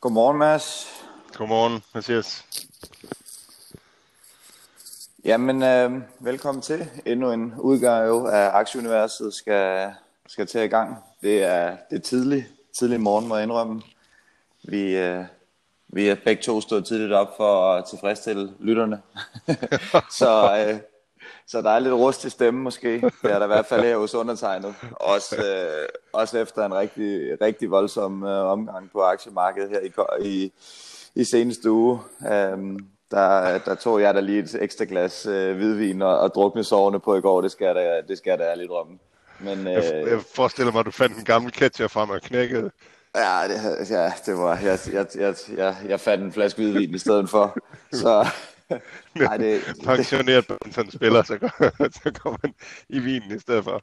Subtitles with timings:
[0.00, 0.86] Godmorgen, Mads.
[1.34, 2.44] Godmorgen, Mathias.
[5.24, 6.90] Jamen, øh, velkommen til.
[7.06, 9.92] Endnu en udgave af Aktieuniverset skal,
[10.26, 10.96] skal til i gang.
[11.22, 13.82] Det er, det er tidlig, tidlig morgen, må jeg indrømme.
[14.62, 15.24] Vi, øh,
[15.88, 19.02] vi er begge to stået tidligt op for at tilfredsstille lytterne.
[20.18, 20.80] så, øh,
[21.48, 23.00] så der er lidt rust i stemmen måske.
[23.22, 24.74] Det er der i hvert fald her hos undertegnet.
[24.92, 29.92] Også, øh, også efter en rigtig, rigtig voldsom øh, omgang på aktiemarkedet her i,
[30.28, 30.52] i,
[31.14, 32.00] i seneste uge.
[32.52, 32.78] Um,
[33.10, 37.00] der, der tog jeg da lige et ekstra glas øh, hvidvin og, og drukne sovende
[37.00, 37.40] på i går.
[37.40, 38.98] Det skal jeg da, det skal jeg da ærligt drømme.
[39.40, 42.70] Men, øh, jeg, jeg forestiller mig, at du fandt en gammel ketchup frem og knækkede.
[43.16, 46.98] Ja, det, ja, det var, jeg, jeg, jeg, jeg, jeg fandt en flaske hvidvin i
[46.98, 47.56] stedet for.
[47.92, 48.26] Så,
[49.14, 51.50] nej, det, Pensioneret sådan spiller, så går,
[52.02, 52.54] så går man
[52.88, 53.82] i vinen i stedet for.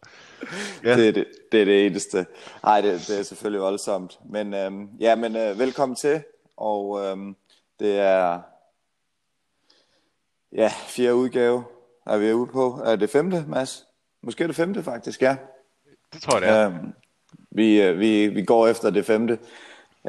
[0.84, 0.98] Ja.
[0.98, 2.26] Det, det, det er det eneste.
[2.63, 4.20] Nej, det, det er selvfølgelig voldsomt.
[4.29, 6.24] Men, øhm, ja, men øh, velkommen til.
[6.57, 7.35] Og øhm,
[7.79, 8.41] det er
[10.51, 11.63] ja, fjerde udgave,
[12.05, 12.81] er vi ude på.
[12.85, 13.87] Er det femte, Mads?
[14.21, 15.35] Måske er det femte faktisk, ja.
[16.13, 16.68] Det tror jeg, det er.
[16.68, 16.93] Øhm,
[17.52, 19.40] vi, øh, vi, vi går efter det femte.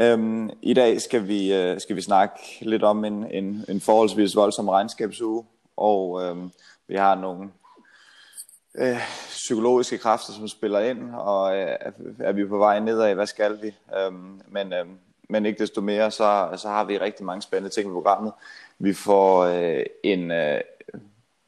[0.00, 4.36] Øhm, I dag skal vi, øh, skal vi snakke lidt om en, en, en forholdsvis
[4.36, 5.44] voldsom regnskabsuge,
[5.76, 6.50] og øhm,
[6.88, 7.50] vi har nogle
[8.74, 11.76] øh, psykologiske kræfter, som spiller ind, og øh,
[12.20, 13.74] er vi på vej nedad, hvad skal vi?
[13.98, 14.86] Øhm, men, øh,
[15.28, 18.32] men ikke desto mere, så, så har vi rigtig mange spændende ting i programmet.
[18.78, 20.60] Vi får øh, en øh,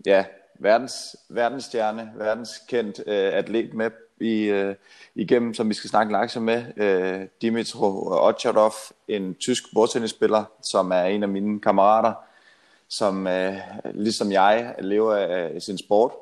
[0.07, 0.25] ja,
[0.55, 3.91] verdens, verdensstjerne, verdenskendt øh, atlet med
[4.21, 4.75] i, øh,
[5.15, 6.65] igennem, som vi skal snakke langsomt med.
[6.77, 8.73] Øh, Dimitro Otcharov,
[9.09, 12.13] en tysk bordtennisspiller, som er en af mine kammerater,
[12.89, 13.57] som øh,
[13.95, 16.13] ligesom jeg lever af sin sport.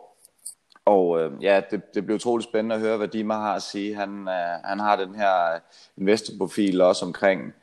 [0.85, 3.95] Og øh, ja, det, det bliver utroligt spændende at høre, hvad Dima har at sige.
[3.95, 5.61] Han, øh, han har den her øh,
[5.97, 7.55] investorprofil også omkring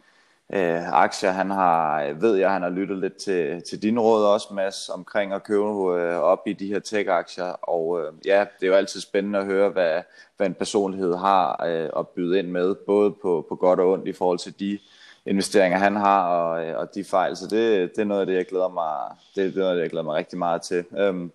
[0.53, 1.31] øh, aktier.
[1.31, 5.33] Han har, ved jeg, han har lyttet lidt til, til dine råd også, Mads, omkring
[5.33, 7.69] at købe øh, op i de her tech-aktier.
[7.69, 10.01] Og øh, ja, det er jo altid spændende at høre, hvad,
[10.37, 14.07] hvad en personlighed har øh, at byde ind med, både på, på godt og ondt
[14.07, 14.79] i forhold til de
[15.25, 17.35] investeringer, han har, og, øh, og de fejl.
[17.37, 19.75] Så det, det er noget af det, jeg glæder mig, det, det er noget af
[19.75, 20.85] det, jeg glæder mig rigtig meget til.
[20.97, 21.31] Øhm,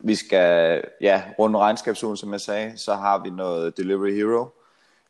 [0.00, 2.72] vi skal ja, runde regnskabsugen, som jeg sagde.
[2.76, 4.48] Så har vi noget Delivery Hero,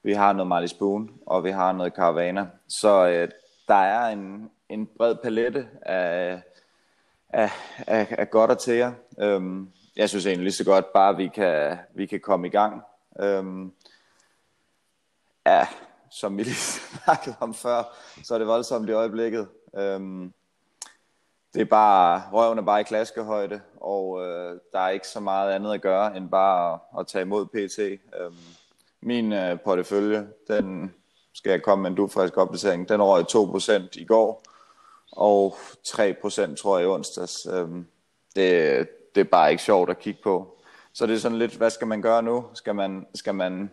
[0.02, 2.46] vi har noget Marley Spoon, og vi har noget Caravana.
[2.68, 3.28] Så øh,
[3.68, 6.42] der er en, en bred palette af,
[7.28, 7.50] af,
[7.86, 8.92] af, af godt at til jer.
[9.18, 12.82] Øhm, jeg synes egentlig lige så godt, bare vi kan, vi kan komme i gang.
[13.20, 13.72] Øhm,
[15.46, 15.66] ja,
[16.10, 16.54] som vi lige
[17.04, 17.82] snakkede om før,
[18.22, 19.48] så er det voldsomt i øjeblikket.
[19.76, 20.32] Øhm,
[21.54, 25.52] det er bare, røven er bare i klaskehøjde, og øh, der er ikke så meget
[25.52, 27.78] andet at gøre, end bare at, at tage imod PT.
[28.20, 28.34] Øhm,
[29.00, 30.94] min øh, portefølje, den
[31.34, 34.42] skal jeg komme med en dufrisk opdatering, den røg 2% i går,
[35.12, 35.56] og
[35.86, 37.46] 3% tror jeg i onsdags.
[37.52, 37.86] Øhm,
[38.36, 40.58] det, det er bare ikke sjovt at kigge på.
[40.92, 42.44] Så det er sådan lidt, hvad skal man gøre nu?
[42.54, 43.70] Skal man, skal man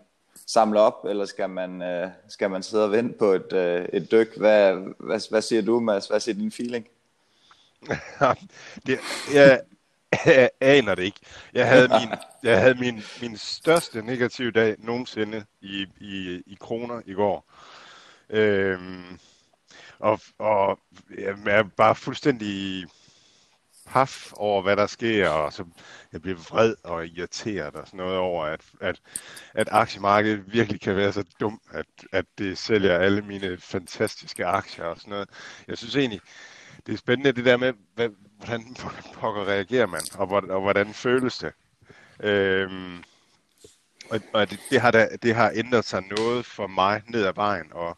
[0.47, 4.11] samle op, eller skal man, øh, skal man sidde og vente på et, øh, et
[4.11, 4.38] dyk?
[4.38, 6.07] Hvad, hvad, hvad siger du, Mads?
[6.07, 6.88] Hvad siger din feeling?
[8.85, 9.00] det,
[9.33, 9.61] jeg, jeg
[10.61, 11.19] aner det ikke.
[11.53, 12.09] Jeg havde min,
[12.44, 17.51] jeg havde min, min største negative dag nogensinde i, i, i kroner i går.
[18.29, 19.19] Øhm,
[20.00, 20.79] og og
[21.17, 22.85] jeg er bare fuldstændig
[23.91, 25.66] paf over, hvad der sker, og så
[26.13, 29.01] jeg bliver vred og irriteret og sådan noget over, at, at,
[29.53, 34.85] at aktiemarkedet virkelig kan være så dum, at, at det sælger alle mine fantastiske aktier
[34.85, 35.29] og sådan noget.
[35.67, 36.21] Jeg synes egentlig,
[36.86, 38.75] det er spændende det der med, hvad, hvordan
[39.19, 41.53] pokker reagerer man, og, hvordan, og hvordan føles det.
[42.24, 43.03] Øhm,
[44.09, 47.34] og og det, det, har da, det har ændret sig noget for mig ned ad
[47.36, 47.97] vejen, og,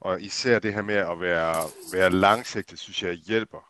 [0.00, 3.68] og især det her med at være, være langsigtet, synes jeg hjælper.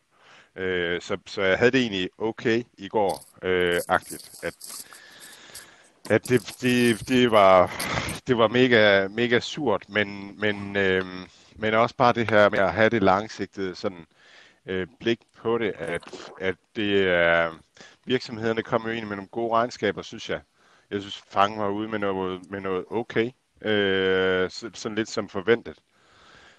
[0.56, 4.54] Øh, så, så jeg havde det egentlig okay i går, øh, agtigt, at,
[6.10, 7.70] at det, det, det, var,
[8.26, 11.04] det var mega, mega surt, men, men, øh,
[11.56, 14.21] men også bare det her med at have det langsigtede sådan, øh,
[14.66, 17.52] Øh, blik på det, at, at det er,
[18.04, 20.40] virksomhederne kommer jo ind med nogle gode regnskaber, synes jeg.
[20.90, 23.30] Jeg synes, Fang var ude med noget, med noget okay,
[23.62, 25.78] øh, sådan lidt som forventet.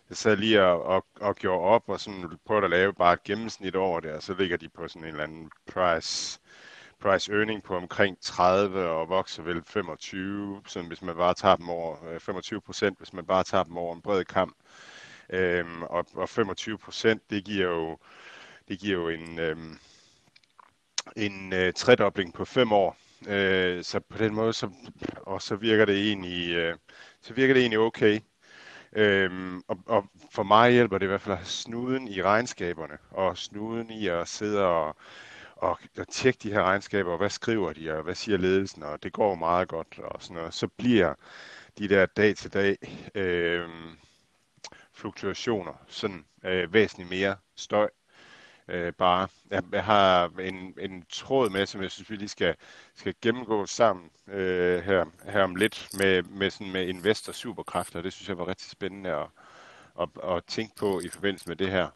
[0.10, 3.24] Jeg sad lige og, og, og gjorde op og sådan prøvede at lave bare et
[3.24, 6.40] gennemsnit over det, og så ligger de på sådan en eller anden price,
[7.00, 11.70] price earning på omkring 30 og vokser vel 25, sådan hvis man bare tager dem
[11.70, 14.56] over øh, 25 procent, hvis man bare tager dem over en bred kamp.
[15.30, 17.98] Øhm, og, og 25 procent, det giver jo,
[18.68, 19.78] det giver jo en, øhm,
[21.16, 22.98] en øh, tredobling på fem år.
[23.28, 24.70] Øh, så på den måde, så,
[25.16, 26.76] og så virker det egentlig, øh,
[27.22, 28.20] så virker det egentlig okay.
[28.96, 32.98] Øhm, og, og for mig hjælper det i hvert fald at have snuden i regnskaberne,
[33.12, 34.96] og snuden i at sidde og,
[35.56, 39.04] og, og tjekke de her regnskaber, og hvad skriver de, og hvad siger ledelsen, og
[39.04, 40.54] det går meget godt, og sådan noget.
[40.54, 41.14] Så bliver
[41.78, 42.78] de der dag-til-dag
[43.16, 43.70] øh,
[44.94, 47.90] fluktuationer sådan øh, væsentligt mere støj.
[48.68, 49.28] Øh, bare.
[49.50, 52.56] Jeg, jeg har en, en tråd med, som jeg synes, vi lige skal,
[52.96, 58.02] skal gennemgå sammen øh, her, her om lidt med, med, sådan med investor superkræfter.
[58.02, 59.28] Det synes jeg var rigtig spændende at,
[60.02, 61.88] at, at tænke på i forbindelse med det her.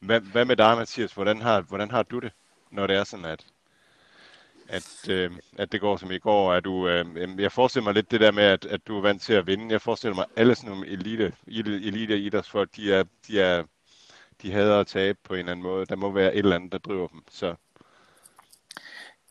[0.00, 1.12] Hvad, hvad med dig, Mathias?
[1.12, 2.32] Hvordan har, hvordan har du det,
[2.70, 3.46] når det er sådan, at,
[4.68, 6.54] at, øh, at det går som i går.
[6.54, 7.06] Er du, øh,
[7.38, 9.72] jeg forestiller mig lidt det der med, at, at du er vant til at vinde.
[9.72, 13.62] Jeg forestiller mig, at alle sådan nogle elite, elite idrætsfolk, de er, de er
[14.42, 15.86] de hader at tabe på en eller anden måde.
[15.86, 17.22] Der må være et eller andet, der driver dem.
[17.30, 17.54] Så.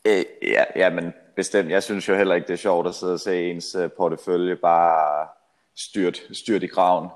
[0.06, 1.70] Øh, ja, ja, men bestemt.
[1.70, 4.56] Jeg synes jo heller ikke, det er sjovt at sidde og se ens øh, portefølje
[4.56, 5.28] bare
[5.76, 7.08] styrt, styrt i graven.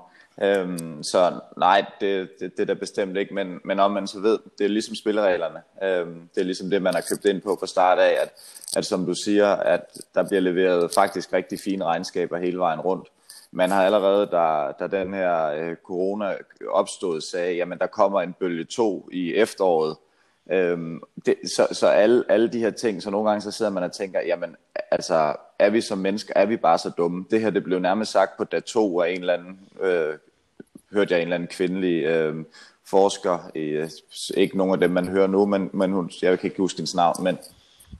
[0.43, 4.19] Øhm, så nej, det, det, det er da bestemt ikke, men, men om man så
[4.19, 5.61] ved, det er ligesom spillereglerne.
[5.83, 8.31] Øhm, det er ligesom det, man har købt ind på fra start af, at,
[8.75, 9.81] at som du siger, at
[10.15, 13.07] der bliver leveret faktisk rigtig fine regnskaber hele vejen rundt.
[13.51, 16.35] Man har allerede, da, da den her øh, corona
[16.69, 19.97] opstod, sagde, jamen der kommer en bølge 2 i efteråret.
[20.51, 23.83] Øhm, det, så så alle, alle de her ting, så nogle gange så sidder man
[23.83, 24.55] og tænker, jamen
[24.91, 27.25] altså, er vi som mennesker, er vi bare så dumme?
[27.31, 30.17] Det her, det blev nærmest sagt på dag 2 af en eller anden, øh,
[30.93, 32.35] hørte jeg en eller anden kvindelig øh,
[32.85, 33.89] forsker, øh,
[34.37, 36.95] ikke nogen af dem, man hører nu, men, men hun, jeg kan ikke huske hendes
[36.95, 37.37] navn, men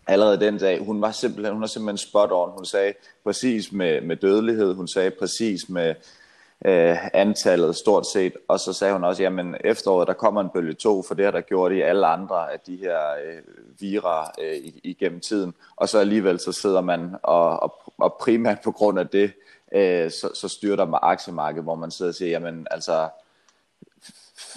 [0.07, 2.51] allerede den dag, hun var simpelthen, hun var simpelthen spot on.
[2.51, 2.93] Hun sagde
[3.23, 5.95] præcis med, med dødelighed, hun sagde præcis med
[6.65, 10.73] øh, antallet stort set, og så sagde hun også, jamen efteråret, der kommer en bølge
[10.73, 13.41] 2, for det har der gjort i alle andre af de her øh,
[13.79, 18.71] vira øh, igennem tiden, og så alligevel så sidder man, og, og, og primært på
[18.71, 19.31] grund af det,
[19.71, 23.09] øh, så, så styrter man aktiemarkedet, hvor man sidder og siger, jamen altså,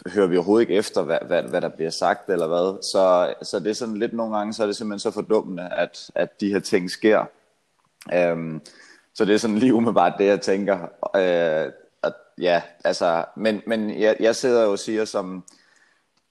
[0.07, 2.83] hører vi overhovedet ikke efter, hvad, hvad, hvad der bliver sagt, eller hvad.
[2.83, 6.11] Så, så det er sådan lidt nogle gange, så er det simpelthen så fordummende, at,
[6.15, 7.25] at de her ting sker.
[8.15, 8.61] Øhm,
[9.15, 10.79] så det er sådan lige umiddelbart det, jeg tænker.
[11.17, 11.73] Øh,
[12.03, 15.45] at, ja, altså, men, men jeg, jeg sidder jo og siger, som,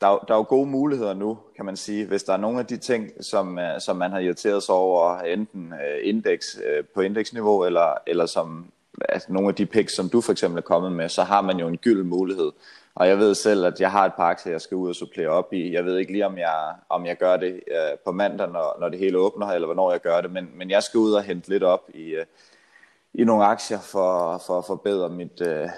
[0.02, 2.66] der, der er jo gode muligheder nu, kan man sige, hvis der er nogle af
[2.66, 7.02] de ting, som, øh, som man har irriteret sig over, enten øh, indeks, øh, på
[7.02, 8.66] indeksniveau, eller, eller som
[9.10, 11.60] altså, nogle af de picks, som du for eksempel er kommet med, så har man
[11.60, 12.52] jo en gyld mulighed.
[12.96, 15.28] Og jeg ved selv, at jeg har et par aktier, jeg skal ud og supplere
[15.28, 15.74] op i.
[15.74, 18.90] Jeg ved ikke lige, om jeg, om jeg gør det øh, på mandag, når, når
[18.90, 21.50] det hele åbner, eller hvornår jeg gør det, men, men jeg skal ud og hente
[21.50, 22.26] lidt op i, øh,
[23.14, 25.70] i nogle aktier for, for at forbedre mit øh,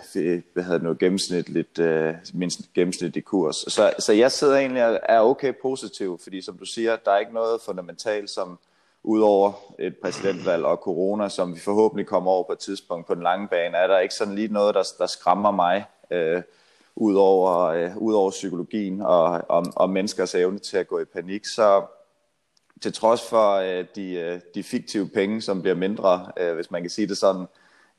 [0.54, 3.56] hvad hedder det nu, gennemsnitligt, øh, min gennemsnitlige kurs.
[3.56, 7.19] Så, så jeg sidder egentlig og er okay positiv, fordi som du siger, der er
[7.19, 8.60] ikke noget fundamentalt, som
[9.04, 13.24] udover et præsidentvalg og corona, som vi forhåbentlig kommer over på et tidspunkt på den
[13.24, 15.86] lange bane, er der ikke sådan lige noget, der, der skræmmer mig.
[16.12, 16.42] Øh,
[16.95, 21.06] ud over, øh, ud over psykologien og, og, og menneskers evne til at gå i
[21.06, 21.45] panik.
[21.45, 21.84] Så
[22.81, 26.81] til trods for øh, de, øh, de fiktive penge, som bliver mindre, øh, hvis man
[26.81, 27.45] kan sige det sådan,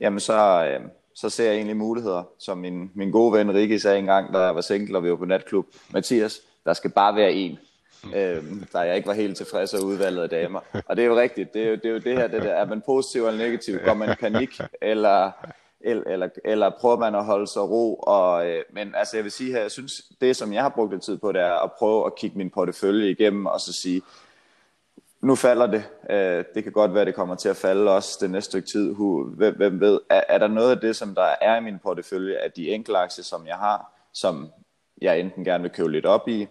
[0.01, 0.81] jamen så, øh,
[1.15, 2.23] så ser jeg egentlig muligheder.
[2.39, 5.17] Som min, min gode ven Rikke sagde engang, da jeg var single og vi var
[5.17, 7.59] på natklub, Mathias, der skal bare være en.
[8.15, 10.61] Øh, der jeg ikke var helt tilfreds af udvalget af damer.
[10.87, 12.53] Og det er jo rigtigt, det er jo det, er jo det her, det der,
[12.53, 15.31] er man positiv eller negativ, går man i panik, eller
[15.85, 17.95] eller, eller prøver man at holde sig ro.
[17.95, 20.93] Og, øh, men altså jeg vil sige her, jeg synes, det som jeg har brugt
[20.93, 24.03] lidt tid på, det er at prøve at kigge min portefølje igennem, og så sige,
[25.23, 25.85] nu falder det.
[26.11, 28.95] Øh, det kan godt være, det kommer til at falde også det næste stykke tid.
[29.37, 30.01] Hvem, hvem ved?
[30.11, 32.99] Er, er der noget af det, som der er i min portefølje, af de enkelte
[32.99, 34.49] aktier, som jeg har, som
[35.03, 36.47] jeg enten gerne vil købe lidt op i,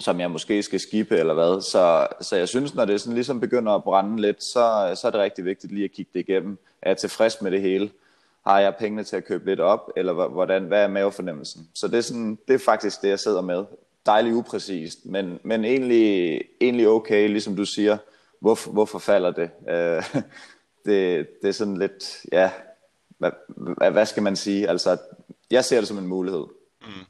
[0.00, 1.60] som jeg måske skal skippe eller hvad.
[1.60, 5.10] Så, så jeg synes, når det sådan ligesom begynder at brænde lidt, så, så er
[5.10, 6.58] det rigtig vigtigt lige at kigge det igennem.
[6.82, 7.90] Er jeg tilfreds med det hele?
[8.46, 11.68] har jeg pengene til at købe lidt op, eller hvordan, hvad er mavefornemmelsen?
[11.74, 13.64] Så det er, sådan, det er faktisk det, jeg sidder med.
[14.06, 17.98] Dejligt upræcist, men, men egentlig, egentlig okay, ligesom du siger,
[18.40, 19.50] hvorfor, hvorfor falder det?
[19.68, 20.22] Øh,
[20.86, 21.28] det?
[21.42, 22.50] Det er sådan lidt, ja,
[23.18, 23.30] hvad,
[23.76, 24.68] hvad, hvad skal man sige?
[24.68, 24.98] Altså,
[25.50, 26.44] jeg ser det som en mulighed.
[26.82, 27.04] Mm.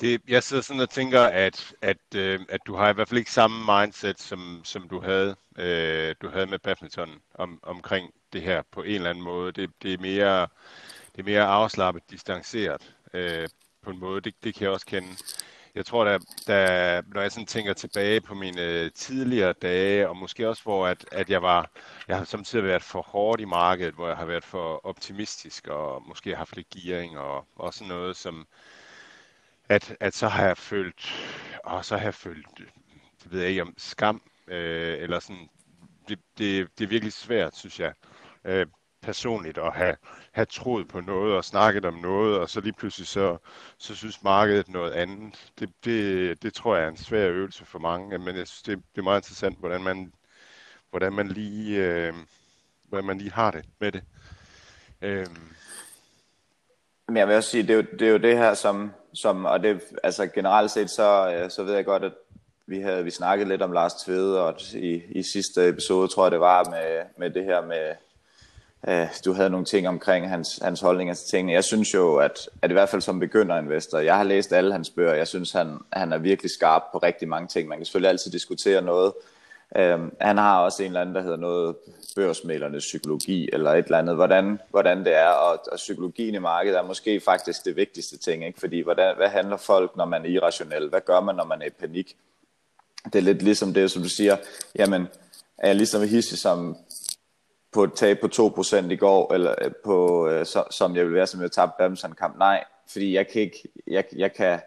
[0.00, 3.18] Det, jeg sidder sådan og tænker, at, at, øh, at du har i hvert fald
[3.18, 8.42] ikke samme mindset, som, som du havde, øh, du havde med badminton om, omkring det
[8.42, 9.52] her på en eller anden måde.
[9.52, 10.40] Det, det, er, mere,
[11.12, 13.48] det er mere afslappet, distanceret øh,
[13.82, 14.20] på en måde.
[14.20, 15.08] Det, det kan jeg også kende.
[15.74, 20.16] Jeg tror, da, da, når jeg sådan tænker tilbage på mine øh, tidligere dage, og
[20.16, 21.70] måske også hvor at, at jeg var,
[22.08, 26.02] jeg har samtidig været for hårdt i markedet, hvor jeg har været for optimistisk, og
[26.08, 28.46] måske haft lidt gearing, og, og sådan noget, som,
[29.68, 31.12] at, at så har jeg følt,
[31.64, 32.46] og så har jeg følt,
[33.22, 35.48] det ved jeg ikke om skam, øh, eller sådan,
[36.08, 37.92] det, det, det er virkelig svært, synes jeg,
[38.44, 38.66] øh,
[39.04, 39.96] personligt at have,
[40.32, 43.36] have troet på noget og snakket om noget, og så lige pludselig så,
[43.78, 45.52] så synes markedet noget andet.
[45.60, 48.78] Det, det, det tror jeg er en svær øvelse for mange, men jeg synes, det,
[48.94, 50.12] det er meget interessant, hvordan man,
[50.90, 52.14] hvordan man lige, øh,
[52.88, 54.02] hvordan man lige har det med det.
[55.02, 55.26] Øh.
[57.08, 59.44] Men jeg vil også sige, det er jo det, er jo det her, som, som
[59.44, 62.12] og det, altså generelt set, så, øh, så ved jeg godt, at
[62.66, 66.32] vi havde vi snakket lidt om Lars Tvede, og i, i sidste episode, tror jeg
[66.32, 67.94] det var, med, med det her med,
[68.88, 71.52] øh, du havde nogle ting omkring hans, hans holdninger til tingene.
[71.52, 74.90] Jeg synes jo, at, at i hvert fald som begynderinvestor, jeg har læst alle hans
[74.90, 77.68] bøger, jeg synes, han, han er virkelig skarp på rigtig mange ting.
[77.68, 79.12] Man kan selvfølgelig altid diskutere noget.
[79.78, 81.76] Um, han har også en eller anden, der hedder noget
[82.16, 86.78] børsmælernes psykologi, eller et eller andet, hvordan, hvordan det er, og, og psykologien i markedet
[86.78, 88.60] er måske faktisk det vigtigste ting, ikke?
[88.60, 90.88] fordi hvordan, hvad handler folk, når man er irrationel?
[90.88, 92.16] Hvad gør man, når man er i panik?
[93.04, 94.36] Det er lidt ligesom det, som du siger,
[94.76, 95.08] jamen,
[95.58, 96.76] er jeg ligesom hissig som
[97.74, 101.14] på et tab på 2% i går, eller øh, på, øh, så, som jeg vil
[101.14, 102.38] være, som jeg tabte badmintonkamp.
[102.38, 104.60] Nej, fordi jeg kan ikke, jeg, jeg kan,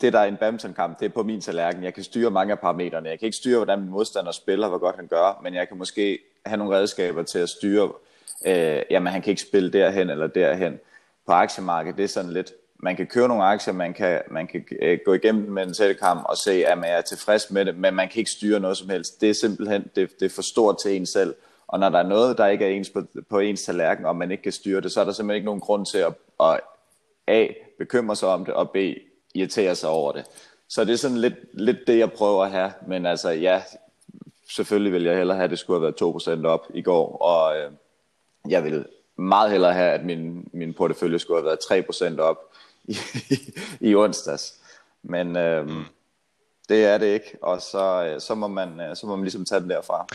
[0.00, 1.84] det der er en badmintonkamp, det er på min tallerken.
[1.84, 3.08] Jeg kan styre mange af parametrene.
[3.08, 5.78] Jeg kan ikke styre, hvordan min modstander spiller, hvor godt han gør, men jeg kan
[5.78, 7.92] måske have nogle redskaber til at styre,
[8.46, 10.80] øh, jamen han kan ikke spille derhen eller derhen.
[11.26, 14.64] På aktiemarkedet, det er sådan lidt, man kan købe nogle aktier, man kan, man kan
[14.82, 17.94] øh, gå igennem med en sættekamp og se, at man er tilfreds med det, men
[17.94, 19.20] man kan ikke styre noget som helst.
[19.20, 21.34] Det er simpelthen det, det er for stort til en selv.
[21.72, 24.30] Og når der er noget, der ikke er ens på, på ens tallerken, og man
[24.30, 26.60] ikke kan styre det, så er der simpelthen ikke nogen grund til at, at
[27.26, 27.46] A.
[27.78, 28.76] bekymre sig om det, og B.
[29.34, 30.24] irritere sig over det.
[30.68, 32.72] Så det er sådan lidt, lidt det, jeg prøver at have.
[32.86, 33.62] Men altså, ja,
[34.50, 37.56] selvfølgelig vil jeg hellere have, at det skulle have været 2% op i går, og
[37.56, 37.70] øh,
[38.48, 38.86] jeg vil
[39.16, 42.38] meget hellere have, at min, min portefølje skulle have været 3% op
[42.84, 42.96] i,
[43.80, 44.54] i onsdags.
[45.02, 45.84] Men øh, mm.
[46.68, 49.44] det er det ikke, og så, øh, så, må man, øh, så må man ligesom
[49.44, 50.06] tage den derfra.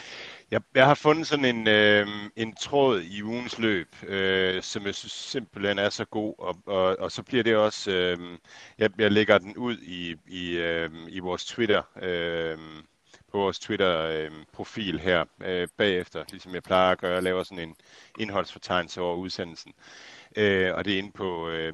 [0.52, 4.96] Jeg, jeg har fundet sådan en, øh, en tråd i ugens løb, øh, som jeg
[4.96, 8.38] synes simpelthen er så god, og, og, og så bliver det også, øh,
[8.78, 12.58] jeg, jeg lægger den ud i, i, øh, i vores Twitter, øh,
[13.32, 17.70] på vores Twitter-profil øh, her øh, bagefter, ligesom jeg plejer at gøre, jeg laver sådan
[17.70, 17.76] en
[18.20, 19.74] indholdsfortegnelse over udsendelsen,
[20.36, 21.74] øh, og det er inde på øh,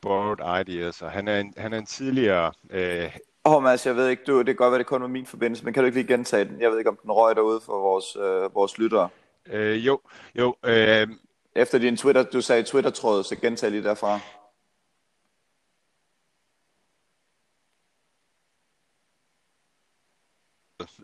[0.00, 2.52] borrowed ideas, og han er en, han er en tidligere...
[2.70, 3.16] Øh...
[3.44, 5.64] Oh, Mads, jeg ved ikke, du, det kan godt være, det kun var min forbindelse,
[5.64, 6.60] men kan du ikke lige gentage den?
[6.60, 9.08] Jeg ved ikke, om den røg derude for vores, øh, vores lyttere.
[9.52, 10.00] Øh, jo,
[10.34, 10.54] jo.
[10.64, 11.08] Øh...
[11.56, 14.20] Efter din Twitter, du sagde Twitter-tråd, så gentag lige derfra.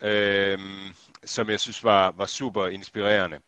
[0.02, 0.58] Øh,
[1.24, 3.38] som jeg synes var, var super inspirerende.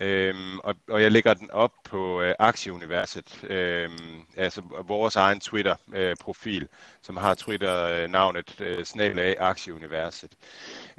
[0.00, 3.90] Øh, og, og jeg lægger den op på øh, Aktieuniverset, øh,
[4.36, 6.68] altså vores egen Twitter-profil, øh,
[7.02, 10.32] som har Twitter-navnet øh, snabel af Aktieuniverset.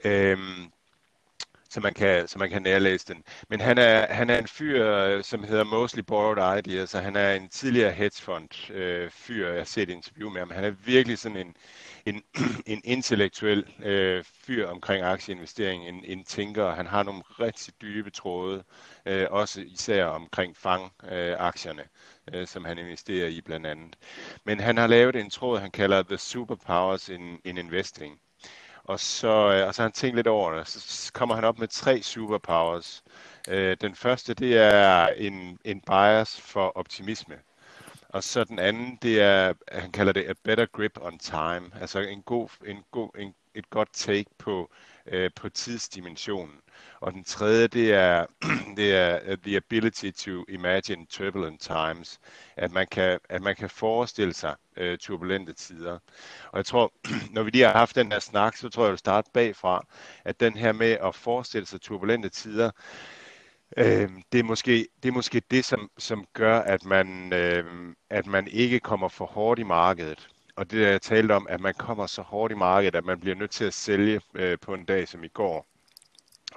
[0.05, 0.38] Øh,
[1.71, 3.24] så man kan, så man kan nærlæse den.
[3.50, 7.15] Men han er, han er en fyr, øh, som hedder Mostly Borrowed Ideas, så han
[7.15, 10.51] er en tidligere hedgefond øh, fyr, jeg har set et interview med ham.
[10.51, 11.55] Han er virkelig sådan en,
[12.05, 12.24] en,
[12.74, 16.72] en intellektuel øh, fyr omkring aktieinvestering, en, en tænker.
[16.72, 18.63] Han har nogle rigtig dybe tråde,
[19.05, 21.84] øh, også især omkring fang-aktierne,
[22.34, 23.96] øh, øh, som han investerer i blandt andet.
[24.46, 28.20] Men han har lavet en tråd, han kalder The Superpowers in, in Investing.
[28.84, 30.67] Og så, øh, og så har han tænkt lidt over det.
[30.67, 33.03] Så kommer han op med tre superpowers.
[33.50, 37.36] Øh, den første, det er en, en bias for optimisme.
[38.13, 42.00] Og så den anden, det er, han kalder det a better grip on time, altså
[42.00, 44.72] en god, en god, en, et godt take på,
[45.06, 46.56] øh, på tidsdimensionen.
[47.00, 48.25] Og den tredje, det er,
[48.77, 52.20] det er the ability to imagine turbulent times,
[52.56, 56.00] at man kan, at man kan forestille sig øh, turbulente tider.
[56.51, 56.94] Og jeg tror,
[57.36, 59.86] når vi lige har haft den her snak, så tror jeg, jeg vil starte bagfra,
[60.25, 62.72] at den her med at forestille sig turbulente tider,
[63.78, 67.66] Øh, det, er måske, det er måske det, som, som gør, at man, øh,
[68.10, 70.28] at man ikke kommer for hårdt i markedet.
[70.56, 73.36] Og det, jeg talte om, at man kommer så hårdt i markedet, at man bliver
[73.36, 75.68] nødt til at sælge øh, på en dag som i går.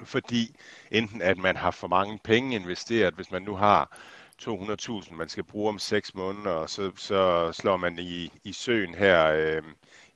[0.03, 0.57] Fordi
[0.91, 3.99] enten at man har for mange penge investeret, hvis man nu har
[4.43, 8.95] 200.000, man skal bruge om 6 måneder, og så, så slår man i, i søen
[8.95, 9.63] her øh,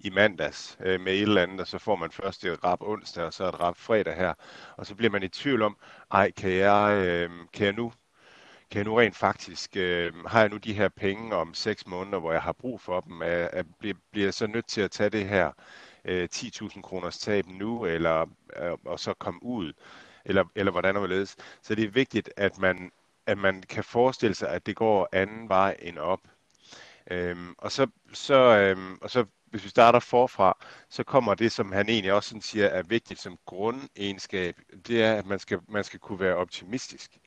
[0.00, 3.24] i mandags øh, med et eller andet, og så får man først et rap onsdag,
[3.24, 4.34] og så et rap fredag her.
[4.76, 5.76] Og så bliver man i tvivl om,
[6.10, 7.92] ej, kan jeg, øh, kan jeg nu
[8.70, 12.18] kan jeg nu rent faktisk, øh, har jeg nu de her penge om seks måneder,
[12.18, 14.90] hvor jeg har brug for dem, er, er, bliver, bliver jeg så nødt til at
[14.90, 15.52] tage det her
[16.04, 18.26] øh, 10.000 kroners tab nu, eller
[18.56, 19.72] øh, og så komme ud,
[20.24, 21.36] eller, eller hvordan og hvorledes.
[21.62, 22.92] Så det er vigtigt, at man,
[23.26, 26.20] at man kan forestille sig, at det går anden vej end op.
[27.10, 31.72] Øhm, og så, så, øhm, og så hvis vi starter forfra, så kommer det, som
[31.72, 35.84] han egentlig også sådan siger er vigtigt som grundegenskab, det er, at man skal, man
[35.84, 37.18] skal kunne være optimistisk.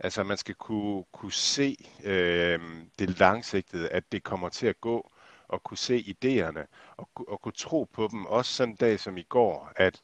[0.00, 2.60] Altså man skal kunne, kunne se øh,
[2.98, 5.12] det langsigtede, at det kommer til at gå,
[5.48, 6.66] og kunne se idéerne,
[6.96, 10.02] og, og kunne tro på dem, også sådan en dag som i går, at,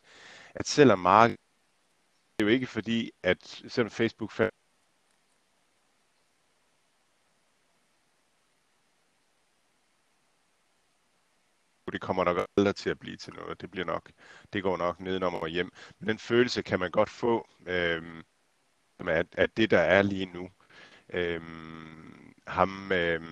[0.55, 1.41] at selvom markedet,
[2.39, 4.33] det er jo ikke fordi, at selvom Facebook
[11.91, 13.61] det kommer nok aldrig til at blive til noget.
[13.61, 14.11] Det bliver nok,
[14.53, 15.73] det går nok nedenom og hjem.
[15.99, 18.03] Men den følelse kan man godt få, øh,
[19.09, 20.51] at, at det der er lige nu,
[21.13, 21.41] øh,
[22.47, 23.23] ham, øh,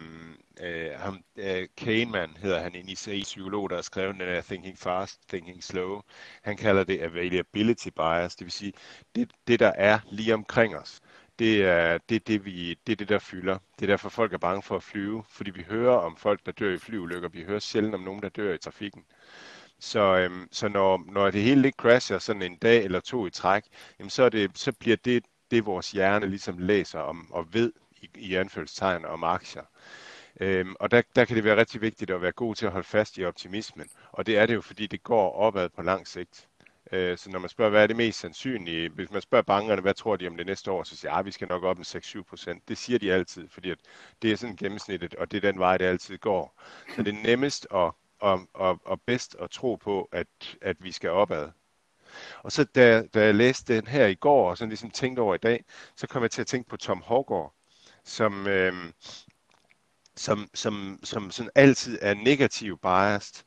[0.60, 5.28] øh, ham øh, Kahneman hedder han, en psykolog, der har skrevet den der Thinking Fast,
[5.28, 6.00] Thinking Slow.
[6.42, 8.72] Han kalder det availability bias, det vil sige,
[9.14, 11.00] det, det der er lige omkring os,
[11.38, 13.58] det er det, det, vi, det er det, der fylder.
[13.78, 16.52] Det er derfor, folk er bange for at flyve, fordi vi hører om folk, der
[16.52, 17.28] dør i flyulykker.
[17.28, 19.04] Vi hører sjældent om nogen, der dør i trafikken.
[19.80, 23.30] Så, øhm, så når, når det hele ikke crasher sådan en dag eller to i
[23.30, 23.64] træk,
[23.98, 27.72] jamen så, er det, så bliver det, det vores hjerne ligesom læser om og ved
[28.02, 29.62] i, i anførselstegn om aktier.
[30.40, 32.86] Øhm, og der, der kan det være rigtig vigtigt at være god til at holde
[32.86, 33.88] fast i optimismen.
[34.12, 36.48] Og det er det jo, fordi det går opad på lang sigt.
[36.92, 39.94] Øh, så når man spørger, hvad er det mest sandsynlige, hvis man spørger bankerne, hvad
[39.94, 41.78] tror de om det næste år, så siger jeg, at ah, vi skal nok op
[41.78, 42.68] med 6-7 procent.
[42.68, 43.78] Det siger de altid, fordi at
[44.22, 46.60] det er sådan gennemsnittet, og det er den vej, det altid går.
[46.96, 50.26] Så det er nemmest og, og, og, og bedst at tro på, at,
[50.62, 51.50] at vi skal opad.
[52.42, 55.34] Og så da, da jeg læste den her i går, og sådan ligesom tænkte over
[55.34, 55.64] i dag,
[55.96, 57.54] så kom jeg til at tænke på Tom Hågaard,
[58.04, 58.92] som, øh,
[60.16, 63.44] som, som, som sådan altid er negativ biased.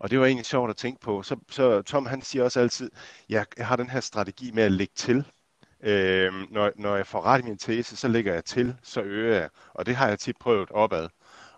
[0.00, 1.22] Og det var egentlig sjovt at tænke på.
[1.22, 2.90] Så, så Tom han siger også altid,
[3.28, 5.24] jeg, jeg har den her strategi med at lægge til.
[5.82, 9.36] Øh, når, når jeg får ret i min tese, så lægger jeg til, så øger
[9.40, 9.48] jeg.
[9.74, 11.08] Og det har jeg tit prøvet opad.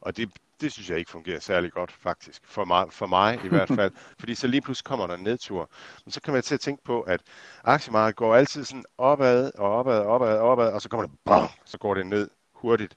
[0.00, 0.30] Og det,
[0.60, 2.42] det synes jeg ikke fungerer særlig godt, faktisk.
[2.44, 3.92] For mig, for mig i hvert fald.
[4.18, 5.70] Fordi så lige pludselig kommer der en nedtur.
[6.04, 7.20] Men så kan man til at tænke på, at
[7.64, 11.16] aktiemarkedet går altid sådan opad og opad og opad og opad, og så kommer det
[11.24, 12.96] bang, så går det ned hurtigt.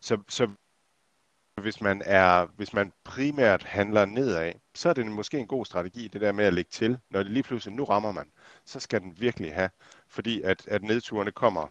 [0.00, 0.48] Så, så
[1.60, 6.08] hvis man, er, hvis man primært handler nedad, så er det måske en god strategi,
[6.08, 6.98] det der med at lægge til.
[7.10, 8.26] Når det lige pludselig nu rammer man,
[8.64, 9.70] så skal den virkelig have,
[10.08, 11.66] fordi at, at nedturene kommer,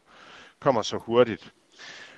[0.60, 1.54] kommer så hurtigt.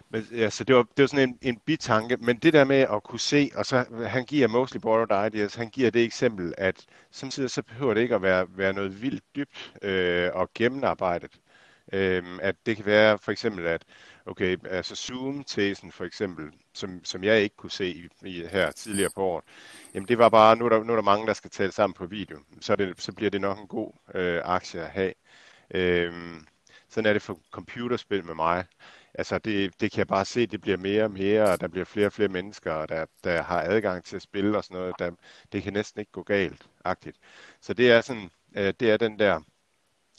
[0.09, 2.79] Men, ja, så det var, det var sådan en, en bitanke, men det der med
[2.93, 6.85] at kunne se, og så han giver Mostly Borrowed Ideas, han giver det eksempel, at
[7.11, 11.31] samtidig så behøver det ikke at være, være noget vildt dybt øh, og gennemarbejdet.
[11.93, 13.83] Øh, at det kan være for eksempel, at
[14.25, 19.09] okay, altså Zoom-tesen for eksempel, som, som jeg ikke kunne se i, i her tidligere
[19.15, 19.43] på året,
[19.93, 21.93] jamen det var bare, nu er der, nu er der mange, der skal tale sammen
[21.93, 25.13] på video, så, det, så bliver det nok en god øh, aktie at have.
[25.71, 26.13] Øh,
[26.89, 28.65] sådan er det for computerspil med mig.
[29.13, 31.85] Altså det, det kan jeg bare se, det bliver mere og mere, og der bliver
[31.85, 34.95] flere og flere mennesker, der, der har adgang til at spille og sådan noget.
[34.99, 35.11] Der,
[35.51, 37.17] det kan næsten ikke gå galt, agtigt.
[37.61, 39.41] Så det er sådan, øh, det er den der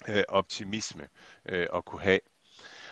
[0.09, 1.09] øh, optimisme
[1.49, 2.21] øh, at kunne have.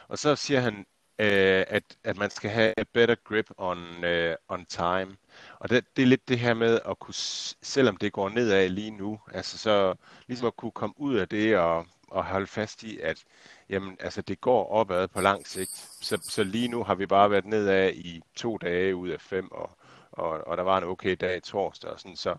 [0.08, 0.86] Og så siger han,
[1.18, 5.16] øh, at, at man skal have a better grip on, øh, on time.
[5.58, 7.14] Og det, det er lidt det her med at kunne,
[7.62, 9.94] selvom det går nedad lige nu, altså så
[10.26, 13.24] ligesom at kunne komme ud af det og, og holde fast i, at
[13.68, 15.88] jamen, altså, det går opad på lang sigt.
[16.00, 19.50] Så, så lige nu har vi bare været nedad i to dage ud af fem,
[19.52, 19.70] og,
[20.12, 21.90] og, og der var en okay dag torsdag.
[21.90, 22.36] Og sådan, så,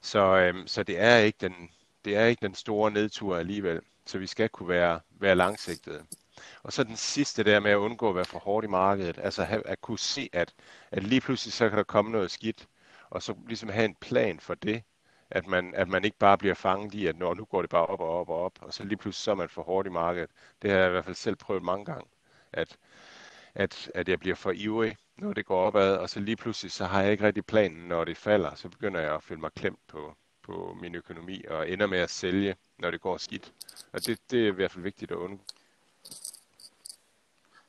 [0.00, 1.70] så, øhm, så det er ikke den,
[2.04, 3.80] det er ikke den store nedtur alligevel.
[4.06, 6.02] Så vi skal kunne være, være langsigtede.
[6.62, 9.18] Og så den sidste der med at undgå at være for hårdt i markedet.
[9.22, 10.54] Altså have, at kunne se, at,
[10.90, 12.68] at lige pludselig så kan der komme noget skidt.
[13.10, 14.82] Og så ligesom have en plan for det.
[15.30, 18.00] At man, at man ikke bare bliver fanget i, at nu går det bare op
[18.00, 18.52] og op og op.
[18.60, 20.30] Og så lige pludselig så er man for hårdt i markedet.
[20.62, 22.08] Det har jeg i hvert fald selv prøvet mange gange.
[22.52, 22.76] At,
[23.54, 25.96] at, at jeg bliver for ivrig, når det går opad.
[25.96, 28.54] Og så lige pludselig så har jeg ikke rigtig planen, når det falder.
[28.54, 32.10] Så begynder jeg at føle mig klemt på, på min økonomi og ender med at
[32.10, 33.52] sælge, når det går skidt.
[33.92, 35.44] Og det, det er i hvert fald vigtigt at undgå.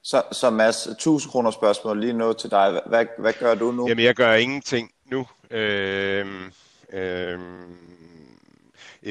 [0.07, 2.81] Så, så Mads, 1000 kroner spørgsmål lige nu til dig.
[2.85, 3.87] Hvad, hvad gør du nu?
[3.87, 5.27] Jamen, jeg gør ingenting nu.
[5.51, 6.51] Øh,
[6.93, 7.39] øh,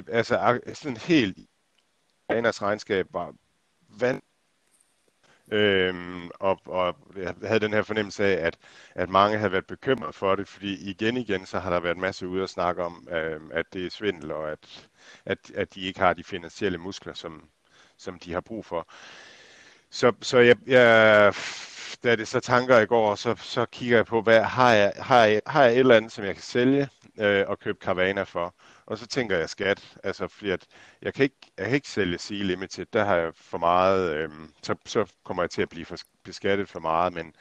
[0.09, 1.39] altså, sådan helt
[2.29, 3.33] Anas regnskab var
[4.01, 4.23] vand
[5.53, 8.59] Øhm, og, og jeg havde den her fornemmelse af, at,
[8.95, 12.27] at mange havde været bekymret for det, fordi igen igen, så har der været masser
[12.27, 14.89] ude at snakke om, øhm, at det er svindel, og at,
[15.25, 17.49] at, at de ikke har de finansielle muskler, som,
[17.97, 18.89] som de har brug for.
[19.97, 21.35] Så, så jeg, jeg,
[22.05, 25.25] da det så tanker i går, så, så kigger jeg på, hvad har jeg, har
[25.25, 28.55] jeg, har jeg et eller andet, som jeg kan sælge øh, og købe Carvana for?
[28.87, 30.67] Og så tænker jeg skat, altså fordi at
[31.03, 34.31] jeg kan ikke, jeg kan ikke sælge C Limited, der har jeg for meget, øh,
[34.63, 37.35] så, så kommer jeg til at blive for, beskattet for meget, men,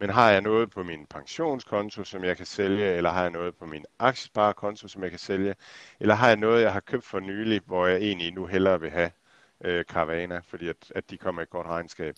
[0.00, 3.56] Men har jeg noget på min pensionskonto, som jeg kan sælge, eller har jeg noget
[3.56, 5.56] på min aktiesparekonto, som jeg kan sælge,
[6.00, 8.90] eller har jeg noget, jeg har købt for nylig, hvor jeg egentlig nu hellere vil
[8.90, 9.10] have?
[9.64, 12.14] Øh, Caravana, fordi at, at de kommer i et godt regnskab.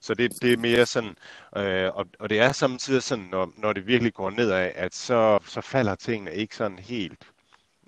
[0.00, 1.16] Så det, det er mere sådan,
[1.56, 5.38] øh, og, og det er samtidig sådan, når, når det virkelig går nedad, at så,
[5.46, 7.26] så falder tingene ikke sådan helt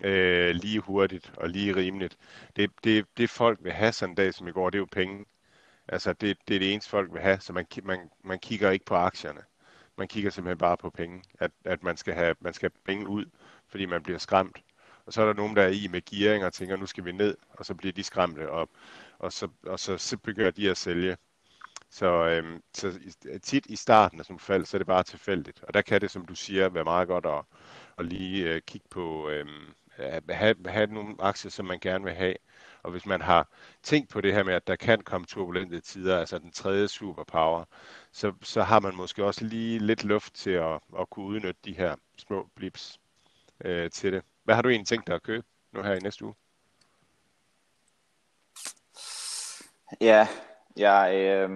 [0.05, 2.17] øh, lige hurtigt og lige rimeligt.
[2.57, 4.89] Det, det, det folk vil have sådan en dag som i går, det er jo
[4.93, 5.25] penge.
[5.89, 8.85] Altså det, det er det eneste folk vil have, så man, man, man kigger ikke
[8.85, 9.41] på aktierne.
[9.99, 13.09] Man kigger simpelthen bare på penge, at, at man, skal have, man skal have penge
[13.09, 13.25] ud,
[13.69, 14.59] fordi man bliver skræmt.
[15.07, 17.13] Og så er der nogen, der er i med gearing og tænker, nu skal vi
[17.13, 18.69] ned, og så bliver de skræmte op,
[19.19, 21.17] og så, og så, så begynder de at sælge.
[21.91, 22.99] Så, øhm, så
[23.43, 25.63] tit i starten af sådan fald, så er det bare tilfældigt.
[25.63, 27.45] Og der kan det, som du siger, være meget godt at,
[27.99, 32.15] at lige øh, kigge på, øhm, at have, have nogle aktier, som man gerne vil
[32.15, 32.35] have.
[32.83, 33.49] Og hvis man har
[33.83, 37.65] tænkt på det her med, at der kan komme turbulente tider, altså den tredje superpower,
[38.13, 41.77] så, så har man måske også lige lidt luft til at, at kunne udnytte de
[41.77, 43.01] her små blips
[43.65, 44.23] øh, til det.
[44.47, 46.35] Hvad har du egentlig tænkt dig at købe nu her i næste uge?
[50.01, 50.29] Ja,
[50.77, 51.51] jeg, øh,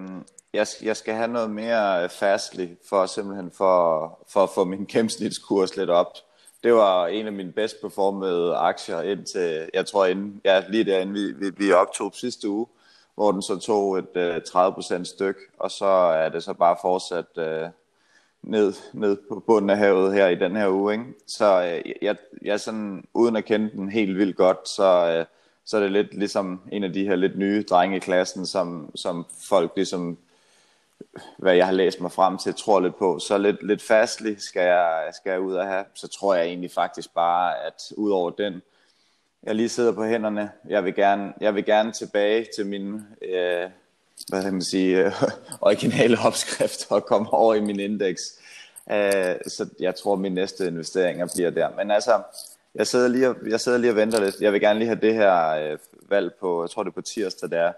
[0.53, 5.77] jeg, jeg skal have noget mere fastly for simpelthen for, for at få min gennemsnitskurs
[5.77, 6.17] lidt op
[6.65, 11.13] det var en af mine bedst performede aktier indtil, jeg tror inden, ja, lige derinde
[11.13, 12.67] vi, vi, vi optog sidste uge,
[13.15, 17.39] hvor den så tog et øh, 30% styk, og så er det så bare fortsat
[17.39, 17.69] øh,
[18.43, 20.93] ned, ned på bunden af havet her i den her uge.
[20.93, 21.05] Ikke?
[21.27, 25.27] Så øh, jeg, jeg sådan, uden at kende den helt vildt godt, så, øh,
[25.65, 28.91] så er det lidt ligesom en af de her lidt nye drenge i klassen, som,
[28.95, 30.19] som folk ligesom
[31.39, 33.19] hvad jeg har læst mig frem til, tror lidt på.
[33.19, 35.85] Så lidt, lidt fastlig skal jeg, skal jeg ud og have.
[35.95, 38.63] Så tror jeg egentlig faktisk bare, at ud over den,
[39.43, 43.71] jeg lige sidder på hænderne, jeg vil gerne, jeg vil gerne tilbage til min øh,
[44.29, 45.13] hvad kan man sige, øh,
[45.61, 48.23] originale opskrift og komme over i min indeks.
[48.91, 51.69] Øh, så jeg tror, min næste investeringer bliver der.
[51.77, 52.23] Men altså,
[52.75, 54.41] jeg sidder lige og, jeg sidder lige og venter lidt.
[54.41, 55.79] Jeg vil gerne lige have det her øh,
[56.09, 57.73] valg på, jeg tror det er på tirsdag, der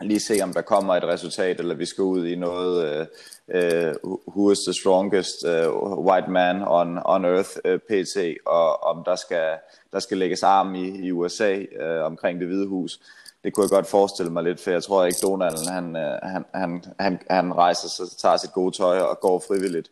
[0.00, 3.06] lige se, om der kommer et resultat, eller vi skal ud i noget, øh,
[3.48, 3.94] øh
[4.28, 8.16] who is the strongest øh, white man on, on earth, øh, PT,
[8.46, 9.56] og om der skal,
[9.92, 13.00] der skal lægges arm i, i USA øh, omkring det hvide hus.
[13.44, 16.44] Det kunne jeg godt forestille mig lidt, for jeg tror ikke, Donald han, øh, han,
[16.54, 19.90] han, han, han rejser sig, tager sit gode tøj og går frivilligt.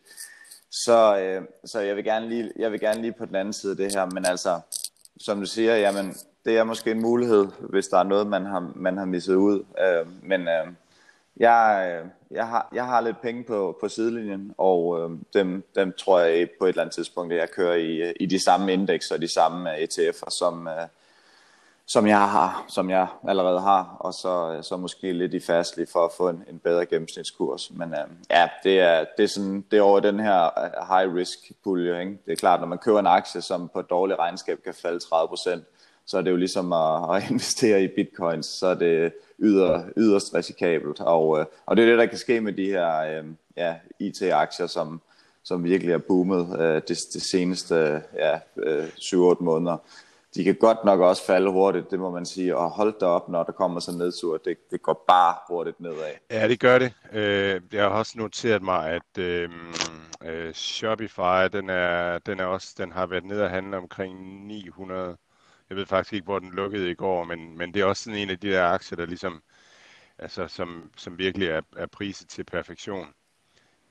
[0.71, 3.71] Så, øh, så jeg, vil gerne lige, jeg vil gerne lige på den anden side
[3.71, 4.59] af det her, men altså,
[5.19, 8.71] som du siger, jamen, det er måske en mulighed, hvis der er noget, man har,
[8.75, 9.59] man har misset ud.
[9.59, 10.67] Øh, men øh,
[11.37, 15.93] jeg, øh, jeg, har, jeg har lidt penge på, på sidelinjen, og øh, dem, dem
[15.97, 18.73] tror jeg på et eller andet tidspunkt, at jeg kører i, øh, i de samme
[18.73, 20.87] indekser og de samme ETF'er, som, øh,
[21.87, 25.85] som, jeg har, som jeg allerede har, og så, øh, så måske lidt i fastly
[25.91, 27.71] for at få en, en bedre gennemsnitskurs.
[27.71, 31.15] Men øh, ja, det er, det, er sådan, det er over den her øh, high
[31.15, 31.99] risk pulje.
[31.99, 32.17] Ikke?
[32.25, 34.99] Det er klart, når man køber en aktie, som på et dårligt regnskab kan falde
[34.99, 35.63] 30 procent,
[36.05, 40.33] så er det jo ligesom at, at investere i bitcoins, så er det yder, yderst
[40.33, 40.99] risikabelt.
[40.99, 43.25] Og, øh, og det er det, der kan ske med de her øh,
[43.57, 45.01] ja, IT-aktier, som,
[45.43, 49.77] som virkelig er boomet øh, det, det seneste ja, øh, 7-8 måneder.
[50.37, 53.29] De kan godt nok også falde hurtigt, det må man sige, og hold da op,
[53.29, 54.37] når der kommer så nedtur.
[54.37, 56.13] Det, det går bare hurtigt nedad.
[56.31, 56.93] Ja, det gør det.
[57.13, 59.49] Øh, jeg har også noteret mig, at øh,
[60.23, 65.17] øh, Shopify, den, er, den, er også, den har været nede og handle omkring 900
[65.69, 68.19] jeg ved faktisk ikke, hvor den lukkede i går, men, men det er også sådan
[68.19, 69.43] en af de der aktier, der ligesom,
[70.17, 73.07] altså, som, som virkelig er, er priset til perfektion.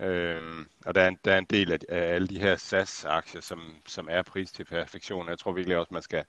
[0.01, 3.41] Øhm, og der er, en, der er en del af, af alle de her SAS-aktier,
[3.41, 5.29] som, som er pris til perfektion.
[5.29, 6.25] Jeg tror virkelig også, man skal,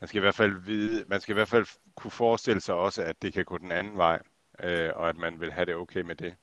[0.00, 3.02] man skal i hvert fald vide, man skal i hvert fald kunne forestille sig også,
[3.02, 4.18] at det kan gå den anden vej,
[4.62, 6.34] øh, og at man vil have det okay med det.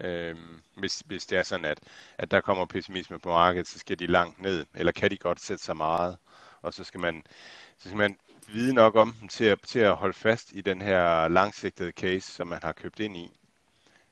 [0.00, 1.80] Øhm, hvis, hvis det er sådan, at,
[2.18, 5.40] at der kommer pessimisme på markedet, så skal de langt ned, eller kan de godt
[5.40, 6.16] sætte sig meget
[6.66, 7.22] og så skal man,
[7.78, 8.16] så skal man
[8.48, 12.32] vide nok om dem til at, til at holde fast i den her langsigtede case,
[12.32, 13.30] som man har købt ind i.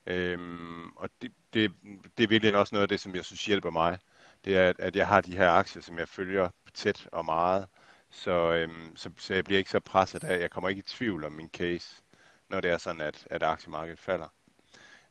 [0.06, 1.72] Øhm, og det, det,
[2.18, 3.98] det er virkelig også noget af det, som jeg synes hjælper mig.
[4.44, 7.66] Det er, at jeg har de her aktier, som jeg følger tæt og meget.
[8.10, 11.24] Så, øhm, så, så jeg bliver ikke så presset af, jeg kommer ikke i tvivl
[11.24, 12.02] om min case,
[12.50, 14.28] når det er sådan, at, at aktiemarkedet falder.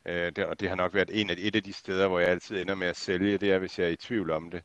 [0.06, 2.28] Øh, det, og det har nok været en af, et af de steder, hvor jeg
[2.28, 4.62] altid ender med at sælge, det er, hvis jeg er i tvivl om det.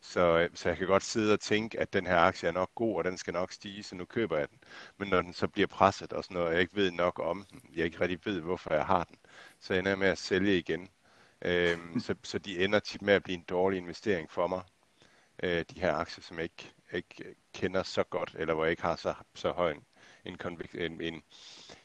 [0.00, 2.70] Så, øh, så jeg kan godt sidde og tænke, at den her aktie er nok
[2.74, 4.58] god, og den skal nok stige, så nu køber jeg den.
[4.98, 7.46] Men når den så bliver presset og sådan noget, og jeg ikke ved nok om
[7.50, 9.16] den, jeg ikke rigtig ved, hvorfor jeg har den,
[9.60, 10.88] så ender jeg med at sælge igen.
[11.42, 14.62] Øhm, så, så de ender tit med at blive en dårlig investering for mig.
[15.42, 18.82] Øh, de her aktier, som jeg ikke, ikke kender så godt, eller hvor jeg ikke
[18.82, 19.70] har så, så høj
[20.24, 20.38] en,
[20.74, 21.22] en, en,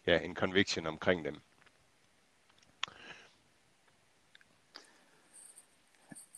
[0.08, 1.36] ja, en conviction omkring dem.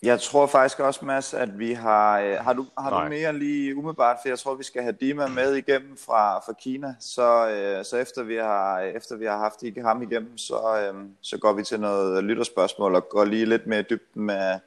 [0.03, 2.19] Jeg tror faktisk også, Mads, at vi har...
[2.19, 5.27] Øh, har du, har du mere lige umiddelbart, for jeg tror, vi skal have Dima
[5.27, 6.95] med igennem fra, fra Kina.
[6.99, 11.05] Så, øh, så efter, vi har, efter vi har haft ikke ham igennem, så, øh,
[11.21, 14.59] så går vi til noget lytterspørgsmål og går lige lidt mere dybt med,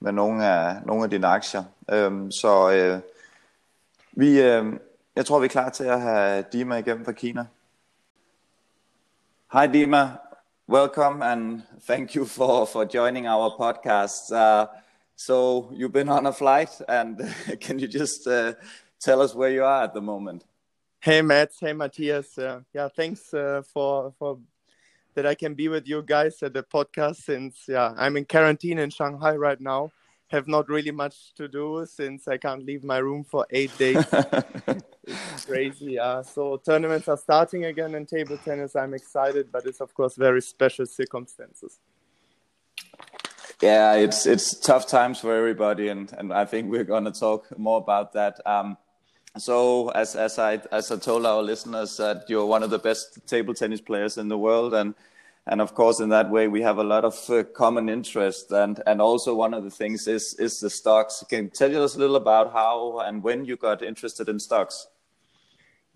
[0.00, 1.64] med nogle af, nogle af dine aktier.
[1.90, 3.00] Øh, så øh,
[4.12, 4.66] vi, øh,
[5.16, 7.46] jeg tror, vi er klar til at have Dima igennem fra Kina.
[9.52, 10.10] Hi, Dima.
[10.68, 14.30] Welcome and thank you for, for joining our podcast.
[14.30, 14.66] Uh,
[15.16, 17.18] so you've been on a flight and
[17.60, 18.52] can you just uh,
[19.00, 20.44] tell us where you are at the moment?
[21.00, 22.36] Hey Matt, hey Matthias.
[22.36, 24.38] Uh, yeah, thanks uh, for for
[25.14, 28.78] that I can be with you guys at the podcast since yeah I'm in quarantine
[28.78, 29.90] in Shanghai right now.
[30.26, 34.04] Have not really much to do since I can't leave my room for eight days.
[35.08, 35.92] it's crazy.
[35.92, 36.22] Yeah.
[36.22, 38.76] So tournaments are starting again in table tennis.
[38.76, 41.78] I'm excited, but it's of course very special circumstances.
[43.60, 47.58] Yeah, it's it's tough times for everybody, and, and I think we're going to talk
[47.58, 48.40] more about that.
[48.46, 48.76] Um,
[49.36, 53.26] so as as I as I told our listeners that you're one of the best
[53.26, 54.94] table tennis players in the world, and
[55.46, 58.80] and of course in that way we have a lot of uh, common interest, and
[58.86, 61.24] and also one of the things is is the stocks.
[61.28, 64.86] Can you tell us a little about how and when you got interested in stocks?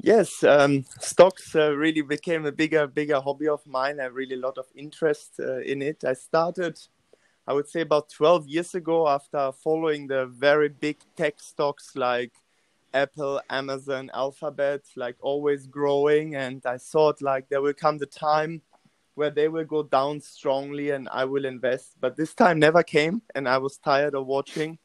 [0.04, 4.00] Yes, um, stocks uh, really became a bigger, bigger hobby of mine.
[4.00, 6.02] I really a lot of interest uh, in it.
[6.04, 6.76] I started,
[7.46, 12.32] I would say, about 12 years ago after following the very big tech stocks like
[12.92, 16.34] Apple, Amazon, Alphabet, like always growing.
[16.34, 18.60] And I thought like there will come the time
[19.14, 21.94] where they will go down strongly and I will invest.
[22.00, 24.78] But this time never came, and I was tired of watching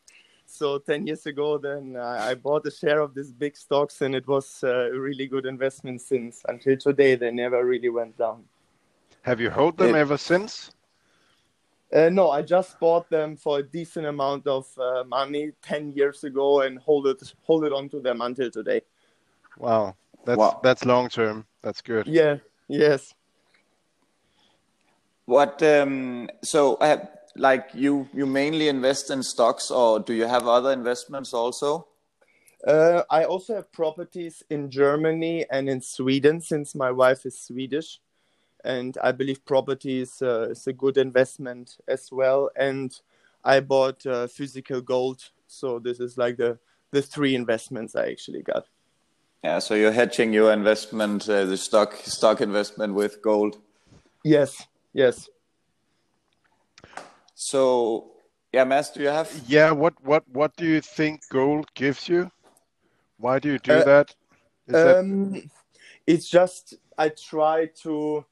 [0.49, 4.27] so 10 years ago then i bought a share of these big stocks and it
[4.27, 6.41] was a really good investment since.
[6.47, 8.43] Until today they never really went down.
[9.23, 10.71] Have you held them it, ever since?
[11.93, 16.23] Uh, no i just bought them for a decent amount of uh, money 10 years
[16.23, 18.81] ago and hold it hold it onto them until today.
[19.57, 19.95] Wow.
[20.25, 20.59] That's wow.
[20.63, 21.45] that's long term.
[21.61, 22.07] That's good.
[22.07, 22.37] Yeah.
[22.67, 23.13] Yes.
[25.25, 27.05] What um so uh,
[27.37, 31.87] like you you mainly invest in stocks or do you have other investments also?
[32.65, 37.99] Uh, i also have properties in germany and in sweden since my wife is swedish.
[38.63, 42.49] And i believe property is, uh, is a good investment as well.
[42.55, 42.99] And
[43.43, 45.23] i bought uh, physical gold.
[45.47, 46.57] So this is like the
[46.91, 48.65] the three investments i actually got.
[49.43, 53.57] Yeah so you're hedging your investment uh, the stock stock investment with gold?
[54.23, 55.29] Yes yes
[57.39, 58.13] so,
[58.51, 59.31] yeah, Mads, do you have?
[59.47, 62.31] Yeah, what what what do you think gold gives you?
[63.17, 64.15] Why do you do uh, that?
[64.73, 65.43] Um, that...
[66.07, 68.25] It's just I try to.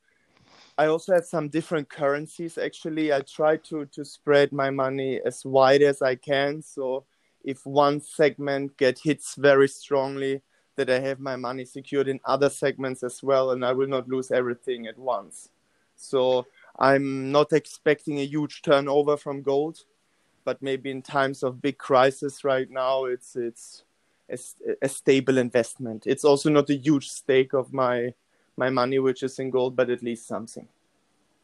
[0.75, 2.57] I also have some different currencies.
[2.57, 6.63] Actually, I try to to spread my money as wide as I can.
[6.63, 7.05] So
[7.43, 10.41] if one segment get hits very strongly,
[10.77, 14.09] that I have my money secured in other segments as well, and I will not
[14.09, 15.49] lose everything at once.
[15.95, 19.83] So I'm not expecting a huge turnover from gold,
[20.43, 23.83] but maybe in times of big crisis right now, it's it's
[24.29, 24.37] a,
[24.81, 26.05] a, stable investment.
[26.05, 28.13] It's also not a huge stake of my
[28.57, 30.67] my money which is in gold, but at least something.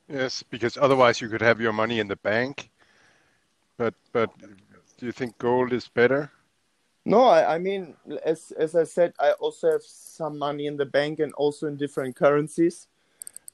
[0.08, 2.70] Yes, because otherwise you could have your money in the bank.
[3.78, 4.30] But but
[4.98, 6.32] do you think gold is better?
[7.06, 10.86] No, I, I mean as as I said, I also have some money in the
[10.86, 12.88] bank and also in different currencies.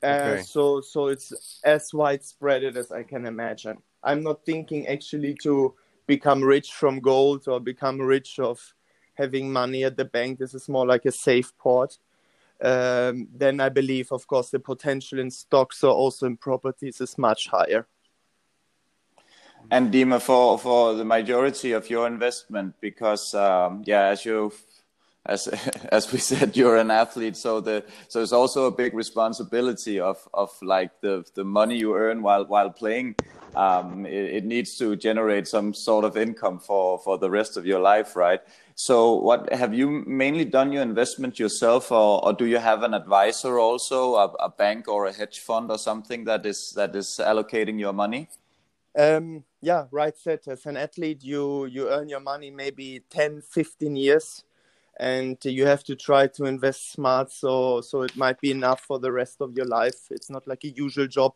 [0.03, 0.41] Uh, okay.
[0.41, 3.77] So so it's as widespread as I can imagine.
[4.03, 5.73] I'm not thinking actually to
[6.05, 8.73] become rich from gold or become rich of
[9.15, 10.39] having money at the bank.
[10.39, 11.97] This is more like a safe port.
[12.61, 17.17] Um, then I believe, of course, the potential in stocks or also in properties is
[17.17, 17.87] much higher.
[19.69, 24.53] And Dima, for for the majority of your investment, because um, yeah, as you
[25.27, 25.47] as
[25.91, 30.27] as we said, you're an athlete, so the so it's also a big responsibility of
[30.33, 33.15] of like the the money you earn while while playing.
[33.55, 37.65] Um, it, it, needs to generate some sort of income for for the rest of
[37.65, 38.41] your life, right?
[38.75, 42.93] So, what have you mainly done your investment yourself, or, or do you have an
[42.93, 47.19] advisor also, a, a, bank or a hedge fund or something that is that is
[47.19, 48.29] allocating your money?
[48.95, 50.15] Um, yeah, right.
[50.15, 54.43] Set as an athlete, you you earn your money maybe 10, 15 years
[54.99, 58.99] and you have to try to invest smart so so it might be enough for
[58.99, 60.07] the rest of your life.
[60.11, 61.35] It's not like a usual job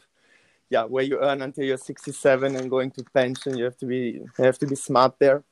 [0.70, 3.58] yeah where you earn until you're 67 and going to pension.
[3.58, 5.44] You have to be you have to be smart there.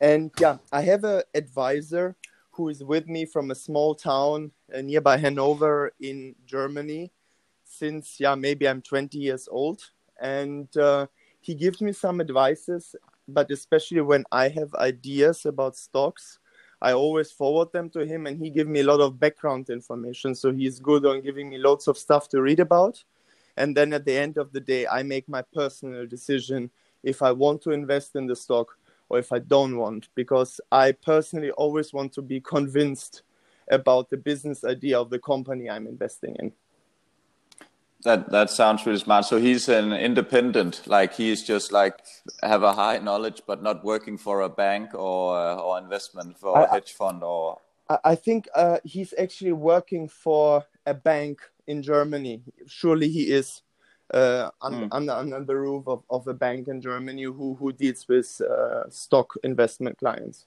[0.00, 2.16] And yeah i have an advisor
[2.52, 7.10] who is with me from a small town uh, nearby hanover in germany
[7.64, 9.80] since yeah maybe i'm 20 years old.
[10.20, 11.06] And uh,
[11.40, 12.94] he gives me some advices
[13.28, 16.38] but especially when I have ideas about stocks,
[16.82, 20.34] I always forward them to him, and he give me a lot of background information.
[20.34, 23.02] So he's good on giving me lots of stuff to read about.
[23.56, 26.70] And then at the end of the day, I make my personal decision
[27.04, 28.76] if I want to invest in the stock
[29.08, 33.22] or if I don't want, because I personally always want to be convinced
[33.70, 36.52] about the business idea of the company I'm investing in.
[38.04, 39.26] That that sounds really smart.
[39.26, 41.94] So he's an independent, like he's just like
[42.42, 46.58] have a high knowledge, but not working for a bank or uh, or investment for
[46.58, 47.58] I- a hedge fund or.
[48.04, 52.40] I think uh, he's actually working for a bank in Germany.
[52.66, 53.60] Surely he is
[54.14, 58.06] uh, un- under, under the roof of, of a bank in Germany who, who deals
[58.08, 60.46] with uh, stock investment clients.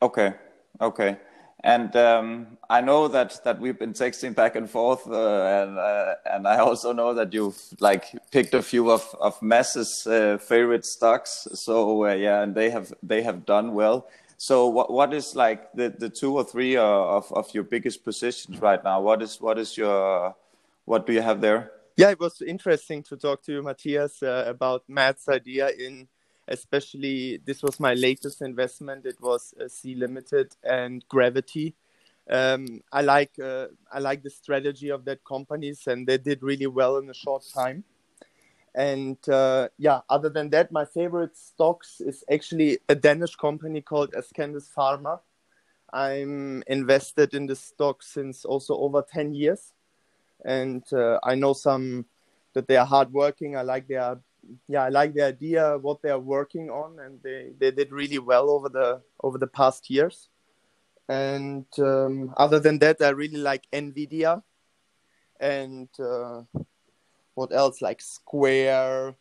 [0.00, 0.34] Okay,
[0.80, 1.18] okay.
[1.64, 6.14] And um, I know that that we've been texting back and forth, uh, and uh,
[6.24, 10.84] and I also know that you've like picked a few of of Mass's uh, favorite
[10.84, 11.48] stocks.
[11.54, 14.06] So uh, yeah, and they have they have done well.
[14.36, 18.04] So what what is like the, the two or three uh, of of your biggest
[18.04, 19.00] positions right now?
[19.00, 20.36] What is what is your
[20.84, 21.72] what do you have there?
[21.96, 26.06] Yeah, it was interesting to talk to you, Matthias, uh, about Matt's idea in
[26.48, 29.06] especially this was my latest investment.
[29.06, 31.74] It was uh, C Limited and Gravity.
[32.30, 36.66] Um, I like uh, I like the strategy of that companies, and they did really
[36.66, 37.84] well in a short time.
[38.74, 44.12] And uh, yeah, other than that, my favorite stocks is actually a Danish company called
[44.12, 45.20] Ascendis Pharma.
[45.92, 49.72] I'm invested in the stock since also over 10 years.
[50.44, 52.06] And uh, I know some
[52.52, 53.56] that they are hardworking.
[53.56, 54.18] I like their
[54.68, 58.18] yeah, I like the idea what they are working on, and they, they did really
[58.18, 60.28] well over the over the past years.
[61.08, 64.42] And um, other than that, I really like Nvidia,
[65.40, 66.42] and uh,
[67.34, 69.14] what else like Square,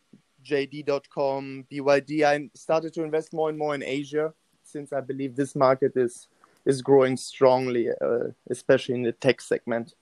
[0.43, 2.23] JD.com, BYD.
[2.23, 6.27] I started to invest more and more in Asia since I believe this market is
[6.65, 9.95] is growing strongly, uh, especially in the tech segment.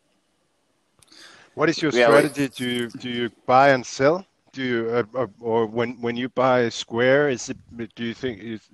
[1.54, 2.48] What is your Yeah, like- strategy?
[2.58, 4.26] Do you do you buy and sell?
[4.56, 7.58] Do you uh, uh, or when when you buy a Square, is it?
[7.96, 8.70] Do you think is,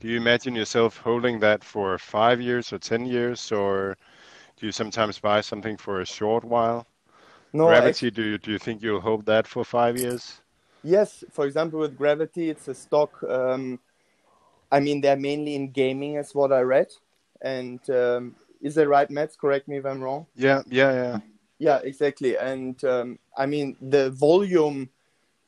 [0.00, 3.96] do you imagine yourself holding that for five years or ten years, or
[4.56, 6.86] do you sometimes buy something for a short while?
[7.52, 10.40] No, Gravity, do you do you think you'll hold that for five years?
[10.82, 13.22] Yes, for example, with Gravity, it's a stock.
[13.24, 13.80] Um,
[14.70, 16.88] I mean, they're mainly in gaming, is what I read.
[17.42, 19.36] And um, is that right, Matt?
[19.38, 20.26] Correct me if I'm wrong.
[20.36, 21.18] Yeah, yeah, yeah.
[21.58, 22.36] Yeah, exactly.
[22.36, 24.90] And um, I mean, the volume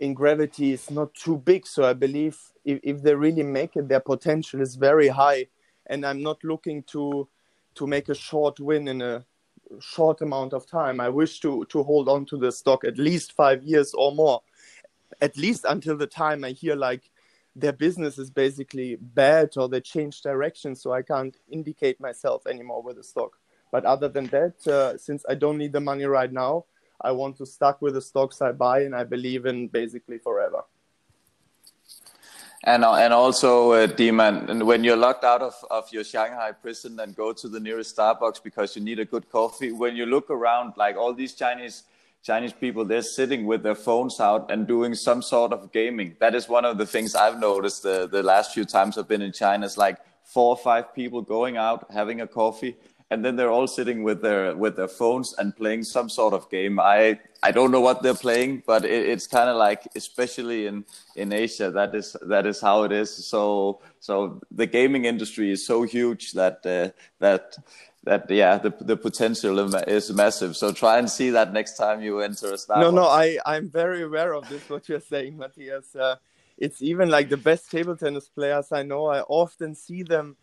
[0.01, 1.67] in Gravity is not too big.
[1.67, 5.47] So I believe if, if they really make it, their potential is very high.
[5.87, 7.29] And I'm not looking to
[7.77, 9.25] to make a short win in a
[9.81, 11.01] short amount of time.
[11.01, 14.43] I wish to to hold on to the stock at least five years or more,
[15.21, 17.11] at least until the time I hear like
[17.55, 22.83] their business is basically bad or they change direction, so I can't indicate myself anymore
[22.83, 23.39] with the stock.
[23.73, 26.67] But other than that, uh, since I don't need the money right now,
[27.01, 30.63] I want to stuck with the stocks I buy and I believe in basically forever.
[32.65, 36.51] And uh, and also, uh, Demon, and when you're locked out of, of your Shanghai
[36.51, 40.05] prison and go to the nearest Starbucks because you need a good coffee, when you
[40.05, 41.85] look around, like all these Chinese
[42.25, 46.17] Chinese people, they're sitting with their phones out and doing some sort of gaming.
[46.19, 49.23] That is one of the things I've noticed the, the last few times I've been
[49.23, 49.65] in China.
[49.65, 52.75] It's like four or five people going out, having a coffee,
[53.11, 56.51] and then they're all sitting with their with their phones and playing some sort of
[56.51, 56.81] game.
[56.81, 60.85] I I don't know what they're playing, but it, it's kind of like, especially in
[61.15, 63.11] in Asia, that is that is how it is.
[63.27, 66.91] So so the gaming industry is so huge that uh,
[67.21, 67.57] that
[68.05, 70.57] that yeah the the potential is massive.
[70.57, 72.81] So try and see that next time you enter a Starbucks.
[72.81, 74.69] No, no, I I'm very aware of this.
[74.69, 75.95] What you're saying, Matthias.
[75.95, 76.17] Uh,
[76.59, 79.07] it's even like the best table tennis players I know.
[79.07, 80.37] I often see them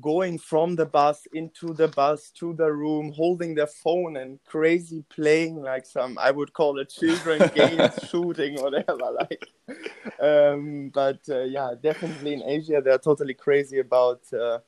[0.00, 5.04] going from the bus into the bus to the room, holding their phone and crazy
[5.08, 8.96] playing like some I would call it children games, shooting whatever.
[9.20, 9.48] Like,
[10.20, 14.58] um, but uh, yeah, definitely in Asia they're totally crazy about uh,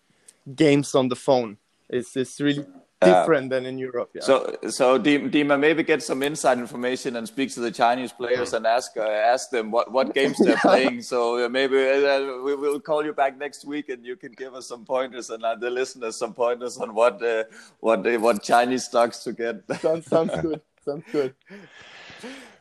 [0.54, 1.56] games on the phone.
[1.88, 2.66] It's it's really
[3.06, 4.10] different than in Europe.
[4.14, 4.22] Yeah.
[4.22, 8.52] So, so Dima, Dima, maybe get some inside information and speak to the Chinese players
[8.52, 11.02] and ask uh, ask them what, what games they're playing.
[11.02, 14.54] So uh, maybe uh, we will call you back next week and you can give
[14.54, 17.44] us some pointers and uh, the listeners some pointers on what uh,
[17.80, 19.56] what uh, what Chinese stocks to get.
[19.80, 20.60] sounds sounds good.
[20.84, 21.34] Sounds good.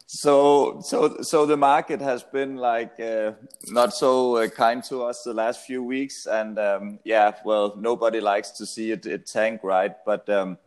[0.08, 3.32] So, so, so the market has been like uh,
[3.70, 8.22] not so uh, kind to us the last few weeks, and um, yeah, well, nobody
[8.22, 9.96] likes to see it, it tank, right?
[10.06, 10.60] But um,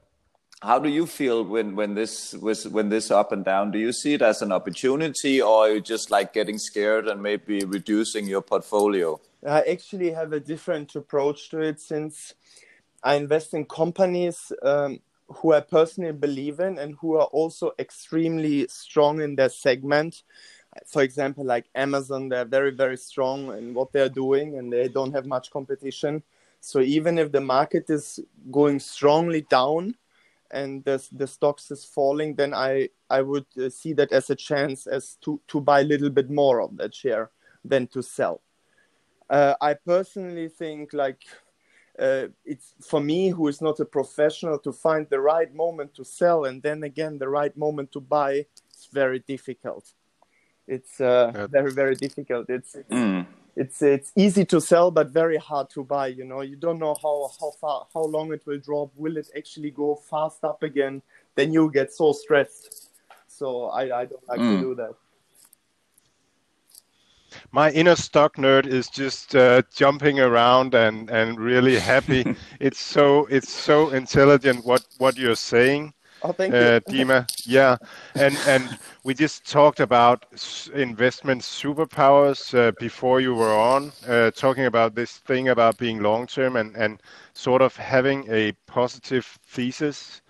[0.60, 3.70] how do you feel when when this was when this up and down?
[3.70, 7.22] Do you see it as an opportunity, or are you just like getting scared and
[7.22, 9.20] maybe reducing your portfolio?
[9.46, 12.34] I actually have a different approach to it since
[13.04, 18.66] I invest in companies um, who I personally believe in and who are also extremely
[18.68, 20.22] strong in their segment.
[20.86, 25.12] For example, like Amazon, they're very, very strong in what they're doing and they don't
[25.12, 26.22] have much competition.
[26.60, 28.20] So even if the market is
[28.50, 29.96] going strongly down
[30.50, 34.34] and the, the stocks is falling, then I, I would uh, see that as a
[34.34, 37.30] chance as to, to buy a little bit more of that share
[37.64, 38.40] than to sell.
[39.28, 41.22] Uh, I personally think like
[41.98, 46.04] uh, it's for me who is not a professional to find the right moment to
[46.04, 49.92] sell and then again the right moment to buy it's very difficult.
[50.68, 51.46] It's uh, yeah.
[51.48, 52.48] very very difficult.
[52.48, 53.26] It's mm.
[53.56, 56.42] it's it's easy to sell but very hard to buy you know?
[56.42, 58.92] You don't know how how far how long it will drop.
[58.94, 61.02] Will it actually go fast up again?
[61.34, 62.90] Then you get so stressed.
[63.26, 64.56] So i i don't like mm.
[64.56, 64.94] to do that
[67.52, 72.36] my inner stock nerd is just uh, jumping around and and really happy.
[72.60, 75.92] it's so it's so intelligent what what you're saying.
[76.22, 77.46] Oh, thank uh, you, Dima.
[77.46, 77.76] Yeah,
[78.14, 80.26] and and we just talked about
[80.74, 86.26] investment superpowers uh, before you were on, uh, talking about this thing about being long
[86.26, 87.00] term and and
[87.34, 90.22] sort of having a positive thesis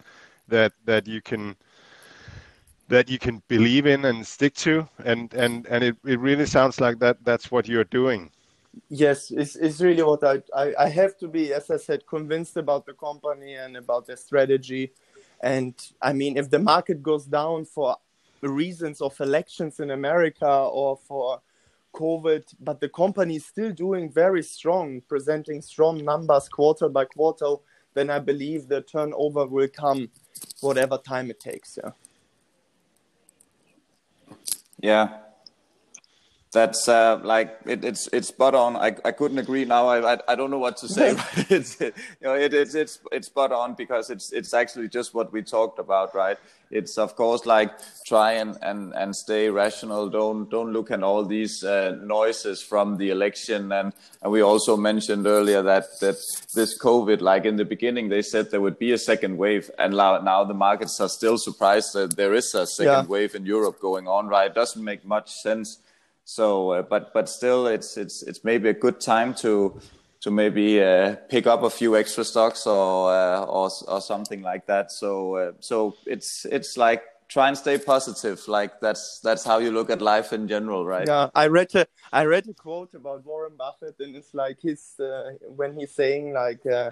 [0.49, 1.57] that that you can
[2.89, 6.81] that you can believe in and stick to and and and it, it really sounds
[6.81, 8.31] like that that's what you're doing.
[8.89, 12.57] Yes it's, it's really what I, I i have to be as i said convinced
[12.57, 14.93] about the company and about the strategy.
[15.41, 17.97] And i mean if the market goes down for
[18.43, 21.41] reasons of elections in america or for
[21.93, 27.57] covid but the company is still doing very strong presenting strong numbers quarter by quarter
[27.95, 30.09] then i believe the turnover will come
[30.61, 31.91] whatever time it takes yeah
[34.81, 35.28] yeah,
[36.51, 38.77] that's uh, like it, it's it's spot on.
[38.77, 39.87] I, I couldn't agree now.
[39.87, 41.15] I, I, I don't know what to say.
[41.51, 45.15] it's it, you know it, it's it's it's spot on because it's it's actually just
[45.15, 46.39] what we talked about, right?
[46.71, 47.73] It's of course like
[48.07, 50.09] try and and and stay rational.
[50.09, 53.71] Don't don't look at all these uh, noises from the election.
[53.71, 53.93] And
[54.23, 56.17] and we also mentioned earlier that that
[56.55, 59.95] this COVID, like in the beginning, they said there would be a second wave, and
[59.95, 63.07] now now the markets are still surprised that there is a second yeah.
[63.07, 64.29] wave in Europe going on.
[64.29, 64.51] Right?
[64.51, 65.79] It doesn't make much sense
[66.29, 69.81] so, uh, but but still, it's it's it's maybe a good time to
[70.21, 74.67] to maybe uh, pick up a few extra stocks or uh, or or something like
[74.67, 74.93] that.
[74.93, 78.47] So uh, so it's it's like try and stay positive.
[78.47, 81.09] Like that's that's how you look at life in general, right?
[81.09, 85.01] Yeah, I read a I read a quote about Warren Buffett, and it's like his
[85.01, 86.91] uh, when he's saying like uh,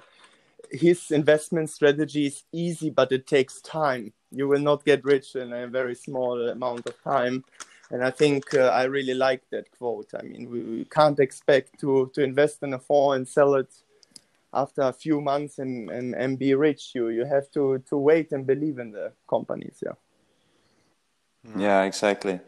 [0.70, 4.14] his investment strategy is easy, but it takes time.
[4.30, 7.44] You will not get rich in a very small amount of time
[7.90, 10.10] and I think uh, I really like that quote.
[10.18, 13.72] I mean, we, we, can't expect to to invest in a fund and sell it
[14.52, 16.92] after a few months and, and, and be rich.
[16.94, 19.82] You you have to to wait and believe in the companies.
[19.84, 19.92] Yeah.
[21.46, 21.60] Hmm.
[21.60, 22.40] Yeah, exactly.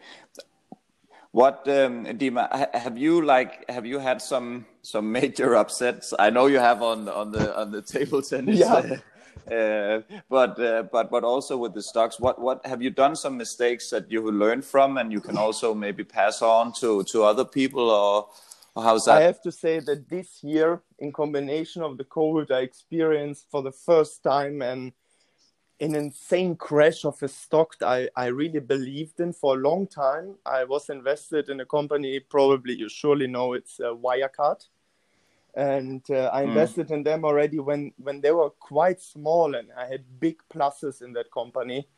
[1.31, 6.13] What um, Dima, have you like have you had some some major upsets?
[6.19, 8.59] I know you have on on the on the table tennis.
[8.59, 8.97] Yeah.
[9.51, 13.37] Uh, but uh, but but also with the stocks, what what have you done some
[13.37, 17.45] mistakes that you learned from, and you can also maybe pass on to to other
[17.45, 18.29] people, or,
[18.75, 19.19] or how's that?
[19.19, 23.63] I have to say that this year, in combination of the COVID, I experienced for
[23.63, 24.93] the first time an
[25.81, 29.87] an insane crash of a stock that I, I really believed in for a long
[29.87, 30.35] time.
[30.45, 34.67] I was invested in a company, probably you surely know it's uh, Wirecard
[35.59, 36.51] and uh, I hmm.
[36.51, 36.93] invested mm.
[36.93, 41.13] in them already when when they were quite small, and I had big pluses in
[41.15, 41.89] that company.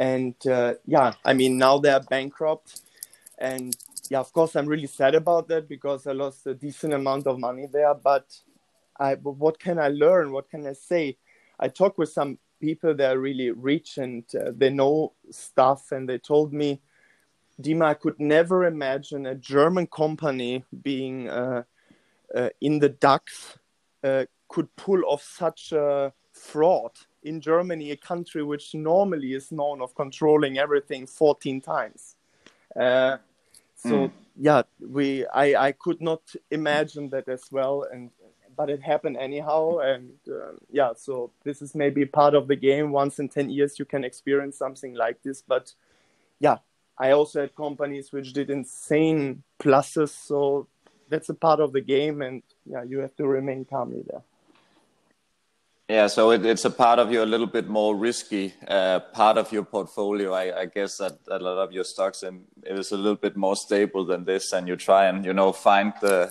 [0.00, 2.82] And uh, yeah, I mean now they're bankrupt,
[3.38, 3.74] and
[4.10, 7.38] yeah, of course I'm really sad about that because I lost a decent amount of
[7.38, 7.94] money there.
[7.94, 8.36] But
[8.98, 10.32] I, but what can I learn?
[10.32, 11.18] What can I say?
[11.60, 16.08] I talked with some people that are really rich and uh, they know stuff, and
[16.08, 16.80] they told me,
[17.62, 21.62] Dima, I could never imagine a German company being uh,
[22.60, 23.58] in the DAX
[24.04, 29.82] uh, could pull off such a fraud in Germany, a country which normally is known
[29.82, 32.16] of controlling everything 14 times.
[32.74, 33.18] Uh,
[33.74, 34.10] so mm.
[34.36, 38.10] yeah, we I, I could not imagine that as well, and
[38.56, 42.90] but it happened anyhow, and uh, yeah, so this is maybe part of the game.
[42.90, 45.72] Once in 10 years, you can experience something like this, but
[46.40, 46.58] yeah,
[46.98, 50.66] I also had companies which did insane pluses, so
[51.08, 54.22] that's a part of the game, and yeah, you have to remain calmly there.
[55.88, 59.38] Yeah, so it, it's a part of your a little bit more risky uh, part
[59.38, 60.34] of your portfolio.
[60.34, 63.38] I, I guess that, a lot of your stocks and it is a little bit
[63.38, 66.30] more stable than this, and you try and you know find the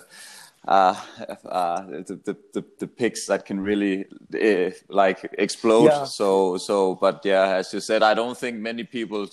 [0.68, 0.96] uh,
[1.46, 4.06] uh, the, the, the, the picks that can really
[4.40, 5.86] uh, like explode.
[5.86, 6.04] Yeah.
[6.04, 9.28] So so, but yeah, as you said, I don't think many people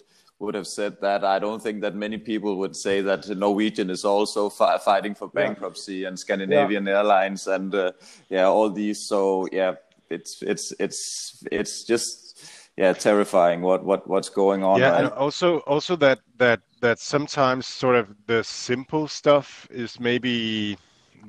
[0.44, 1.24] would have said that.
[1.24, 5.28] I don't think that many people would say that Norwegian is also fi- fighting for
[5.28, 6.08] bankruptcy yeah.
[6.08, 6.98] and Scandinavian yeah.
[6.98, 7.92] Airlines and uh,
[8.28, 9.06] yeah, all these.
[9.08, 9.74] So yeah,
[10.10, 14.80] it's it's it's it's just yeah terrifying what what what's going on.
[14.80, 15.04] Yeah, right?
[15.04, 20.76] and also also that that that sometimes sort of the simple stuff is maybe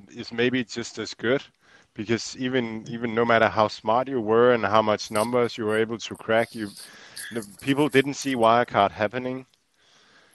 [0.10, 1.42] is maybe just as good
[1.96, 5.78] because even even no matter how smart you were and how much numbers you were
[5.78, 6.70] able to crack, you
[7.62, 9.46] people didn't see Wirecard happening.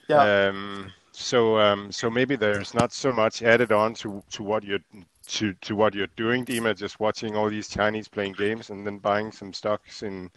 [0.08, 0.48] Yeah.
[0.48, 4.80] Um, so um, so maybe there's not so much added on to, to what you're
[5.26, 8.98] to, to what you're doing, Dima, just watching all these Chinese playing games and then
[8.98, 10.30] buying some stocks in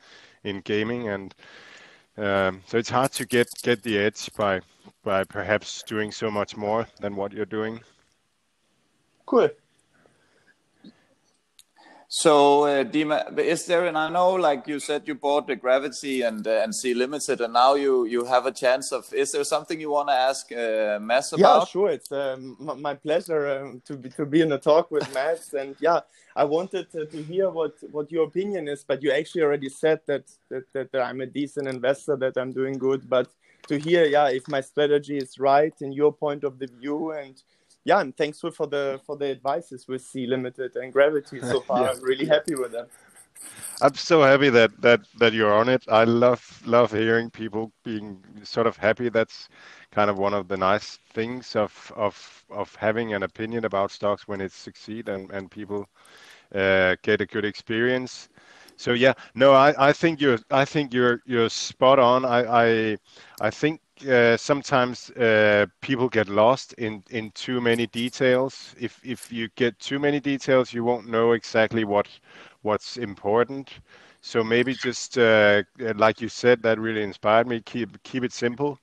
[0.44, 1.34] in gaming and
[2.18, 4.62] um, so it's hard to get get the edge by
[5.04, 7.80] by perhaps doing so much more than what you're doing.
[9.26, 9.50] Cool.
[12.16, 16.22] So, uh, Dima, is there, and I know, like you said, you bought the Gravity
[16.22, 19.12] and uh, and Sea Limited, and now you you have a chance of.
[19.12, 21.62] Is there something you want to ask uh, Mads about?
[21.62, 21.90] Yeah, sure.
[21.90, 25.76] It's um, my pleasure um, to be to be in a talk with Mads, and
[25.80, 26.02] yeah,
[26.36, 30.02] I wanted to, to, hear what what your opinion is, but you actually already said
[30.06, 33.28] that, that that I'm a decent investor, that I'm doing good, but
[33.70, 37.42] to hear, yeah, if my strategy is right in your point of the view and
[37.86, 41.82] yeah, I'm thankful for the for the advices with Sea Limited and Gravity so far.
[41.84, 41.92] yeah.
[41.92, 42.88] I'm really happy with them.
[43.82, 45.84] I'm so happy that that that you're on it.
[45.90, 49.10] I love love hearing people being sort of happy.
[49.10, 49.50] That's
[49.92, 54.28] kind of one of the nice things of of of having an opinion about stocks
[54.28, 55.90] when it succeed and and people
[56.56, 58.30] uh, get a good experience.
[58.78, 62.26] So yeah, no, I, I think you're I think you're you're spot on.
[62.26, 62.40] I
[62.92, 62.98] I,
[63.42, 68.76] I think uh, sometimes uh, people get lost in, in too many details.
[68.80, 72.08] If if you get too many details, you won't know exactly what
[72.62, 73.70] what's important.
[74.22, 75.64] So maybe just uh,
[75.96, 77.62] like you said, that really inspired me.
[77.62, 78.80] Keep keep it simple.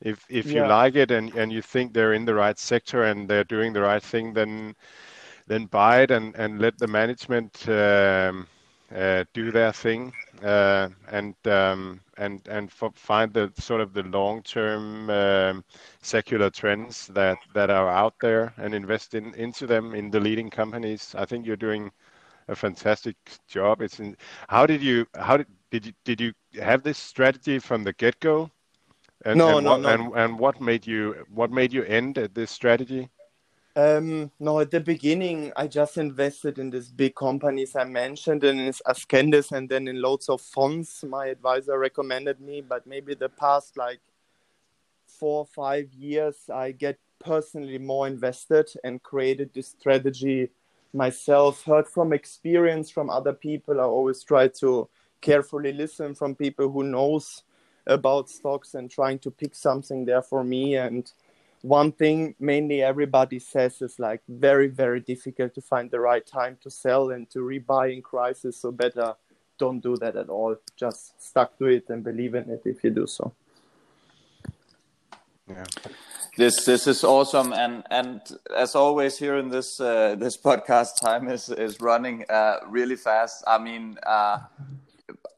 [0.00, 0.62] If if yeah.
[0.62, 3.72] you like it and, and you think they're in the right sector and they're doing
[3.72, 4.74] the right thing, then
[5.46, 8.46] then buy it and, and let the management um,
[8.94, 10.12] uh, do their thing
[10.42, 15.64] uh, and um, and and find the sort of the long-term um,
[16.02, 20.50] secular trends that that are out there and invest in into them in the leading
[20.50, 21.14] companies.
[21.16, 21.90] I think you're doing
[22.48, 23.16] a fantastic
[23.48, 23.82] job.
[23.82, 24.16] It's in,
[24.48, 28.50] how did you how did did you did you have this strategy from the get-go?
[29.34, 29.88] No, and no, what, no.
[29.88, 33.08] And, and what made you what made you end at this strategy?
[33.76, 38.58] Um, no, at the beginning, I just invested in these big companies I mentioned, and
[38.58, 41.04] in Ascendis, and then in loads of funds.
[41.06, 44.00] My advisor recommended me, but maybe the past like
[45.06, 50.48] four or five years, I get personally more invested and created this strategy
[50.94, 51.62] myself.
[51.64, 53.78] Heard from experience from other people.
[53.78, 54.88] I always try to
[55.20, 57.42] carefully listen from people who knows
[57.86, 61.12] about stocks and trying to pick something there for me and
[61.62, 66.56] one thing mainly everybody says is like very very difficult to find the right time
[66.62, 69.14] to sell and to rebuy in crisis so better
[69.58, 70.56] don't do that at all.
[70.76, 73.32] Just stuck to it and believe in it if you do so.
[75.48, 75.64] Yeah.
[76.36, 78.20] This this is awesome and and
[78.54, 83.44] as always here in this uh, this podcast time is is running uh, really fast.
[83.46, 84.38] I mean uh,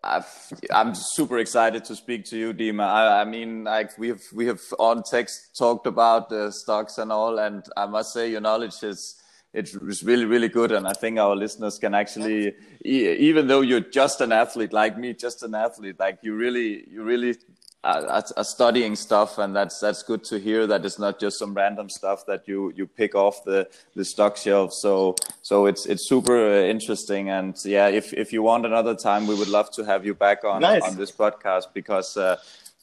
[0.08, 2.84] i am super excited to speak to you, Dima.
[2.84, 7.12] I, I, mean, like we have we have on text talked about the stocks and
[7.12, 9.20] all, and I must say your knowledge is
[9.52, 12.54] it's really really good, and I think our listeners can actually,
[12.84, 17.02] even though you're just an athlete like me, just an athlete, like you really you
[17.02, 17.36] really
[17.84, 20.66] are, are, studying stuff, and that's that's good to hear.
[20.66, 24.36] That it's not just some random stuff that you you pick off the the stock
[24.36, 24.72] shelf.
[24.72, 29.34] So so it's it's super interesting, and yeah, if if you want another time, we
[29.34, 30.82] would love to have you back on nice.
[30.82, 32.16] on this podcast because.
[32.16, 32.36] Uh,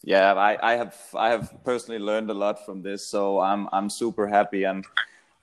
[0.08, 3.90] yeah, I, I have I have personally learned a lot from this, so I'm I'm
[3.90, 4.86] super happy and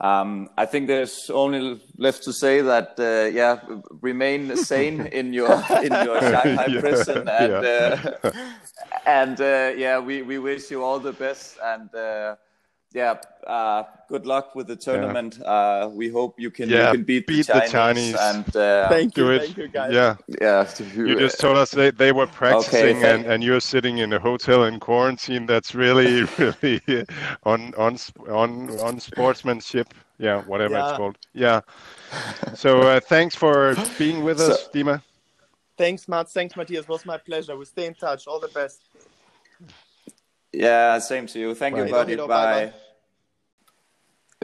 [0.03, 3.61] um, I think there's only left to say that uh, yeah,
[4.01, 8.17] remain sane in your in your Shanghai yeah, prison, and yeah.
[8.25, 8.33] uh,
[9.07, 12.35] and uh, yeah, we we wish you all the best, and uh,
[12.95, 13.17] yeah,
[13.47, 15.39] uh, good luck with the tournament.
[15.41, 15.47] Yeah.
[15.47, 18.17] Uh, we hope you can, yeah, you can beat, beat the, Chinese, the Chinese.
[18.21, 19.93] And uh, thank you, thank you guys.
[19.93, 20.69] Yeah, yeah.
[20.95, 24.19] You just told us they, they were practicing, okay, and, and you're sitting in a
[24.19, 25.47] hotel in quarantine.
[25.47, 27.07] That's really really
[27.45, 27.97] on on
[28.29, 29.95] on on sportsmanship.
[30.19, 30.89] Yeah, whatever yeah.
[30.89, 31.19] it's called.
[31.33, 31.61] Yeah.
[32.55, 35.03] So uh, thanks for being with us, so, Dima.
[35.79, 36.33] Thanks, Mats.
[36.33, 36.85] Thanks, Matthias.
[36.85, 37.57] It was my pleasure.
[37.57, 38.27] We stay in touch.
[38.27, 38.83] All the best.
[40.53, 41.55] Yeah, same to you.
[41.55, 41.91] Thank you, Bye.
[41.91, 42.17] buddy.
[42.17, 42.27] Bye.
[42.27, 42.73] Bye.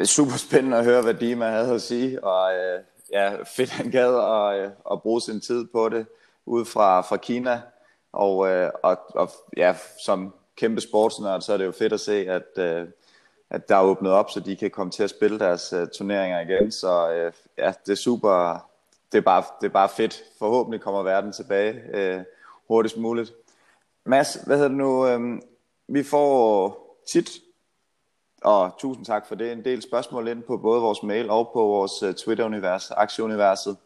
[0.05, 2.81] Super spændende at høre, hvad Dima havde at sige, og øh,
[3.13, 6.07] ja, fedt han gad at, øh, at bruge sin tid på det,
[6.47, 7.61] ud fra, fra Kina,
[8.13, 9.75] og, øh, og, og ja,
[10.05, 12.89] som kæmpe sportsnørd, så er det jo fedt at se, at, øh,
[13.51, 16.41] at der er åbnet op, så de kan komme til at spille deres øh, turneringer
[16.41, 18.67] igen, så øh, ja, det er super,
[19.13, 20.25] det er, bare, det er bare fedt.
[20.39, 22.21] Forhåbentlig kommer verden tilbage øh,
[22.69, 23.33] hurtigst muligt.
[24.05, 25.07] Mads, hvad hedder det nu?
[25.07, 25.21] øh,
[25.89, 26.75] vi får
[27.09, 27.31] tit,
[28.45, 31.63] og tusind tak for det, en del spørgsmål ind på både vores mail og på
[31.63, 33.77] vores uh, Twitter-univers, Aktieuniverset.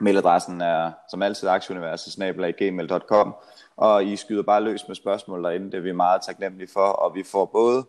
[0.00, 3.34] Mailadressen er som altid aktieuniverset.gmail.com
[3.76, 7.14] og I skyder bare løs med spørgsmål derinde, det er vi meget taknemmelige for, og
[7.14, 7.84] vi får både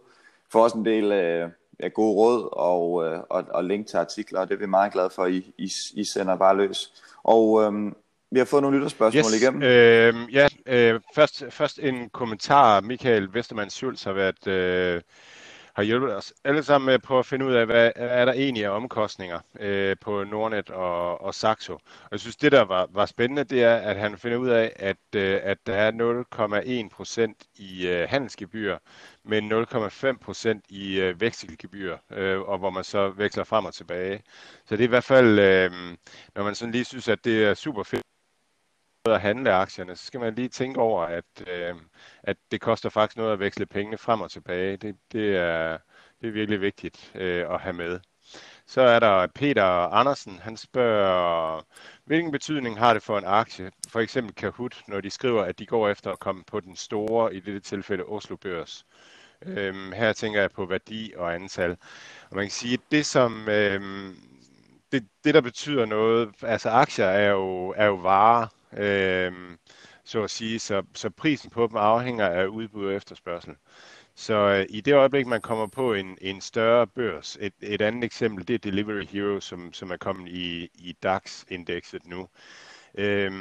[0.51, 4.39] får også en del øh, ja, gode råd og, øh, og, og link til artikler,
[4.39, 6.93] og det er vi meget glade for, I, I, I sender bare løs.
[7.23, 7.95] Og øhm,
[8.31, 9.61] vi har fået nogle lytterspørgsmål Yes, igennem.
[9.63, 12.81] øh, ja, øh, først, først en kommentar.
[12.81, 15.01] Michael Vestermann Schulz har været øh,
[15.78, 18.65] har hjulpet os alle sammen med på at finde ud af, hvad er der egentlig
[18.65, 21.73] af omkostninger øh, på Nordnet og, og Saxo.
[21.73, 24.73] Og jeg synes, det der var, var spændende, det er, at han finder ud af,
[24.75, 28.78] at, øh, at der er 0,1 procent i øh, handelsgebyr,
[29.23, 34.23] men 0,5 procent i øh, vekselgebyr, øh, og hvor man så veksler frem og tilbage.
[34.65, 35.71] Så det er i hvert fald, øh,
[36.36, 38.03] når man sådan lige synes, at det er super fedt,
[39.14, 41.76] at handle aktierne, så skal man lige tænke over, at, øh,
[42.24, 44.78] at det koster faktisk noget at veksle pengene frem og tilbage.
[44.78, 45.78] Det, det, er,
[46.22, 47.99] det er virkelig vigtigt øh, at have med.
[48.66, 51.62] Så er der Peter Andersen, han spørger,
[52.05, 55.66] hvilken betydning har det for en aktie, for eksempel Kahoot, når de skriver, at de
[55.66, 58.86] går efter at komme på den store, i dette tilfælde Oslo Børs.
[59.45, 61.72] Øhm, her tænker jeg på værdi og antal.
[62.30, 64.16] Og man kan sige, at det som, øhm,
[64.91, 69.57] det, det der betyder noget, altså aktier er jo, er jo varer, øhm,
[70.03, 73.55] så at sige, så, så prisen på dem afhænger af udbud og efterspørgsel.
[74.15, 78.03] Så øh, i det øjeblik, man kommer på en, en større børs, et, et andet
[78.03, 82.28] eksempel, det er Delivery Hero, som, som er kommet i, i DAX-indekset nu.
[82.97, 83.32] Øh,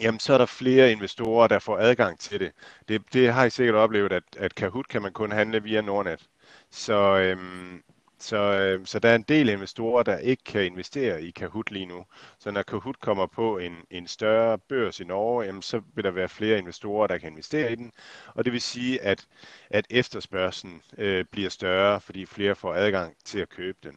[0.00, 2.52] jamen, så er der flere investorer, der får adgang til det.
[2.88, 6.28] Det, det har I sikkert oplevet, at, at Kahoot kan man kun handle via Nordnet.
[6.70, 7.82] Så, øhm,
[8.22, 11.86] så, øh, så der er en del investorer, der ikke kan investere i Kahoot lige
[11.86, 12.04] nu.
[12.38, 16.10] Så når Kahoot kommer på en, en større børs i Norge, jamen, så vil der
[16.10, 17.92] være flere investorer, der kan investere i den.
[18.34, 19.26] Og det vil sige, at,
[19.70, 23.94] at efterspørgselen øh, bliver større, fordi flere får adgang til at købe den.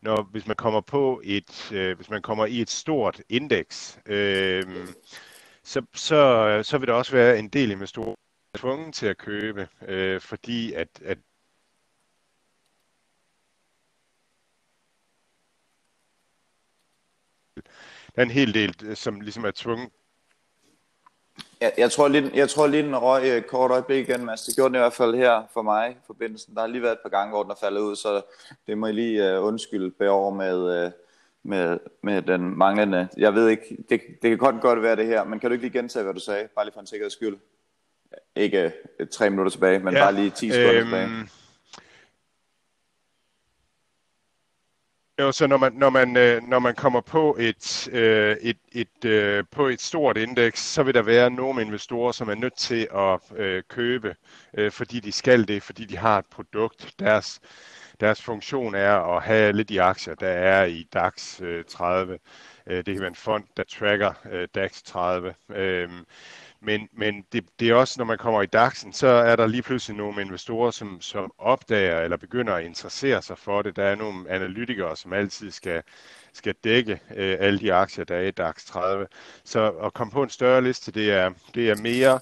[0.00, 4.86] Når, hvis man kommer på et, øh, hvis man kommer i et stort indeks, øh,
[5.64, 8.14] så, så, så vil der også være en del investorer,
[8.56, 11.18] tvunget til at købe, øh, fordi at, at
[17.56, 17.62] der
[18.16, 19.88] er en hel del, øh, som ligesom er tvunget.
[21.60, 24.42] Jeg, jeg, tror lige, jeg tror lige, den røg et kort øjeblik igen, Mads.
[24.42, 26.54] Det gjorde den i hvert fald her for mig, forbindelsen.
[26.54, 28.22] Der har lige været et par gange, hvor den er faldet ud, så
[28.66, 30.92] det må I lige uh, undskylde beover med, uh,
[31.42, 33.08] med, med den manglende.
[33.16, 35.64] Jeg ved ikke, det, det kan godt godt være det her, men kan du ikke
[35.64, 36.48] lige gentage, hvad du sagde?
[36.54, 37.36] Bare lige for en sikkerheds skyld.
[38.36, 41.08] Ikke uh, tre minutter tilbage, men ja, bare lige 10 sekunder øhm, tilbage.
[45.22, 49.04] Jo, så når man, når man, øh, når man kommer på et, øh, et, et,
[49.04, 52.88] et, på et stort indeks, så vil der være nogle investorer, som er nødt til
[52.94, 53.20] at
[53.68, 54.16] købe,
[54.70, 56.94] fordi de skal det, fordi de har et produkt.
[56.98, 57.40] Deres,
[58.00, 62.18] deres funktion er at have alle de aktier, der er i DAX 30.
[62.66, 64.12] Det kan være en fond, der tracker
[64.54, 65.34] DAX 30.
[66.64, 69.62] Men, men det, det er også, når man kommer i DAX'en, så er der lige
[69.62, 73.76] pludselig nogle investorer, som, som opdager eller begynder at interessere sig for det.
[73.76, 75.82] Der er nogle analytikere, som altid skal,
[76.32, 79.06] skal dække øh, alle de aktier, der er i DAX 30.
[79.44, 82.20] Så at komme på en større liste, det er, det er mere,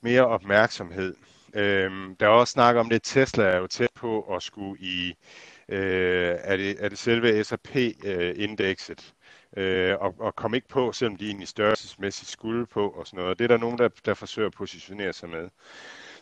[0.00, 1.14] mere opmærksomhed.
[1.54, 5.14] Øhm, der er også snak om det, Tesla er jo tæt på at skulle i,
[5.68, 9.14] øh, er, det, er det selve S&P-indekset.
[9.56, 13.38] Øh, og, og kom ikke på, selvom de egentlig størrelsesmæssigt skulle på og sådan noget.
[13.38, 15.48] Det er der nogen, der, der forsøger at positionere sig med.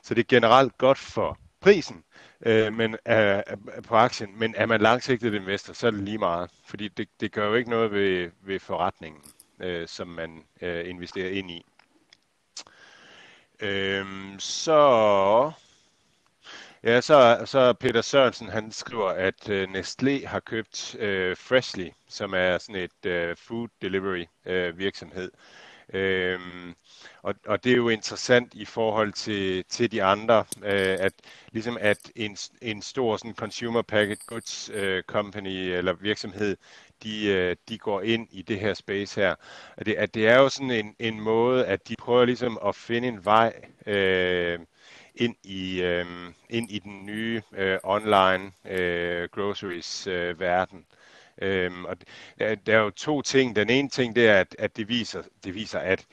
[0.02, 2.04] Så det er generelt godt for prisen
[2.46, 3.42] øh, men, øh, øh
[3.88, 7.32] på aktien, men er man langsigtet investor, så er det lige meget, fordi det, det
[7.32, 9.22] gør jo ikke noget ved, ved forretningen,
[9.60, 11.64] øh, som man øh, investerer ind i.
[13.60, 14.04] Øh,
[14.38, 15.52] så
[16.84, 22.34] Ja, så, så Peter Sørensen, han skriver, at øh, Nestlé har købt øh, Freshly, som
[22.34, 25.30] er sådan et øh, food delivery øh, virksomhed.
[25.94, 26.74] Øhm,
[27.22, 31.12] og, og det er jo interessant i forhold til, til de andre, øh, at
[31.52, 36.56] ligesom at en, en stor sådan consumer packaged goods øh, company eller virksomhed,
[37.02, 39.34] de, øh, de går ind i det her space her.
[39.76, 42.74] At det, at det er jo sådan en, en måde, at de prøver ligesom at
[42.76, 43.52] finde en vej
[43.86, 44.58] øh,
[45.14, 46.06] ind i øh,
[46.48, 50.86] ind i den nye øh, online øh, groceries øh, verden.
[51.42, 51.96] Øhm, og
[52.38, 53.56] der, der er jo to ting.
[53.56, 56.06] Den ene ting, det er, at, at det, viser, det viser, at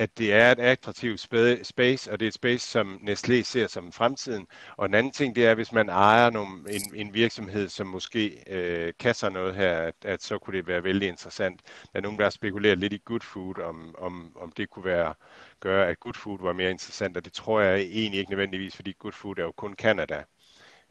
[0.00, 1.20] at det er et attraktivt
[1.62, 4.46] space, og det er et space, som Nestlé ser som fremtiden.
[4.76, 8.44] Og en anden ting, det er, hvis man ejer nogle, en, en virksomhed, som måske
[8.46, 11.60] øh, kasser noget her, at, at så kunne det være vældig interessant.
[11.92, 14.84] Der er nogen, der har spekuleret lidt i good food, om, om, om det kunne
[14.84, 15.14] være
[15.60, 18.92] gøre, at good food var mere interessant, og det tror jeg egentlig ikke nødvendigvis, fordi
[18.98, 20.24] good food er jo kun Canada.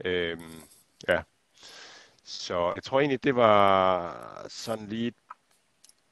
[0.06, 0.62] Øhm,
[1.08, 1.22] ja.
[2.24, 5.14] Så jeg tror egentlig, det var sådan lige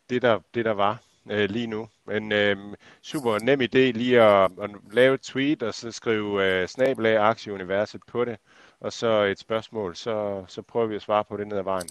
[0.10, 1.88] det, der, det, der var øh, lige nu.
[2.06, 2.58] Men øh,
[3.02, 8.02] super nem idé lige at, at lave et tweet, og så skrive øh, snabelag aktieuniverset
[8.08, 8.38] på det,
[8.80, 11.90] og så et spørgsmål, så, så prøver vi at svare på det ned ad vejen.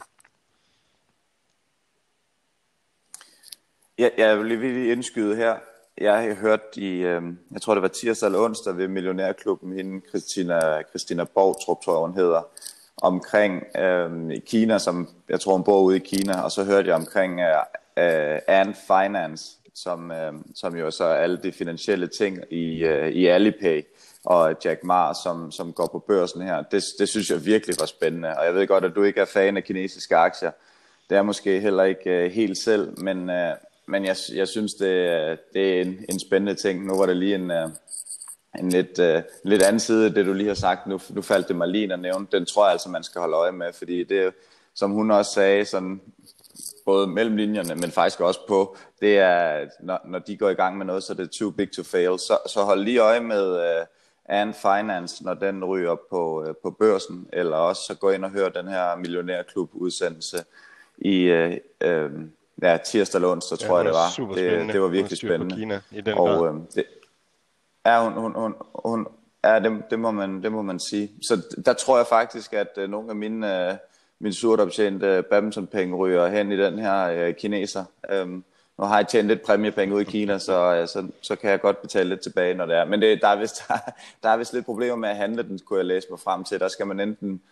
[3.98, 5.56] Ja, jeg vil lige indskyde her.
[5.98, 7.22] Jeg har hørt i, øh,
[7.52, 12.06] jeg tror det var tirsdag eller onsdag ved Millionærklubben, hende Christina, Christina Borgtrup, tror jeg
[12.06, 12.42] hun hedder,
[12.96, 16.96] omkring øh, Kina, som jeg tror hun bor ude i Kina, og så hørte jeg
[16.96, 17.56] omkring øh,
[17.96, 19.44] uh, and Finance,
[19.74, 23.82] som, uh, som jo så er alle de finansielle ting i, uh, i Alipay,
[24.24, 26.62] og Jack Ma, som, som går på børsen her.
[26.62, 29.24] Det, det synes jeg virkelig var spændende, og jeg ved godt, at du ikke er
[29.24, 30.50] fan af kinesiske aktier.
[31.10, 35.38] Det er måske heller ikke uh, helt selv, men, uh, men jeg, jeg synes, det,
[35.54, 36.86] det er en, en spændende ting.
[36.86, 37.70] Nu var det lige en, uh,
[38.58, 40.86] en lidt, uh, lidt anden side af det, du lige har sagt.
[40.86, 42.26] Nu, nu faldt det mig lige at nævne.
[42.32, 44.32] Den tror jeg altså, man skal holde øje med, fordi det
[44.76, 46.00] som hun også sagde, sådan
[46.84, 50.78] både mellem linjerne, men faktisk også på, det er, når, når de går i gang
[50.78, 52.18] med noget, så det er too big to fail.
[52.18, 53.86] Så, så hold lige øje med uh,
[54.24, 58.30] Ant Finance, når den ryger på, uh, på børsen, eller også så gå ind og
[58.30, 60.44] hør den her Millionærklub udsendelse
[60.98, 61.52] i uh,
[61.88, 62.10] uh,
[62.62, 64.34] ja, tirsdag eller onsdag, tror ja, jeg det var.
[64.34, 65.56] Det, det var virkelig spændende.
[65.56, 66.84] Kina, i den og, uh, det,
[67.86, 68.54] ja, hun, hun, hun,
[68.84, 69.06] hun,
[69.44, 71.10] ja det, det, må man, det må man sige.
[71.22, 73.68] Så der tror jeg faktisk, at uh, nogle af mine...
[73.70, 73.76] Uh,
[74.18, 77.84] min surt optjente badmintonpenge ryger hen i den her øh, kineser.
[78.10, 78.44] Øhm,
[78.78, 81.60] nu har jeg tjent lidt præmiepenge ud i Kina, så, øh, så, så kan jeg
[81.60, 82.84] godt betale lidt tilbage, når det er.
[82.84, 83.74] Men det, der, er vist, der,
[84.22, 86.60] der er vist lidt problemer med at handle den, kunne jeg læse mig frem til.
[86.60, 87.42] Der skal man enten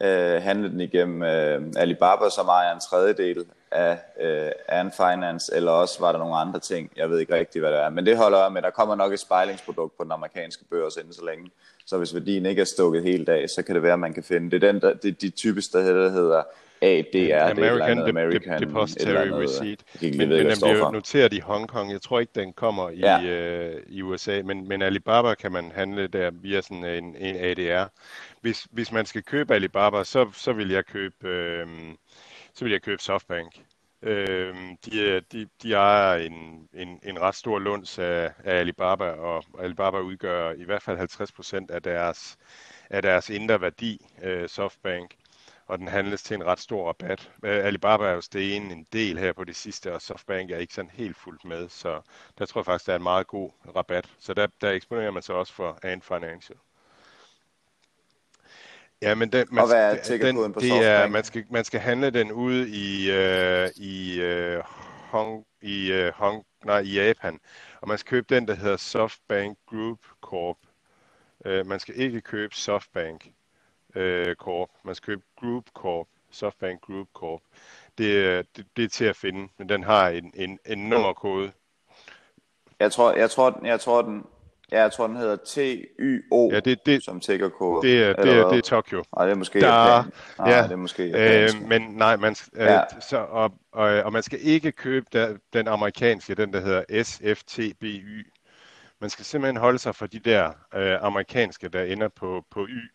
[0.00, 5.70] øh, handle den igennem øh, Alibaba, som ejer en tredjedel af øh, Ant Finance, eller
[5.70, 6.90] også var der nogle andre ting.
[6.96, 7.90] Jeg ved ikke rigtig, hvad det er.
[7.90, 8.62] Men det holder jeg med.
[8.62, 11.50] Der kommer nok et spejlingsprodukt på den amerikanske børs inden så længe.
[11.86, 14.22] Så hvis værdien ikke er stukket helt af, så kan det være, at man kan
[14.22, 14.50] finde.
[14.50, 16.42] Det er den, der, det, de typiske, der hedder
[16.82, 19.84] ADR, American, det er andet, American Depository andet, Receipt.
[20.02, 21.92] men, men den bliver noteret i Hongkong.
[21.92, 23.22] Jeg tror ikke, den kommer i, ja.
[23.22, 27.84] øh, i USA, men, men Alibaba kan man handle der via sådan en, en ADR.
[28.40, 31.66] Hvis, hvis man skal købe Alibaba, så, så vil jeg købe, øh,
[32.54, 33.64] så vil jeg købe Softbank.
[34.02, 39.44] Øh, de, de, de ejer en, en, en ret stor lunds af, af Alibaba, og
[39.58, 42.38] Alibaba udgør i hvert fald 50 procent af deres,
[42.90, 45.14] af deres indre værdi, øh, Softbank,
[45.66, 47.30] og den handles til en ret stor rabat.
[47.44, 50.74] Øh, Alibaba er jo steget en del her på det sidste, og Softbank er ikke
[50.74, 52.00] sådan helt fuldt med, så
[52.38, 54.10] der tror jeg faktisk, der er en meget god rabat.
[54.18, 56.58] Så der, der eksponerer man sig også for Ant Financial.
[59.02, 61.80] Ja, men den, man, og hvad er den, på det er, man, skal, man skal
[61.80, 64.64] handle den ud i, uh, i, uh,
[65.10, 67.40] Hong, i, uh, Hong, nej, i Japan,
[67.80, 70.56] og man skal købe den, der hedder Softbank Group Corp.
[71.46, 73.26] Uh, man skal ikke købe Softbank
[73.96, 74.68] uh, Corp.
[74.84, 76.06] Man skal købe Group Corp.
[76.32, 77.40] Softbank Group Corp.
[77.98, 81.52] Det, det, det er til at finde, men den har en, en, en nummerkode.
[82.80, 84.26] Jeg tror, jeg tror, jeg tror den,
[84.72, 87.88] Ja, jeg tror, den hedder TYO, ja, det, det, som tiggerkode.
[87.88, 89.04] Det, er, det, er, det er Tokyo.
[89.16, 90.10] Nej, det er måske der.
[90.38, 92.80] Nej, ja, det er måske Øh, men nej, man, øh, ja.
[93.00, 98.26] så, og, og, og man skal ikke købe der, den amerikanske, den der hedder SFTBY.
[99.00, 102.90] Man skal simpelthen holde sig for de der øh, amerikanske, der ender på, på Y.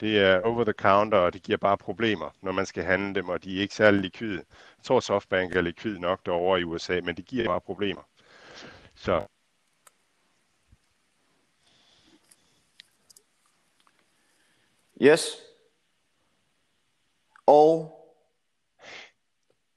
[0.00, 3.28] Det er over the counter, og det giver bare problemer, når man skal handle dem,
[3.28, 4.36] og de er ikke særlig likvide.
[4.78, 8.02] Jeg tror, Softbank er likvid nok derovre i USA, men det giver bare problemer.
[8.94, 9.20] Så
[15.02, 15.36] Yes.
[17.46, 17.96] Og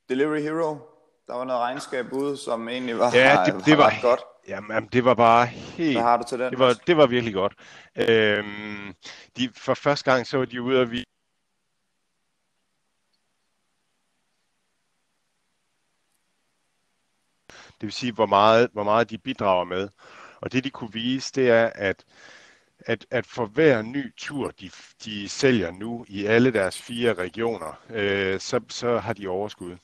[0.10, 0.78] Delivery Hero,
[1.28, 4.22] der var noget regnskab ude, som egentlig var, ja, det, det var, var godt.
[4.48, 5.98] Jamen, det var bare helt...
[5.98, 6.52] Hvad har du til den?
[6.52, 7.54] Det var, det var virkelig godt.
[7.96, 8.96] Øhm,
[9.38, 11.06] de, for første gang så var de ude og vi
[17.82, 19.90] vil sige, hvor meget, hvor meget de bidrager med.
[20.42, 22.04] Og det de kunne vise, det er, at,
[22.80, 24.70] at, at for hver ny tur, de,
[25.06, 29.78] de sælger nu i alle deres fire regioner, øh, så, så har de overskud.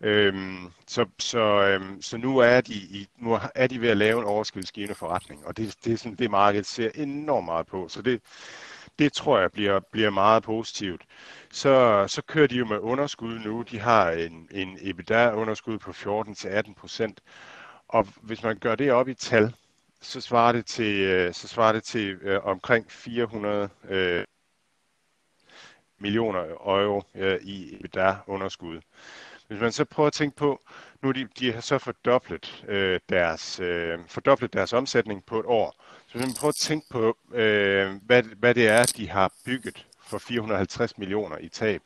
[0.00, 4.18] Øhm, så, så, øhm, så nu er de i, nu er de ved at lave
[4.20, 7.88] en overskudsgivende forretning, og det, det er sådan det markedet ser enormt meget på.
[7.88, 8.20] Så det,
[8.98, 11.02] det tror jeg bliver, bliver meget positivt.
[11.52, 13.62] Så, så kører de jo med underskud nu.
[13.62, 17.20] De har en, en EBITDA-underskud på 14-18 procent.
[17.88, 19.54] Og hvis man gør det op i tal,
[20.02, 24.24] så svarer det til, øh, så svarer det til øh, omkring 400 øh,
[25.98, 28.80] millioner euro øh, i EBITDA-underskud.
[29.48, 30.60] Hvis man så prøver at tænke på,
[31.02, 35.74] nu de, de har så fordoblet, øh, deres, øh, fordoblet deres omsætning på et år.
[36.06, 39.86] Så hvis man prøver at tænke på, øh, hvad, hvad det er, de har bygget
[40.06, 41.82] for 450 millioner i tab,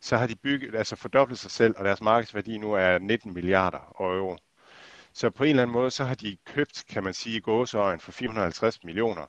[0.00, 3.94] så har de bygget, altså fordoblet sig selv, og deres markedsværdi nu er 19 milliarder
[4.00, 4.36] euro.
[5.14, 8.12] Så på en eller anden måde, så har de købt, kan man sige, gåseøjen for
[8.12, 9.26] 450 millioner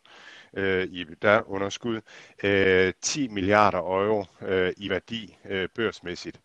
[0.53, 2.01] øh, i der underskud,
[2.43, 6.39] øh, 10 milliarder euro øh, i værdi øh, børsmæssigt.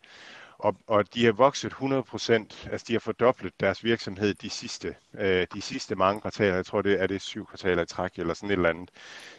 [0.59, 4.95] Og, og de har vokset 100 procent, altså de har fordoblet deres virksomhed de sidste,
[5.18, 6.55] øh, de sidste mange kvartaler.
[6.55, 8.91] Jeg tror, det er det syv kvartaler i træk eller sådan et eller andet.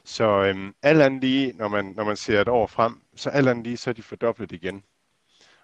[0.04, 3.48] Så øh, alt andet lige, når man, når man ser et år frem, så alt
[3.50, 4.84] andet lige, så er de fordoblet igen.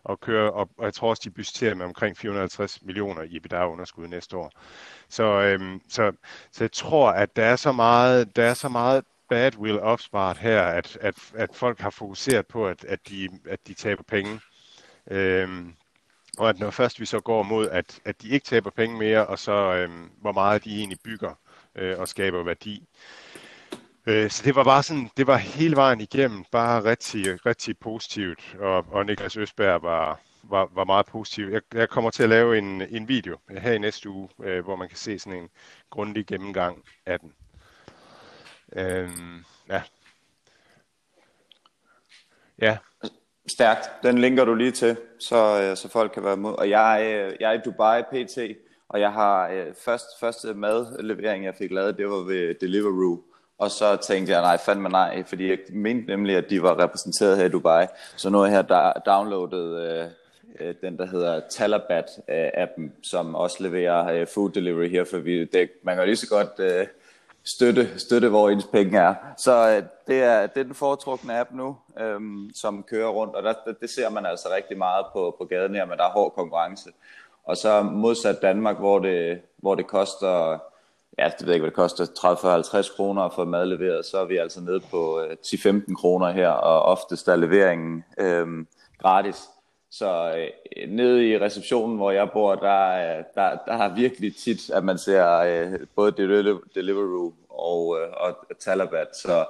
[0.08, 4.08] Og, kører, og, og jeg tror også, de budgeterer med omkring 450 millioner i EBITDA-underskud
[4.08, 4.52] næste år.
[5.10, 6.12] Så, øhm, så,
[6.52, 10.62] så jeg tror, at der er så meget, der er så meget badwill opsparet her,
[10.62, 14.40] at, at, at folk har fokuseret på, at, at, de, at de taber penge.
[15.12, 15.74] Øhm,
[16.38, 19.28] og at når først vi så går mod, at, at de ikke taber penge mere,
[19.28, 21.34] og så øhm, hvor meget de egentlig bygger
[21.76, 22.84] øh, og skaber værdi.
[22.84, 22.88] Øh,
[24.08, 28.56] Øh, så det var bare sådan, det var hele vejen igennem bare rigtig, rigtig positivt,
[28.60, 31.48] og, og Niklas Østberg var, var, var meget positiv.
[31.48, 34.76] Jeg, jeg kommer til at lave en, en video her i næste uge, øh, hvor
[34.76, 35.50] man kan se sådan en
[35.90, 37.34] grundig gennemgang af den.
[38.76, 39.82] Øhm, ja.
[42.62, 42.78] Ja,
[43.48, 43.90] Stærkt.
[44.04, 46.50] Den linker du lige til, så, øh, så folk kan være med.
[46.50, 48.38] Og jeg, øh, jeg er i Dubai PT,
[48.90, 53.24] og jeg har øh, først, første madlevering, jeg fik lavet, det var ved Deliveroo.
[53.60, 57.38] Og så tænkte jeg, nej, fandme nej, fordi jeg mente nemlig, at de var repræsenteret
[57.38, 57.86] her i Dubai.
[58.16, 60.08] Så nu har jeg her downloadet øh,
[60.60, 65.46] øh, den, der hedder Talabat-appen, øh, som også leverer øh, food delivery her, for vi,
[65.46, 66.88] det, man kan jo lige så godt øh,
[67.46, 69.16] støtte, støtte hvor ens penge er.
[69.38, 72.20] Så øh, det, er, det er den foretrukne app nu, øh,
[72.56, 75.76] som kører rundt, og der, det, det ser man altså rigtig meget på, på gaden
[75.76, 76.90] her, men der er hård konkurrence.
[77.44, 80.60] Og så modsat Danmark, hvor det, hvor det koster,
[81.18, 82.06] ja, det ved jeg ikke, hvad det koster,
[82.90, 86.32] 30-50 kroner at få mad leveret, så er vi altså nede på øh, 10-15 kroner
[86.32, 88.48] her, og oftest er leveringen øh,
[89.02, 89.36] gratis.
[89.92, 94.70] Så øh, nede i receptionen, hvor jeg bor, der, øh, der, der er virkelig tit,
[94.70, 96.12] at man ser øh, både
[96.76, 99.16] Deliveroo og, øh, og Talabat.
[99.16, 99.46] Så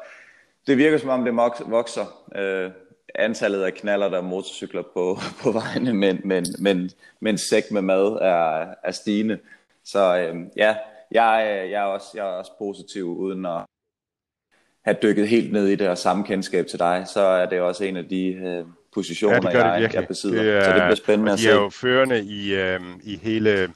[0.67, 2.05] det virker som om, det vokser.
[2.35, 2.71] Øh,
[3.15, 6.89] antallet af knaller der motorcykler på, på vejene, men, men, men,
[7.19, 9.39] men sæk med mad er, er stigende.
[9.85, 10.75] Så øh, ja,
[11.11, 13.61] jeg, jeg, er også, jeg er også positiv uden at
[14.85, 17.83] have dykket helt ned i det og samme kendskab til dig, så er det også
[17.83, 20.43] en af de øh, positioner, ja, det gør jeg, det jeg besidder.
[20.43, 21.47] Det er, så det bliver spændende at se.
[21.47, 23.73] De er jo førende i, øh, i hele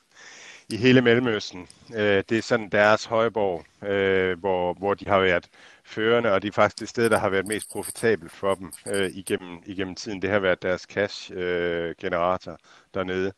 [0.73, 1.67] i hele Mellemøsten.
[1.95, 5.49] Øh, det er sådan deres højborg, øh, hvor, hvor de har været
[5.85, 9.09] førende, og det er faktisk det sted, der har været mest profitabelt for dem øh,
[9.13, 10.21] igennem, igennem tiden.
[10.21, 12.57] Det har været deres cash-generator øh,
[12.93, 13.31] dernede.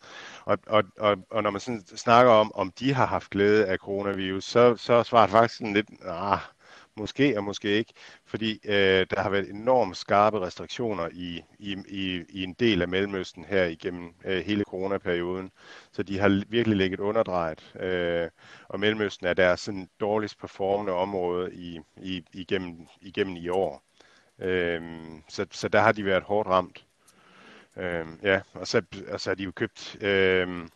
[0.46, 3.78] Og, og, og, og når man sådan snakker om, om de har haft glæde af
[3.78, 6.40] coronavirus, så, så er svaret faktisk sådan lidt, ah,
[6.96, 7.94] Måske og måske ikke,
[8.26, 12.88] fordi øh, der har været enormt skarpe restriktioner i, i, i, i en del af
[12.88, 15.52] Mellemøsten her igennem øh, hele coronaperioden.
[15.92, 18.30] Så de har virkelig ligget underdrejet, øh,
[18.70, 23.84] og Mellemøsten er deres sådan, dårligst performende område i, i, igennem, igennem i år.
[24.40, 24.82] Øh,
[25.30, 26.86] så, så der har de været hårdt ramt.
[27.78, 29.98] Øh, ja, og så, og så har de jo købt...
[30.02, 30.68] Øh,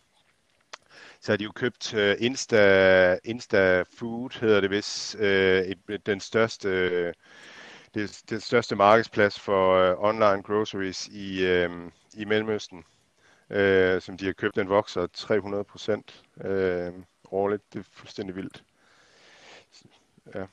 [1.20, 5.76] så har de jo købt øh, Insta, Insta Food, hedder det vist, øh,
[6.06, 7.14] den største, øh,
[7.94, 11.70] det, den største markedsplads for øh, online groceries i, øh,
[12.14, 12.84] i Mellemøsten,
[13.50, 14.56] øh, som de har købt.
[14.56, 16.92] Den vokser 300 procent øh,
[17.30, 17.72] årligt.
[17.72, 18.64] Det er fuldstændig vildt.
[20.34, 20.46] Ja.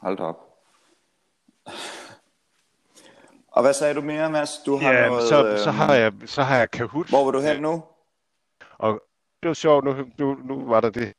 [0.00, 0.36] Hold op.
[3.50, 4.58] Og hvad sagde du mere, Mads?
[4.66, 7.08] Du har ja, noget, så, så, har jeg, så har jeg Kahoot.
[7.08, 7.84] Hvor vil du hen nu?
[8.78, 9.02] Og
[9.42, 11.12] det var sjovt, nu, nu, nu var der det.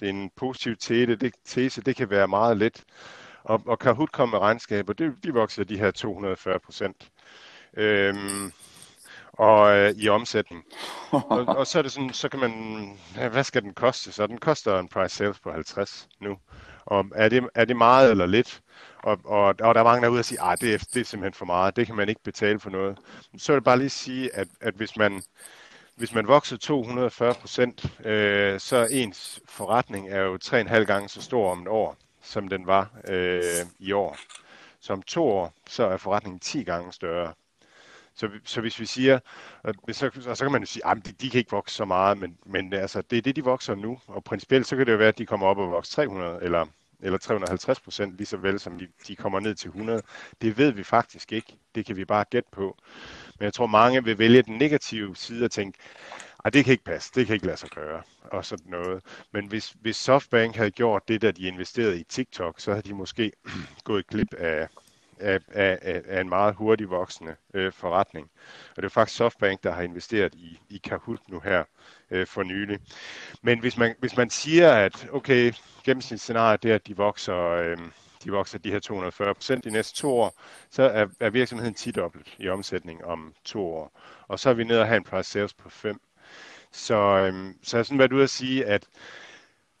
[0.00, 2.84] Det er en positiv tese, det, tese, det kan være meget let.
[3.44, 7.10] Og, og Kahoot kom med regnskaber, det, de vokser de her 240 procent.
[7.76, 8.52] Øhm,
[9.32, 10.64] og øh, i omsætning.
[11.10, 12.52] og, og så er det sådan, så kan man,
[13.16, 14.12] ja, hvad skal den koste?
[14.12, 16.38] Så den koster en price sales på 50 nu
[16.86, 18.62] om er det, er det meget eller lidt?
[19.02, 21.34] Og, og, og der er mange derude, og sige, at det, er, det er simpelthen
[21.34, 22.98] for meget, det kan man ikke betale for noget.
[23.38, 25.22] Så vil jeg bare lige sige, at, at hvis man,
[25.96, 31.50] hvis man vokser 240 procent, øh, så ens forretning er jo 3,5 gange så stor
[31.52, 33.42] om et år, som den var øh,
[33.78, 34.16] i år.
[34.80, 37.32] Så om to år, så er forretningen 10 gange større.
[38.16, 39.18] Så, så hvis vi siger,
[39.64, 42.18] at, så, så kan man jo sige, at de, de kan ikke vokse så meget,
[42.18, 43.98] men, men altså, det er det, de vokser nu.
[44.06, 46.66] Og principielt så kan det jo være, at de kommer op og vokser 300 eller,
[47.00, 50.02] eller 350 procent, lige så vel som de, de kommer ned til 100.
[50.42, 51.56] Det ved vi faktisk ikke.
[51.74, 52.76] Det kan vi bare gætte på.
[53.38, 55.78] Men jeg tror, mange vil vælge den negative side og tænke,
[56.44, 59.02] at det kan ikke passe, det kan ikke lade sig gøre, og sådan noget.
[59.32, 62.94] Men hvis, hvis Softbank havde gjort det, da de investerede i TikTok, så havde de
[62.94, 63.32] måske
[63.84, 64.68] gået glip af,
[65.24, 68.30] af, af, af en meget hurtig voksende øh, forretning.
[68.76, 71.64] Og det er faktisk Softbank, der har investeret i, i Kahoot nu her
[72.10, 72.78] øh, for nylig.
[73.42, 75.52] Men hvis man, hvis man siger, at okay,
[75.84, 77.76] gennemsnitsscenariet er, at de vokser, øh,
[78.24, 82.34] de vokser de her 240 procent de næste to år, så er, er virksomheden tidoblet
[82.38, 84.00] i omsætning om to år.
[84.28, 86.00] Og så er vi nede og have en price sales på 5.
[86.72, 88.86] Så, øh, så er sådan været ude at sige, at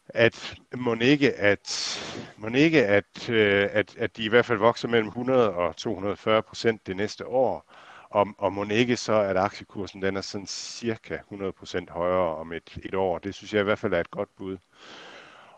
[0.08, 1.98] at må ikke, at,
[2.36, 6.42] må ikke at, øh, at, at de i hvert fald vokser mellem 100 og 240
[6.42, 7.72] procent det næste år,
[8.10, 12.52] og, og må ikke så, at aktiekursen den er sådan cirka 100 procent højere om
[12.52, 13.18] et, et år.
[13.18, 14.56] Det synes jeg i hvert fald er et godt bud.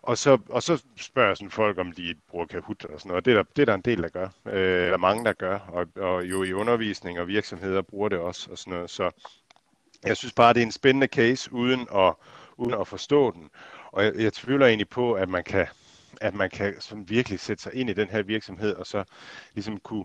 [0.02, 3.24] Og så, og så spørger sådan folk, om de bruger Kahoot og sådan noget.
[3.24, 4.28] Det er der, det er der en del, der gør.
[4.46, 5.58] Øh, eller mange, der gør.
[5.58, 8.90] Og, og jo i undervisning og virksomheder bruger det også og sådan noget.
[8.90, 9.10] Så
[10.04, 12.14] jeg synes bare, det er en spændende case, uden at,
[12.56, 13.50] uden at forstå den.
[13.96, 15.66] Og jeg, jeg tvivler egentlig på, at man kan,
[16.20, 19.04] at man kan sådan virkelig sætte sig ind i den her virksomhed, og så
[19.54, 20.04] ligesom kunne,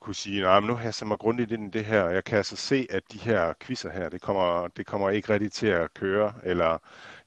[0.00, 2.24] kunne sige, nej, nu har jeg sat mig grundigt ind i det her, og jeg
[2.24, 5.66] kan altså se, at de her quizzer her, det kommer, det kommer ikke rigtig til
[5.66, 6.78] at køre, eller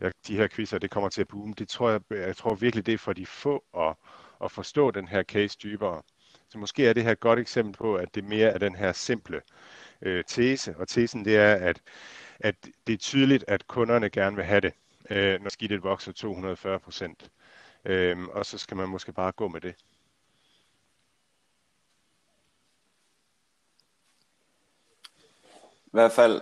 [0.01, 1.53] ja, de her quizzer, det kommer til at boome.
[1.57, 3.95] Det tror jeg, jeg tror virkelig, det er for de få at,
[4.43, 6.01] at forstå den her case dybere.
[6.49, 8.91] Så måske er det her et godt eksempel på, at det mere er den her
[8.91, 9.41] simple
[10.01, 11.81] øh, tese, og tesen det er, at,
[12.39, 12.55] at
[12.87, 14.73] det er tydeligt, at kunderne gerne vil have det
[15.09, 17.31] øh, når skidtet vokser 240 procent.
[17.85, 19.75] Øh, og så skal man måske bare gå med det.
[25.85, 26.41] I hvert fald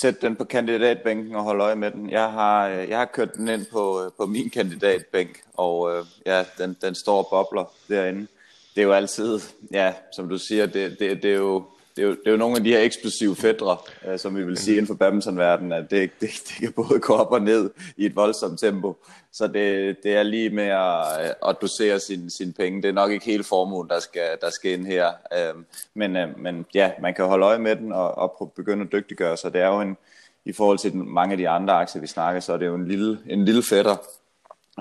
[0.00, 2.10] sæt den på kandidatbænken og hold øje med den.
[2.10, 6.04] Jeg har, øh, jeg har kørt den ind på, øh, på min kandidatbænk, og øh,
[6.26, 8.26] ja, den, den står og bobler derinde.
[8.74, 11.64] Det er jo altid, ja, som du siger, det, det, det er jo
[11.96, 13.76] det er, jo, det er jo nogle af de her eksplosive fædre,
[14.06, 17.14] øh, som vi vil sige inden for badmintonverdenen, at det, det, det kan både gå
[17.14, 18.96] op og ned i et voldsomt tempo.
[19.32, 22.82] Så det, det er lige med at, øh, at dosere sine sin penge.
[22.82, 25.08] Det er nok ikke hele formuen, der skal, der skal ind her.
[25.08, 25.54] Øh,
[25.94, 29.36] men, øh, men ja, man kan holde øje med den og, og begynde at dygtiggøre
[29.36, 29.52] sig.
[29.52, 29.96] Det er jo en,
[30.44, 32.88] i forhold til mange af de andre aktier, vi snakker, så er det jo en
[32.88, 33.96] lille, en lille fætter.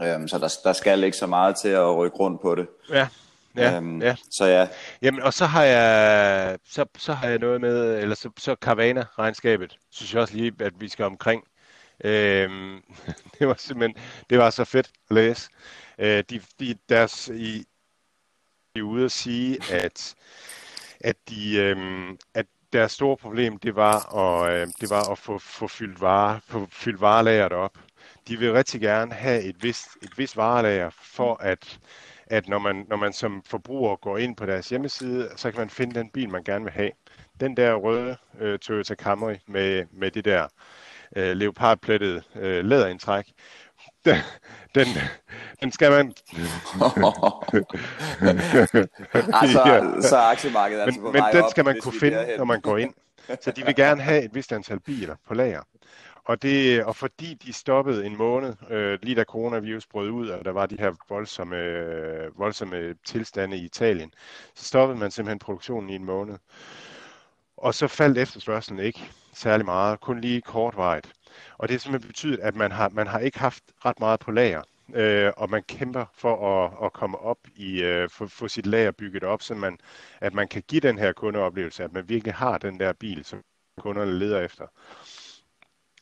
[0.04, 2.68] Øh, så der, der skal ikke så meget til at rykke rundt på det.
[2.90, 3.08] Ja,
[3.56, 4.16] Ja, øhm, ja.
[4.32, 4.68] Så ja.
[5.02, 9.78] Jamen, og så har jeg, så, så har jeg noget med, eller så, så Carvana-regnskabet,
[9.92, 11.44] synes jeg også lige, at vi skal omkring.
[12.04, 12.82] Øhm,
[13.40, 15.50] det var simpelthen, det var så fedt at læse.
[16.00, 17.66] Øh, de, de, deres, i,
[18.76, 20.16] de er ude at sige, at,
[21.00, 25.38] at, de, øhm, at deres store problem, det var at, øh, det var at få,
[25.40, 27.78] få fyldt, vare, få fyldt varelageret op.
[28.28, 31.80] De vil rigtig gerne have et vist, et vist varelager for at
[32.32, 35.70] at når man, når man som forbruger går ind på deres hjemmeside, så kan man
[35.70, 36.92] finde den bil, man gerne vil have.
[37.40, 40.48] Den der røde øh, Toyota Camry med, med det der
[41.16, 43.26] øh, leopardplettede øh, læderindtræk,
[44.06, 44.16] den,
[44.76, 44.88] den,
[45.62, 46.06] den skal man...
[49.42, 50.02] altså, ja.
[50.02, 52.94] så er aktiemarkedet altså men, men den skal man kunne finde, når man går ind.
[53.42, 55.62] Så de vil gerne have et vist antal biler på lager.
[56.32, 60.46] Og, det, og fordi de stoppede en måned, øh, lige da coronavirus brød ud, og
[60.46, 64.14] der var de her voldsomme, øh, voldsomme tilstande i Italien,
[64.56, 66.38] så stoppede man simpelthen produktionen i en måned.
[67.58, 71.14] Og så faldt efterspørgselen ikke særlig meget, kun lige kortvarigt.
[71.58, 74.32] Og det har simpelthen betydet, at man har, man har ikke haft ret meget på
[74.32, 74.62] lager,
[74.96, 78.92] øh, og man kæmper for at, at komme op i, øh, få, få sit lager
[78.92, 79.78] bygget op, så man,
[80.22, 83.42] at man kan give den her kundeoplevelse, at man virkelig har den der bil, som
[83.78, 84.68] kunderne leder efter.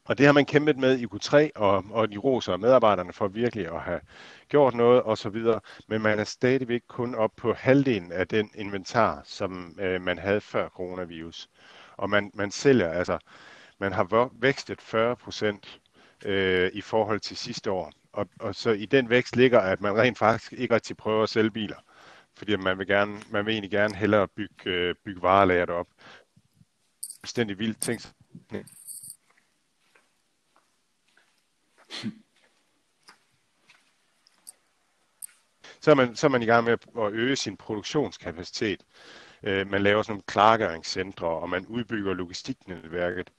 [0.10, 3.68] Og det har man kæmpet med i Q3, og, og de roser medarbejderne for virkelig
[3.68, 3.99] at have
[4.47, 5.45] gjort noget osv.
[5.88, 10.41] Men man er stadigvæk kun op på halvdelen af den inventar, som øh, man havde
[10.41, 11.49] før coronavirus.
[11.97, 13.18] Og man, man sælger, altså,
[13.80, 15.80] man har vækstet 40 procent
[16.26, 17.91] øh, i forhold til sidste år.
[18.14, 21.30] Og, og så i den vækst ligger, at man rent faktisk ikke rigtig prøver at
[21.30, 21.78] sælge biler.
[22.38, 25.88] Fordi man vil, gerne, man vil egentlig gerne hellere bygge, øh, bygge varelageret op.
[27.22, 27.82] Bestændig vildt.
[27.82, 28.01] Tænk
[35.82, 38.86] så er, man, så er man i gang med at øge sin produktionskapacitet.
[39.44, 43.32] Øh, man laver sådan nogle klargøringscentre, og man udbygger logistiknetværket.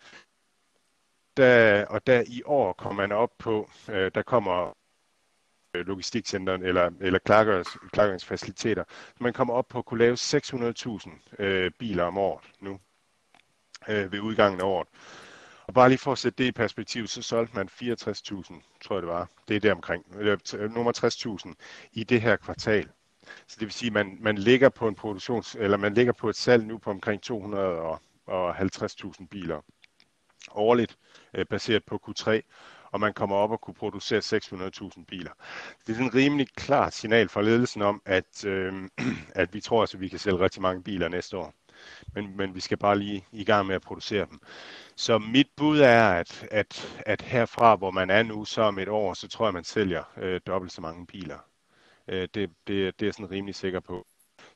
[1.36, 4.76] Der, og der i år kommer man op på, øh, der kommer
[5.74, 8.84] øh, logistikcenteren eller, eller klargørings, klargøringsfaciliteter.
[9.20, 12.80] Man kommer op på at kunne lave 600.000 øh, biler om året nu
[13.88, 14.88] øh, ved udgangen af året.
[15.70, 19.02] Og bare lige for at sætte det i perspektiv, så solgte man 64.000, tror jeg
[19.02, 19.28] det var.
[19.48, 20.04] Det er der omkring.
[20.74, 20.92] Nummer
[21.46, 21.54] 60.000
[21.92, 22.88] i det her kvartal.
[23.46, 26.28] Så det vil sige, at man, man ligger på en produktions, eller man ligger på
[26.28, 29.60] et salg nu på omkring 250.000 biler
[30.50, 30.96] årligt,
[31.34, 32.40] øh, baseret på Q3,
[32.92, 35.32] og man kommer op og kunne producere 600.000 biler.
[35.86, 38.88] Det er sådan en rimelig klart signal fra ledelsen om, at, øh,
[39.42, 41.54] at vi tror, at vi kan sælge rigtig mange biler næste år.
[42.14, 44.40] Men, men vi skal bare lige i gang med at producere dem.
[45.00, 48.88] Så mit bud er, at, at, at herfra, hvor man er nu, så om et
[48.88, 51.38] år, så tror jeg, man sælger øh, dobbelt så mange biler.
[52.08, 54.06] Øh, det, det, det er jeg sådan rimelig sikker på.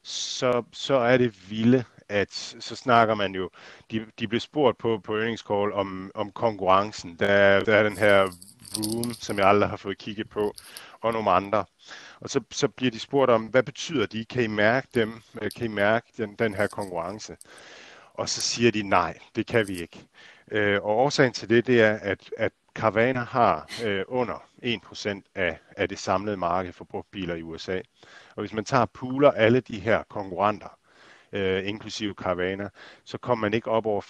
[0.03, 3.51] Så, så er det vilde, at så snakker man jo,
[3.91, 7.17] de, de blev spurgt på, på earnings call om, om konkurrencen.
[7.19, 8.29] Der, der er den her
[8.77, 10.55] Room, som jeg aldrig har fået kigget på,
[11.01, 11.65] og nogle andre.
[12.21, 14.25] Og så, så bliver de spurgt om, hvad betyder de?
[14.25, 15.23] Kan I mærke dem?
[15.43, 17.37] Øh, kan I mærke den, den her konkurrence?
[18.15, 20.07] Og så siger de, nej, det kan vi ikke.
[20.51, 25.59] Øh, og årsagen til det, det er, at, at Carvana har øh, under 1% af,
[25.77, 27.81] af det samlede marked for brugtbiler i USA.
[28.37, 30.79] Og hvis man tager pooler alle de her konkurrenter,
[31.33, 32.69] øh, inklusive Carvana,
[33.05, 34.01] så kommer man ikke op over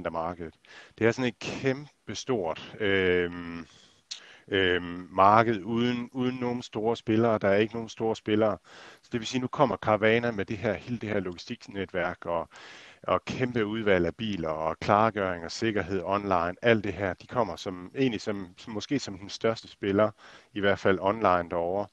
[0.00, 0.54] 5% af markedet.
[0.98, 3.30] Det er sådan et kæmpe stort øh,
[4.48, 4.82] øh,
[5.12, 7.38] marked uden, uden nogen store spillere.
[7.38, 8.58] Der er ikke nogen store spillere.
[9.02, 12.26] Så det vil sige, at nu kommer Carvana med det her, hele det her logistiknetværk
[12.26, 12.48] og
[13.02, 17.56] og kæmpe udvalg af biler og klargøring og sikkerhed online, alt det her, de kommer
[17.56, 20.10] som egentlig som, som måske som den største spiller,
[20.54, 21.86] i hvert fald online derovre,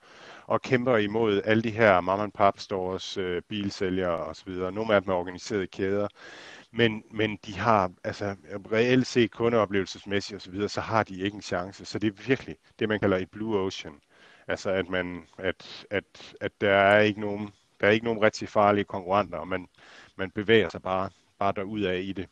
[0.47, 4.51] og kæmper imod alle de her mom and pop stores, øh, bilsælgere osv.
[4.51, 6.07] Nogle af dem er organiserede kæder,
[6.71, 8.35] men, men de har altså
[8.71, 11.85] reelt set kundeoplevelsesmæssigt osv., så, så har de ikke en chance.
[11.85, 13.93] Så det er virkelig det, man kalder et blue ocean.
[14.47, 17.49] Altså at, man, at, at, at der er ikke nogen
[17.81, 19.67] der er ikke nogen rigtig farlige konkurrenter, og man,
[20.19, 21.09] man bevæger sig bare,
[21.39, 22.27] bare derud af i det.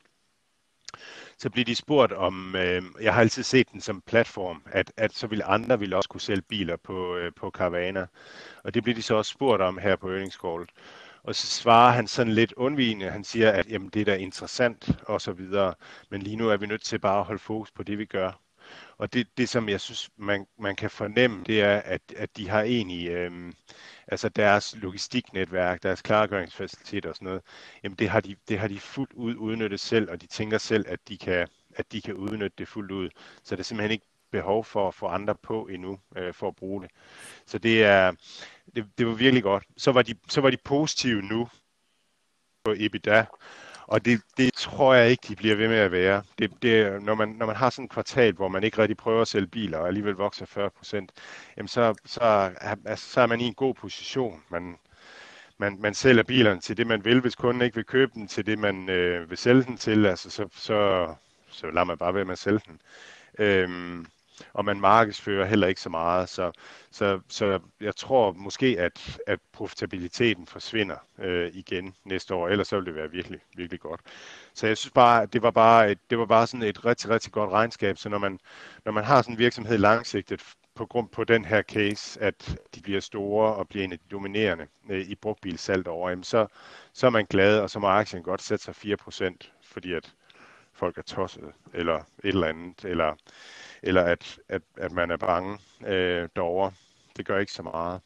[1.37, 5.13] Så bliver de spurgt om, øh, jeg har altid set den som platform, at, at
[5.13, 8.05] så vil andre vil også kunne sælge biler på, øh, på Carvana.
[8.63, 10.65] Og det bliver de så også spurgt om her på earnings call.
[11.23, 13.11] Og så svarer han sådan lidt undvigende.
[13.11, 15.73] Han siger, at jamen, det er da interessant og så videre.
[16.09, 18.46] Men lige nu er vi nødt til bare at holde fokus på det, vi gør.
[18.97, 22.49] Og det, det som jeg synes, man, man kan fornemme, det er, at, at de
[22.49, 23.53] har egentlig, øhm,
[24.07, 27.41] altså deres logistiknetværk, deres klargøringsfaciliteter og sådan noget,
[27.83, 30.85] jamen det har de, det har de fuldt ud udnyttet selv, og de tænker selv,
[30.87, 33.09] at de kan, at de kan udnytte det fuldt ud.
[33.43, 36.55] Så det er simpelthen ikke behov for at få andre på endnu øh, for at
[36.55, 36.91] bruge det.
[37.45, 38.11] Så det er
[38.75, 39.63] det, det var virkelig godt.
[39.77, 41.49] Så var de så var de positive nu
[42.63, 43.25] på EBITDA,
[43.87, 46.23] og det, det tror jeg ikke, de bliver ved med at være.
[46.39, 49.21] Det, det, når, man, når man har sådan et kvartal, hvor man ikke rigtig prøver
[49.21, 51.11] at sælge biler, og alligevel vokser 40 procent,
[51.65, 54.43] så, så, altså, så er man i en god position.
[54.49, 54.77] Man,
[55.57, 58.45] man, man sælger bilerne til det, man vil, hvis kunden ikke vil købe den, til
[58.45, 61.07] det, man øh, vil sælge den til, altså, så, så,
[61.49, 62.81] så lader man bare være med at sælge den.
[63.39, 64.05] Øhm,
[64.53, 66.29] og man markedsfører heller ikke så meget.
[66.29, 66.51] Så,
[66.91, 72.75] så, så jeg tror måske, at, at profitabiliteten forsvinder øh, igen næste år, ellers så
[72.75, 74.01] vil det være virkelig, virkelig godt.
[74.53, 77.31] Så jeg synes bare, det var bare, et, det var bare sådan et rigtig, rigtig
[77.31, 77.97] godt regnskab.
[77.97, 78.39] Så når man,
[78.85, 80.41] når man har sådan en virksomhed langsigtet,
[80.77, 84.05] på grund på den her case, at de bliver store og bliver en af de
[84.11, 86.47] dominerende øh, i brugtbilsalg over, jamen så,
[86.93, 88.97] så er man glad, og så må aktien godt sætte sig
[89.31, 90.13] 4%, fordi at
[90.73, 93.15] folk er tosset, eller et eller andet, eller
[93.83, 96.71] eller at, at, at man er bange øh, derovre.
[97.17, 98.01] Det gør ikke så meget.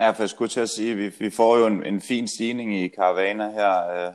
[0.00, 2.28] Ja, for jeg skulle til at sige, at vi, vi får jo en, en fin
[2.28, 4.14] stigning i karavaner her, øh,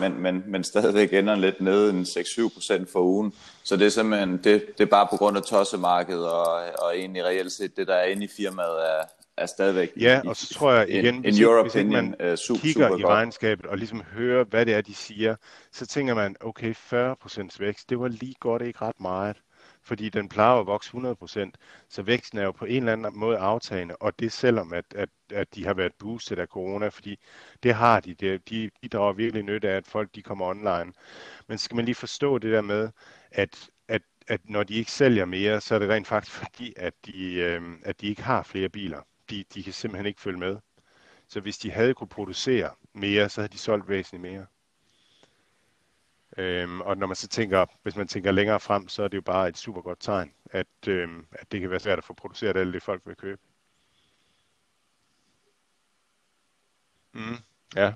[0.00, 3.34] men, men, men stadigvæk ender lidt nede en 6-7% for ugen.
[3.62, 7.24] Så det er simpelthen, det, det er bare på grund af tossemarkedet, og, og egentlig
[7.24, 9.04] reelt set det, der er inde i firmaet, er,
[9.38, 12.30] er stadigvæk Ja, og så tror jeg igen, in, in hvis, your hvis opinion, man
[12.32, 13.12] uh, super, kigger super i godt.
[13.12, 15.36] regnskabet og ligesom hører, hvad det er, de siger,
[15.72, 19.36] så tænker man, okay, 40% vækst, det var lige godt ikke ret meget.
[19.82, 21.50] Fordi den plejer at vokse 100%,
[21.88, 25.08] så væksten er jo på en eller anden måde aftagende, og det selvom, at, at,
[25.32, 27.18] at de har været boostet af corona, fordi
[27.62, 30.92] det har de, det, de, de drager virkelig nytte af, at folk de kommer online.
[31.48, 32.88] Men skal man lige forstå det der med,
[33.30, 36.94] at, at, at når de ikke sælger mere, så er det rent faktisk fordi, at
[37.06, 39.00] de, øh, at de ikke har flere biler
[39.30, 40.56] de, de kan simpelthen ikke følge med.
[41.28, 44.46] Så hvis de havde kunne producere mere, så havde de solgt væsentligt mere.
[46.36, 49.22] Øhm, og når man så tænker, hvis man tænker længere frem, så er det jo
[49.22, 52.56] bare et super godt tegn, at, øhm, at det kan være svært at få produceret
[52.56, 53.40] alt det, folk vil købe.
[57.12, 57.36] Mm,
[57.76, 57.92] ja.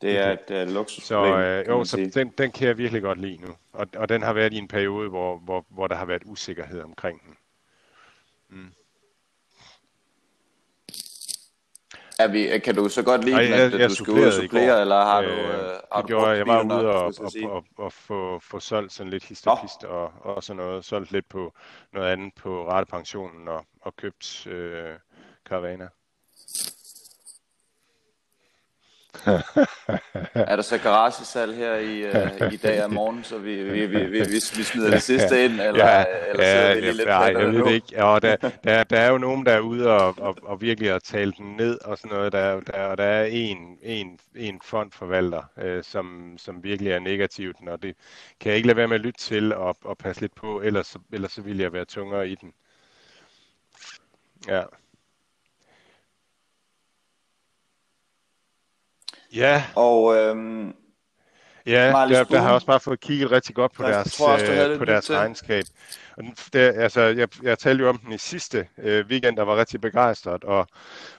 [0.00, 1.04] Det er et uh, luksus.
[1.04, 3.56] Så øh, jo, så den, den kan jeg virkelig godt lide nu.
[3.72, 6.80] Og, og den har været i en periode, hvor, hvor, hvor der har været usikkerhed
[6.80, 7.36] omkring den.
[8.48, 8.72] Mm.
[12.18, 14.32] Er vi, kan du så godt lide, Ej, jeg, at jeg du skal ud og
[14.32, 15.28] supplere, eller har du...
[15.28, 18.60] Øh, øh har du gjorde, jeg var ude og, og, og, og, og få, få
[18.60, 20.84] solgt sådan lidt histopist og, og sådan noget.
[20.84, 21.52] Solgt lidt på
[21.92, 24.94] noget andet på ratepensionen og, og købt øh,
[25.48, 25.88] Caravana.
[30.34, 34.04] er der så garagesalg her i, uh, i dag og morgen, så vi, vi, vi,
[34.04, 37.64] vi, vi smider det sidste ind, eller, ja, eller ja, vi lidt ja, jeg ved
[37.64, 37.86] det ikke.
[37.92, 40.98] Ja, der, der, der er jo nogen, der er ude og, og, og virkelig har
[40.98, 42.32] talt den ned og sådan noget.
[42.32, 47.56] Der, der, og der er en, en, en fondforvalter, øh, som, som virkelig er negativt,
[47.68, 47.96] og det
[48.40, 50.96] kan jeg ikke lade være med at lytte til og, og passe lidt på, ellers,
[51.12, 52.52] ellers så vil jeg være tungere i den.
[54.48, 54.62] Ja.
[59.34, 59.64] Ja.
[59.74, 60.74] Og øhm,
[61.66, 64.78] Ja, der, der har også bare fået kigget rigtig godt på der, deres, også, øh,
[64.78, 65.64] på deres regnskab.
[66.16, 69.42] Og den, der, altså, jeg, jeg talte jo om den i sidste øh, weekend, der
[69.42, 70.66] var rigtig begejstret, og,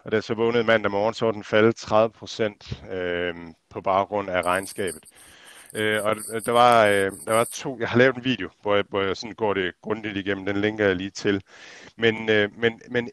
[0.04, 3.34] og da så vågnede mandag morgen, så var den faldet 30 procent øh,
[3.70, 5.04] på baggrund af regnskabet.
[5.76, 6.16] Øh, og
[6.46, 9.18] der var, øh, der var to, jeg har lavet en video, hvor jeg, hvor jeg
[9.18, 11.42] sådan går det grundigt igennem, den linker jeg lige til.
[11.98, 13.10] Men, øh, men, men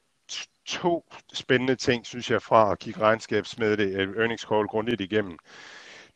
[0.66, 5.38] to spændende ting, synes jeg, fra at kigge regnskabsmeddelelse, øh, earnings call grundigt igennem.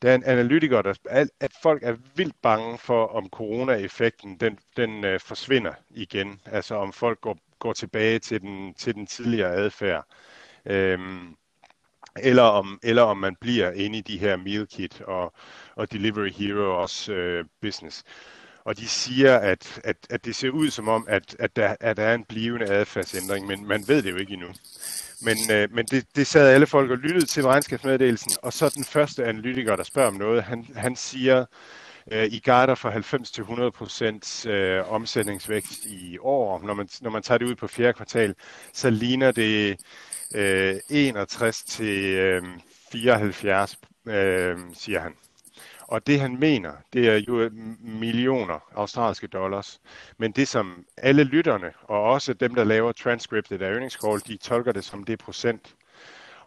[0.03, 5.05] Der er en analytiker, der at, folk er vildt bange for, om corona-effekten den, den
[5.05, 6.41] øh, forsvinder igen.
[6.47, 10.07] Altså om folk går, går tilbage til den, til den tidligere adfærd.
[10.67, 11.37] Øhm,
[12.19, 15.33] eller om, eller om man bliver inde i de her meal kit og,
[15.75, 18.05] og delivery Hero også øh, business.
[18.67, 21.97] Og de siger, at, at, at det ser ud som om, at, at, der, at
[21.97, 24.49] der er en blivende adfærdsændring, men man ved det jo ikke endnu.
[25.23, 28.85] Men, øh, men det, det sad alle folk og lyttede til regnskabsmeddelelsen, og så den
[28.85, 31.45] første analytiker, der spørger om noget, han, han siger,
[32.13, 32.91] øh, I guider for
[34.47, 36.63] 90-100% øh, omsætningsvækst i år.
[36.67, 38.35] Når man, når man tager det ud på fjerde kvartal,
[38.73, 39.81] så ligner det
[40.35, 42.43] øh, 61 til øh,
[42.93, 45.13] 74, øh, siger han.
[45.89, 47.51] Og det han mener, det er jo øh,
[47.81, 49.81] millioner australske dollars.
[50.19, 54.37] Men det som alle lytterne, og også dem, der laver transcriptet af earnings call, de
[54.37, 55.75] tolker det som det procent.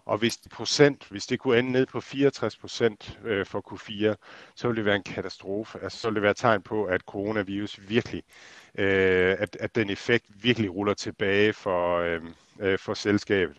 [0.06, 4.16] Og hvis det procent, hvis det kunne ende ned på 64 procent øh, for Q4,
[4.56, 5.80] så ville det være en katastrofe.
[5.84, 8.24] Altså, så ville det være et tegn på, at coronavirus virkelig,
[8.76, 12.22] øh, at, at den effekt virkelig ruller tilbage for, øh,
[12.60, 13.58] øh for selskabet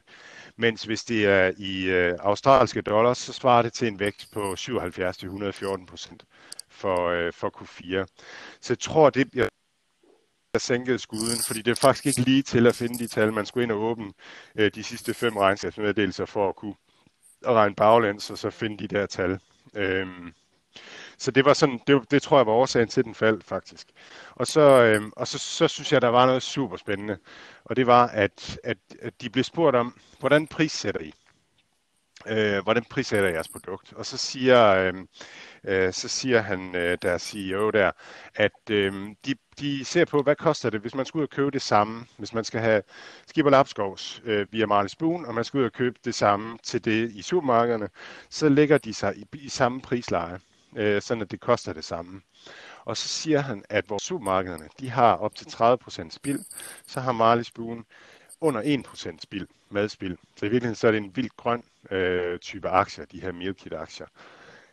[0.61, 4.53] mens hvis det er i øh, australske dollars, så svarer det til en vækst på
[4.53, 6.24] 77-114 procent
[6.69, 8.07] for, øh, for Q4.
[8.61, 9.49] Så jeg tror, det bliver
[10.59, 13.32] sænkede skuden, fordi det er faktisk ikke lige til at finde de tal.
[13.32, 14.12] Man skulle ind og åbne
[14.57, 16.74] øh, de sidste fem regnskabsmeddelelser for at kunne
[17.47, 19.41] regne baglæns og så finde de der tal.
[19.74, 20.32] Øhm,
[21.21, 23.87] så det var sådan, det, det tror jeg var årsagen til den fald faktisk.
[24.31, 27.19] Og så, øh, og så, så synes jeg, der var noget super spændende,
[27.65, 31.13] og det var, at, at, at de blev spurgt om, hvordan prissætter I?
[32.29, 33.93] Øh, hvordan prissætter jeres produkt?
[33.93, 34.95] Og så siger, øh,
[35.65, 37.91] øh, så siger han, øh, der CEO der,
[38.35, 38.93] at øh,
[39.27, 42.07] de, de ser på, hvad koster det, hvis man skal ud og købe det samme,
[42.19, 42.83] hvis man skal have
[43.27, 46.59] skib og lapskovs øh, via Marley Spoon, og man skal ud og købe det samme
[46.63, 47.89] til det i supermarkederne,
[48.31, 50.39] så ligger de sig i, i samme prisleje
[50.77, 52.21] øh, sådan at det koster det samme.
[52.85, 56.41] Og så siger han, at vores supermarkederne, de har op til 30% spild,
[56.87, 57.85] så har Marley Buen
[58.41, 60.17] under 1% spild, madspild.
[60.37, 63.55] Så i virkeligheden så er det en vildt grøn øh, type aktier, de her meal
[63.55, 64.07] kit aktier.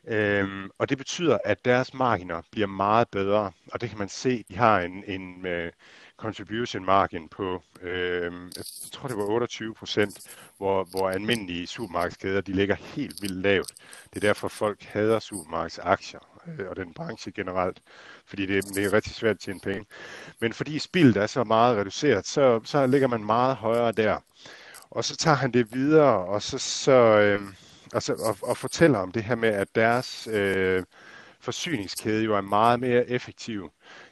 [0.07, 4.44] Øhm, og det betyder, at deres marginer bliver meget bedre, og det kan man se,
[4.49, 5.72] de har en, en øh,
[6.18, 10.19] contribution margin på, øh, jeg tror det var 28 procent,
[10.57, 13.72] hvor, hvor almindelige supermarkedskæder, de ligger helt vildt lavt.
[14.14, 17.81] Det er derfor, folk hader supermarkedsaktier øh, og den branche generelt,
[18.26, 19.85] fordi det, det er rigtig svært at tjene penge.
[20.39, 24.18] Men fordi spildet er så meget reduceret, så, så ligger man meget højere der.
[24.89, 27.41] Og så tager han det videre, og så, så øh,
[27.94, 30.84] altså, og, og fortæller om det her med, at deres øh,
[31.39, 33.72] forsyningskæde jo er meget mere effektiv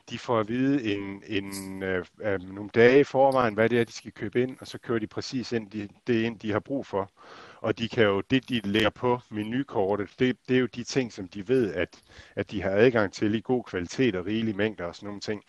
[0.10, 3.84] de får at vide en, en, øh, øh, nogle dage i forvejen, hvad det er,
[3.84, 6.60] de skal købe ind, og så kører de præcis ind, de, det ind, de har
[6.60, 7.12] brug for.
[7.56, 11.14] Og de kan jo, det de lægger på menukortet, det, det er jo de ting,
[11.14, 11.90] som de ved, at,
[12.36, 15.44] at de har adgang til i god kvalitet og rigelig mængder og sådan nogle ting.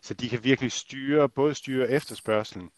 [0.00, 2.70] Så de kan virkelig styre, både styre efterspørgselen,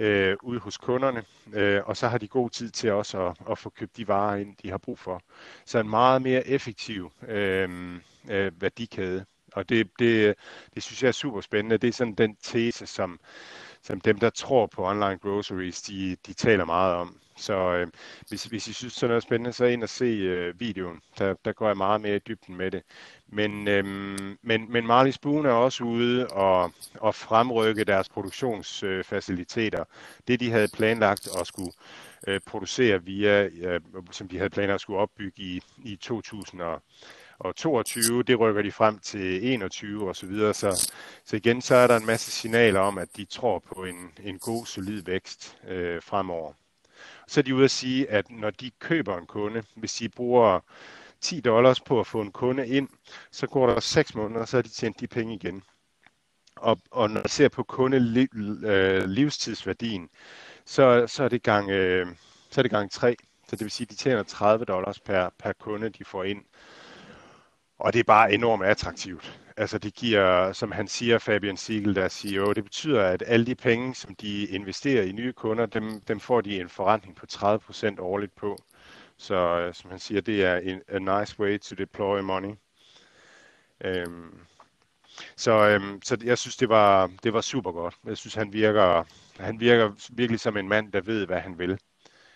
[0.00, 3.58] øh, ude hos kunderne, øh, og så har de god tid til også at, at
[3.58, 5.22] få købt de varer ind, de har brug for.
[5.64, 7.94] Så en meget mere effektiv øh,
[8.30, 9.24] øh, værdikæde.
[9.52, 10.34] Og det, det,
[10.74, 11.78] det synes jeg er super spændende.
[11.78, 13.20] Det er sådan den tese, som,
[13.82, 17.18] som dem, der tror på online groceries, de, de taler meget om.
[17.38, 17.86] Så øh,
[18.28, 21.00] hvis, hvis I synes, sådan noget spændende, så ind og se øh, videoen.
[21.18, 22.82] Der, der går jeg meget mere i dybden med det.
[23.28, 23.84] Men, øh,
[24.42, 29.80] men, men Marley Spoon er også ude og, og fremrykke deres produktionsfaciliteter.
[29.80, 29.86] Øh,
[30.28, 31.72] det, de havde planlagt at skulle
[32.26, 33.80] øh, producere via, øh,
[34.10, 36.82] som de havde planlagt at skulle opbygge i, i 2000 og
[37.38, 40.54] og 22, det rykker de frem til 21 og så videre.
[40.54, 40.92] Så,
[41.24, 44.38] så igen, så er der en masse signaler om, at de tror på en, en
[44.38, 46.52] god, solid vækst øh, fremover.
[47.26, 50.60] Så er de ude at sige, at når de køber en kunde, hvis de bruger
[51.20, 52.88] 10 dollars på at få en kunde ind,
[53.30, 55.62] så går der 6 måneder, så har de tjent de penge igen.
[56.56, 58.28] Og, og når man ser på kunde
[58.66, 60.08] øh, livstidsværdien,
[60.64, 62.06] så, så, er det gang, øh,
[62.50, 63.16] så er det gang 3.
[63.48, 66.44] Så det vil sige, at de tjener 30 dollars per, per kunde, de får ind.
[67.78, 69.40] Og det er bare enormt attraktivt.
[69.56, 73.46] Altså det giver, som han siger, Fabian Siegel, der er CEO, det betyder, at alle
[73.46, 77.26] de penge, som de investerer i nye kunder, dem, dem får de en forretning på
[77.32, 78.58] 30% årligt på.
[79.16, 82.54] Så øh, som han siger, det er en a nice way to deploy money.
[83.84, 84.38] Øhm,
[85.36, 87.94] så, øhm, så jeg synes, det var, det var super godt.
[88.06, 89.04] Jeg synes, han virker,
[89.38, 91.78] han virker virkelig som en mand, der ved, hvad han vil.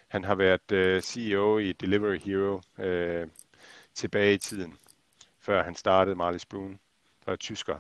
[0.09, 3.27] Han har været øh, CEO i Delivery Hero øh,
[3.95, 4.79] tilbage i tiden
[5.43, 6.79] før han startede Marley Spoon,
[7.27, 7.79] der er tysker.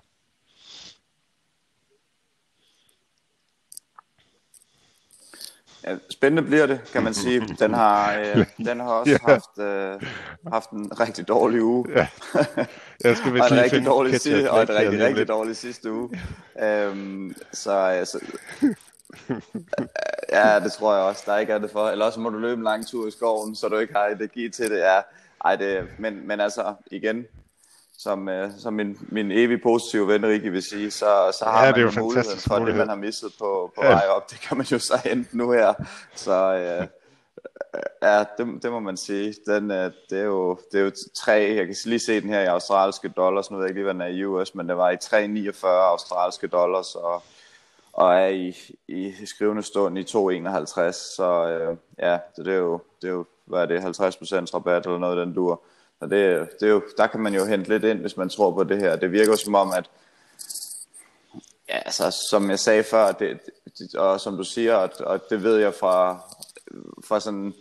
[5.84, 7.40] Ja, spændende bliver det, kan man sige.
[7.60, 9.32] Den har, øh, den har også ja.
[9.32, 10.08] haft, øh,
[10.52, 11.86] haft en rigtig dårlig uge.
[11.90, 12.08] Ja.
[13.04, 16.20] Jeg skal og en rigtig dårlig sidste, og en rigtig, rigtig dårlig sidste uge.
[16.62, 18.20] øhm, så altså,
[20.32, 21.22] ja, det tror jeg også.
[21.26, 21.88] Der er ikke andet for.
[21.88, 24.48] Eller også må du løbe en lang tur i skoven, så du ikke har energi
[24.48, 24.78] til det.
[24.78, 25.00] Ja,
[25.44, 27.26] ej, det men, men altså, igen,
[28.02, 31.72] som, uh, som min, min evig positive ven Rikke vil sige, så, så har ja,
[31.72, 32.80] man jo muligheden for mulighed.
[32.80, 33.90] det, man har misset på, på ja.
[33.90, 34.30] vej op.
[34.30, 35.74] Det kan man jo så hente nu her.
[36.14, 36.86] Så uh,
[38.02, 39.34] ja, det, det må man sige.
[39.46, 39.76] Den, uh,
[40.10, 43.08] det, er jo, det er jo tre, jeg kan lige se den her i australske
[43.08, 44.96] dollars, nu ved jeg ikke lige, hvad den er i US, men det var i
[44.96, 47.22] 3,49 australske dollars, og,
[47.92, 48.56] og er i,
[48.88, 50.92] i skrivende stund i 2,51.
[50.92, 54.86] Så uh, ja, det, det, er jo, det er jo, hvad er det, 50% rabat
[54.86, 55.62] eller noget den dur.
[56.02, 58.50] Og det, det er jo, der kan man jo hente lidt ind, hvis man tror
[58.50, 58.96] på det her.
[58.96, 59.90] Det virker som om, at
[61.68, 63.38] ja, altså, som jeg sagde før, det,
[63.78, 66.18] det, og som du siger, og, og det ved jeg fra,
[67.04, 67.54] fra sådan,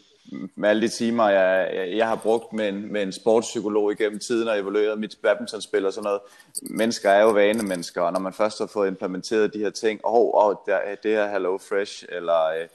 [0.55, 4.19] med alle de timer, jeg, jeg, jeg har brugt med en, med en sportspsykolog igennem
[4.19, 6.22] tiden og evalueret mit badmintonspil og sådan noget.
[6.61, 10.13] Mennesker er jo vanemennesker, og når man først har fået implementeret de her ting, åh,
[10.13, 12.68] oh, oh, der, det her Hello Fresh, eller øh,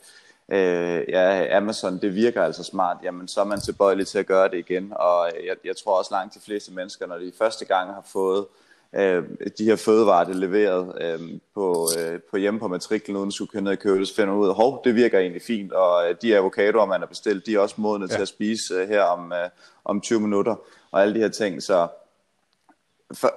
[0.52, 4.48] øh, ja, Amazon, det virker altså smart, jamen så er man tilbøjelig til at gøre
[4.48, 4.92] det igen.
[4.96, 8.46] Og jeg, jeg tror også langt de fleste mennesker, når de første gang har fået
[8.92, 9.24] øh,
[9.58, 13.62] de her fødevarer leveret øh, på, øh, på hjemme på matriklen, uden at skulle køre
[13.62, 16.86] ned det, så finder ud af, hov, det virker egentlig fint, og øh, de avocadoer,
[16.86, 18.14] man har bestilt, de er også modne ja.
[18.14, 19.48] til at spise øh, her om, øh,
[19.84, 20.56] om 20 minutter,
[20.90, 21.88] og alle de her ting, så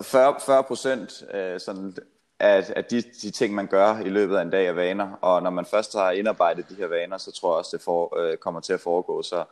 [0.02, 1.96] 40 procent øh, sådan
[2.40, 5.12] at, at de, de ting, man gør i løbet af en dag, er vaner.
[5.22, 8.20] Og når man først har indarbejdet de her vaner, så tror jeg også, det for,
[8.20, 9.24] øh, kommer til at foregå.
[9.24, 9.44] Så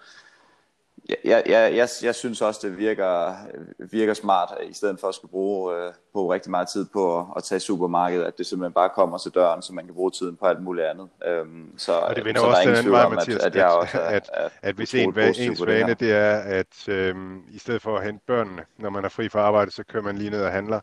[1.10, 3.36] jeg, jeg, jeg, jeg synes også, det virker,
[3.80, 7.26] virker smart, i stedet for at skulle bruge øh, på rigtig meget tid på at,
[7.36, 10.36] at tage supermarkedet, at det simpelthen bare kommer til døren, så man kan bruge tiden
[10.36, 11.10] på alt muligt andet.
[11.26, 13.98] Øhm, så, og det vender så også den anden vej, Mathias, at, at, jeg også
[13.98, 17.82] er, at, at, at hvis en, ens vane det, det er, at øhm, i stedet
[17.82, 20.42] for at hente børnene, når man er fri fra arbejde, så kører man lige ned
[20.42, 20.80] og handler.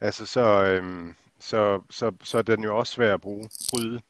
[0.00, 4.00] Altså så, øhm, så, så, så er den jo også svær at bruge, bryde.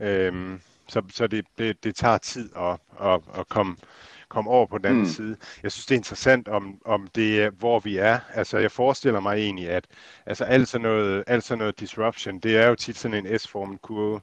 [0.00, 3.76] Øhm, så så det, det, det tager tid at, at, at komme,
[4.28, 5.08] komme over på den anden mm.
[5.08, 5.36] side.
[5.62, 8.18] Jeg synes, det er interessant, om, om det er, hvor vi er.
[8.34, 9.84] Altså, jeg forestiller mig egentlig, at
[10.26, 13.82] altså, alt, sådan noget, alt sådan noget disruption, det er jo tit sådan en S-formet
[13.82, 14.20] kurve.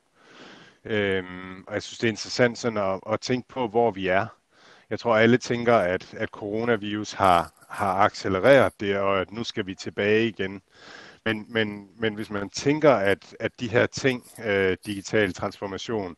[0.86, 4.28] Øhm, og jeg synes, det er interessant sådan at, at tænke på, hvor vi er.
[4.90, 9.66] Jeg tror, alle tænker, at, at coronavirus har, har accelereret det, og at nu skal
[9.66, 10.62] vi tilbage igen.
[11.26, 16.16] Men, men, men hvis man tænker, at, at de her ting, øh, digital transformation,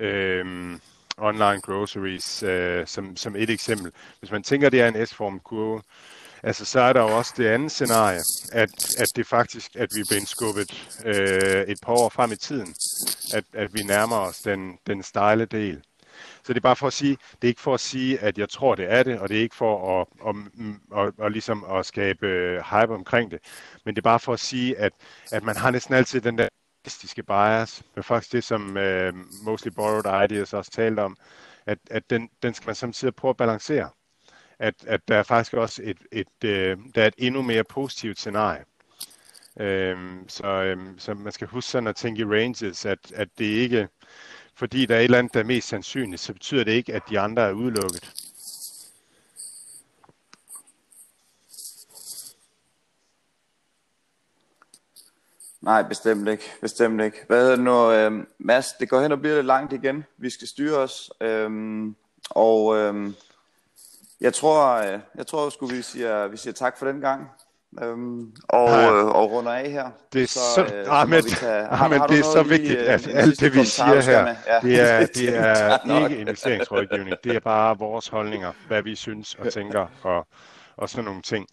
[0.00, 0.78] øh,
[1.18, 5.40] online groceries, øh, som, som et eksempel, hvis man tænker, at det er en S-form
[5.40, 5.82] kurve,
[6.42, 8.20] altså så er der jo også det andet scenarie,
[8.52, 12.36] at, at det faktisk, at vi er blevet skubbet øh, et par år frem i
[12.36, 12.74] tiden,
[13.34, 15.82] at, at vi nærmer os den, den stejle del.
[16.44, 18.48] Så det er bare for at sige, det er ikke for at sige, at jeg
[18.48, 20.34] tror, det er det, og det er ikke for at, at,
[20.96, 23.40] at, at, at, ligesom at skabe øh, hype omkring det.
[23.84, 24.92] Men det er bare for at sige, at,
[25.32, 26.48] at man har næsten altid den der
[26.80, 31.16] statistiske bias, men faktisk det, som uh, Mostly Borrowed Ideas også talte om,
[31.66, 33.90] at, at den, den skal man samtidig prøve at balancere.
[34.58, 38.18] At, at der er faktisk også et, et, uh, der er et endnu mere positivt
[38.18, 38.64] scenarie.
[39.60, 43.44] Øhm, så, øhm, så man skal huske sådan at tænke i ranges, at, at det
[43.44, 43.88] ikke,
[44.54, 47.02] fordi der er et eller andet, der er mest sandsynligt, så betyder det ikke, at
[47.08, 48.12] de andre er udelukket.
[55.60, 56.44] Nej, bestemt ikke.
[56.60, 57.24] Bestemt ikke.
[57.26, 58.72] Hvad hedder det nu, øh, Mads?
[58.72, 60.04] Det går hen og bliver lidt langt igen.
[60.16, 61.10] Vi skal styre os.
[61.20, 61.50] Øh,
[62.30, 63.12] og øh,
[64.20, 67.30] jeg tror, øh, jeg tror sgu, vi siger, vi siger tak for den gang.
[67.80, 69.90] Øhm, og, øh, og runder af her.
[70.12, 72.42] Det er så, så, øh, ah, men, tage, ah, har, men har det er så
[72.42, 74.60] vigtigt, lige, at alt det vi siger her, ja.
[74.62, 77.16] det er, det er ikke investeringsrådgivning.
[77.24, 80.26] Det er bare vores holdninger, hvad vi synes og tænker og,
[80.76, 81.46] og sådan nogle ting.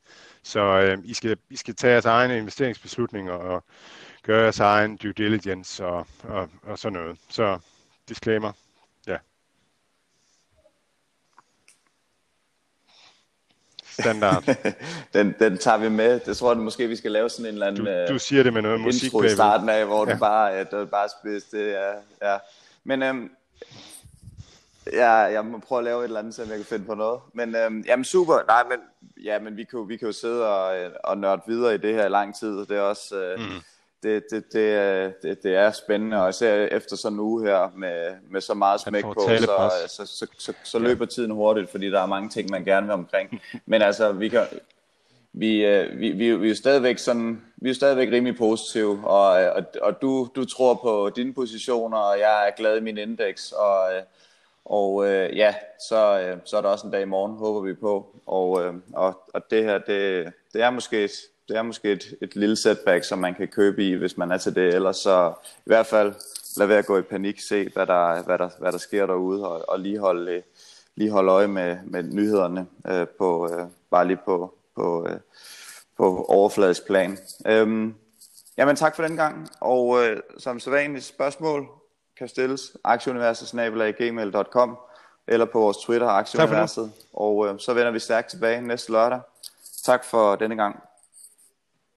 [0.43, 3.63] Så øh, I, skal, I skal tage jeres egne investeringsbeslutninger og
[4.23, 7.17] gøre jeres egen due diligence og, og, og sådan noget.
[7.29, 7.59] Så
[8.09, 8.51] disclaimer.
[9.07, 9.17] Ja.
[13.99, 14.55] Standard.
[15.13, 16.19] den, den tager vi med.
[16.19, 18.53] Det tror jeg måske, vi skal lave sådan en eller anden du, du siger det
[18.53, 20.11] med noget musik i starten af, hvor ja.
[20.11, 21.43] det bare, at det bare spids.
[21.43, 21.91] Det, ja,
[22.31, 22.37] ja.
[22.83, 23.31] Men øhm,
[24.93, 27.21] Ja, jeg må prøve at lave et eller andet, så jeg kan finde på noget.
[27.33, 28.79] Men øhm, jamen super, nej, men,
[29.23, 31.93] ja, men vi, kan jo, vi kan jo sidde og, og nørde videre i det
[31.93, 32.65] her i lang tid.
[32.65, 33.45] Det er også, øh, mm.
[34.03, 38.15] Det, det, det, det, det er spændende, og især efter sådan en uge her med,
[38.31, 42.01] med så meget smæk på, så, så, så, så, så løber tiden hurtigt, fordi der
[42.01, 43.41] er mange ting, man gerne vil omkring.
[43.65, 44.43] Men altså, vi kan,
[45.33, 49.29] vi, øh, vi, vi, vi er jo stadigvæk sådan, vi er stadigvæk rimelig positive, og,
[49.29, 53.51] og, og du, du tror på dine positioner, og jeg er glad i min indeks,
[53.51, 54.01] og øh,
[54.69, 55.55] og øh, ja,
[55.89, 58.15] så, øh, så er der også en dag i morgen, håber vi på.
[58.25, 61.11] Og, øh, og, og det her, det, det er måske, et,
[61.49, 64.37] det er måske et, et lille setback, som man kan købe i, hvis man er
[64.37, 64.75] til det.
[64.75, 66.13] Ellers så i hvert fald
[66.57, 69.47] lad være at gå i panik, se hvad der, hvad der, hvad der sker derude,
[69.47, 70.43] og, og lige, holde,
[70.95, 75.19] lige holde øje med, med nyhederne, øh, på, øh, bare lige på, på, øh,
[75.97, 77.17] på overfladisk plan.
[77.45, 77.95] Øhm,
[78.57, 81.67] jamen tak for den gang, og øh, som sædvanligt spørgsmål,
[82.17, 84.77] kan stilles aktieuniverset.gmail.com
[85.27, 86.91] eller på vores Twitter, Aktieuniverset.
[87.13, 89.19] Og øh, så vender vi stærkt tilbage næste lørdag.
[89.83, 90.88] Tak for denne gang.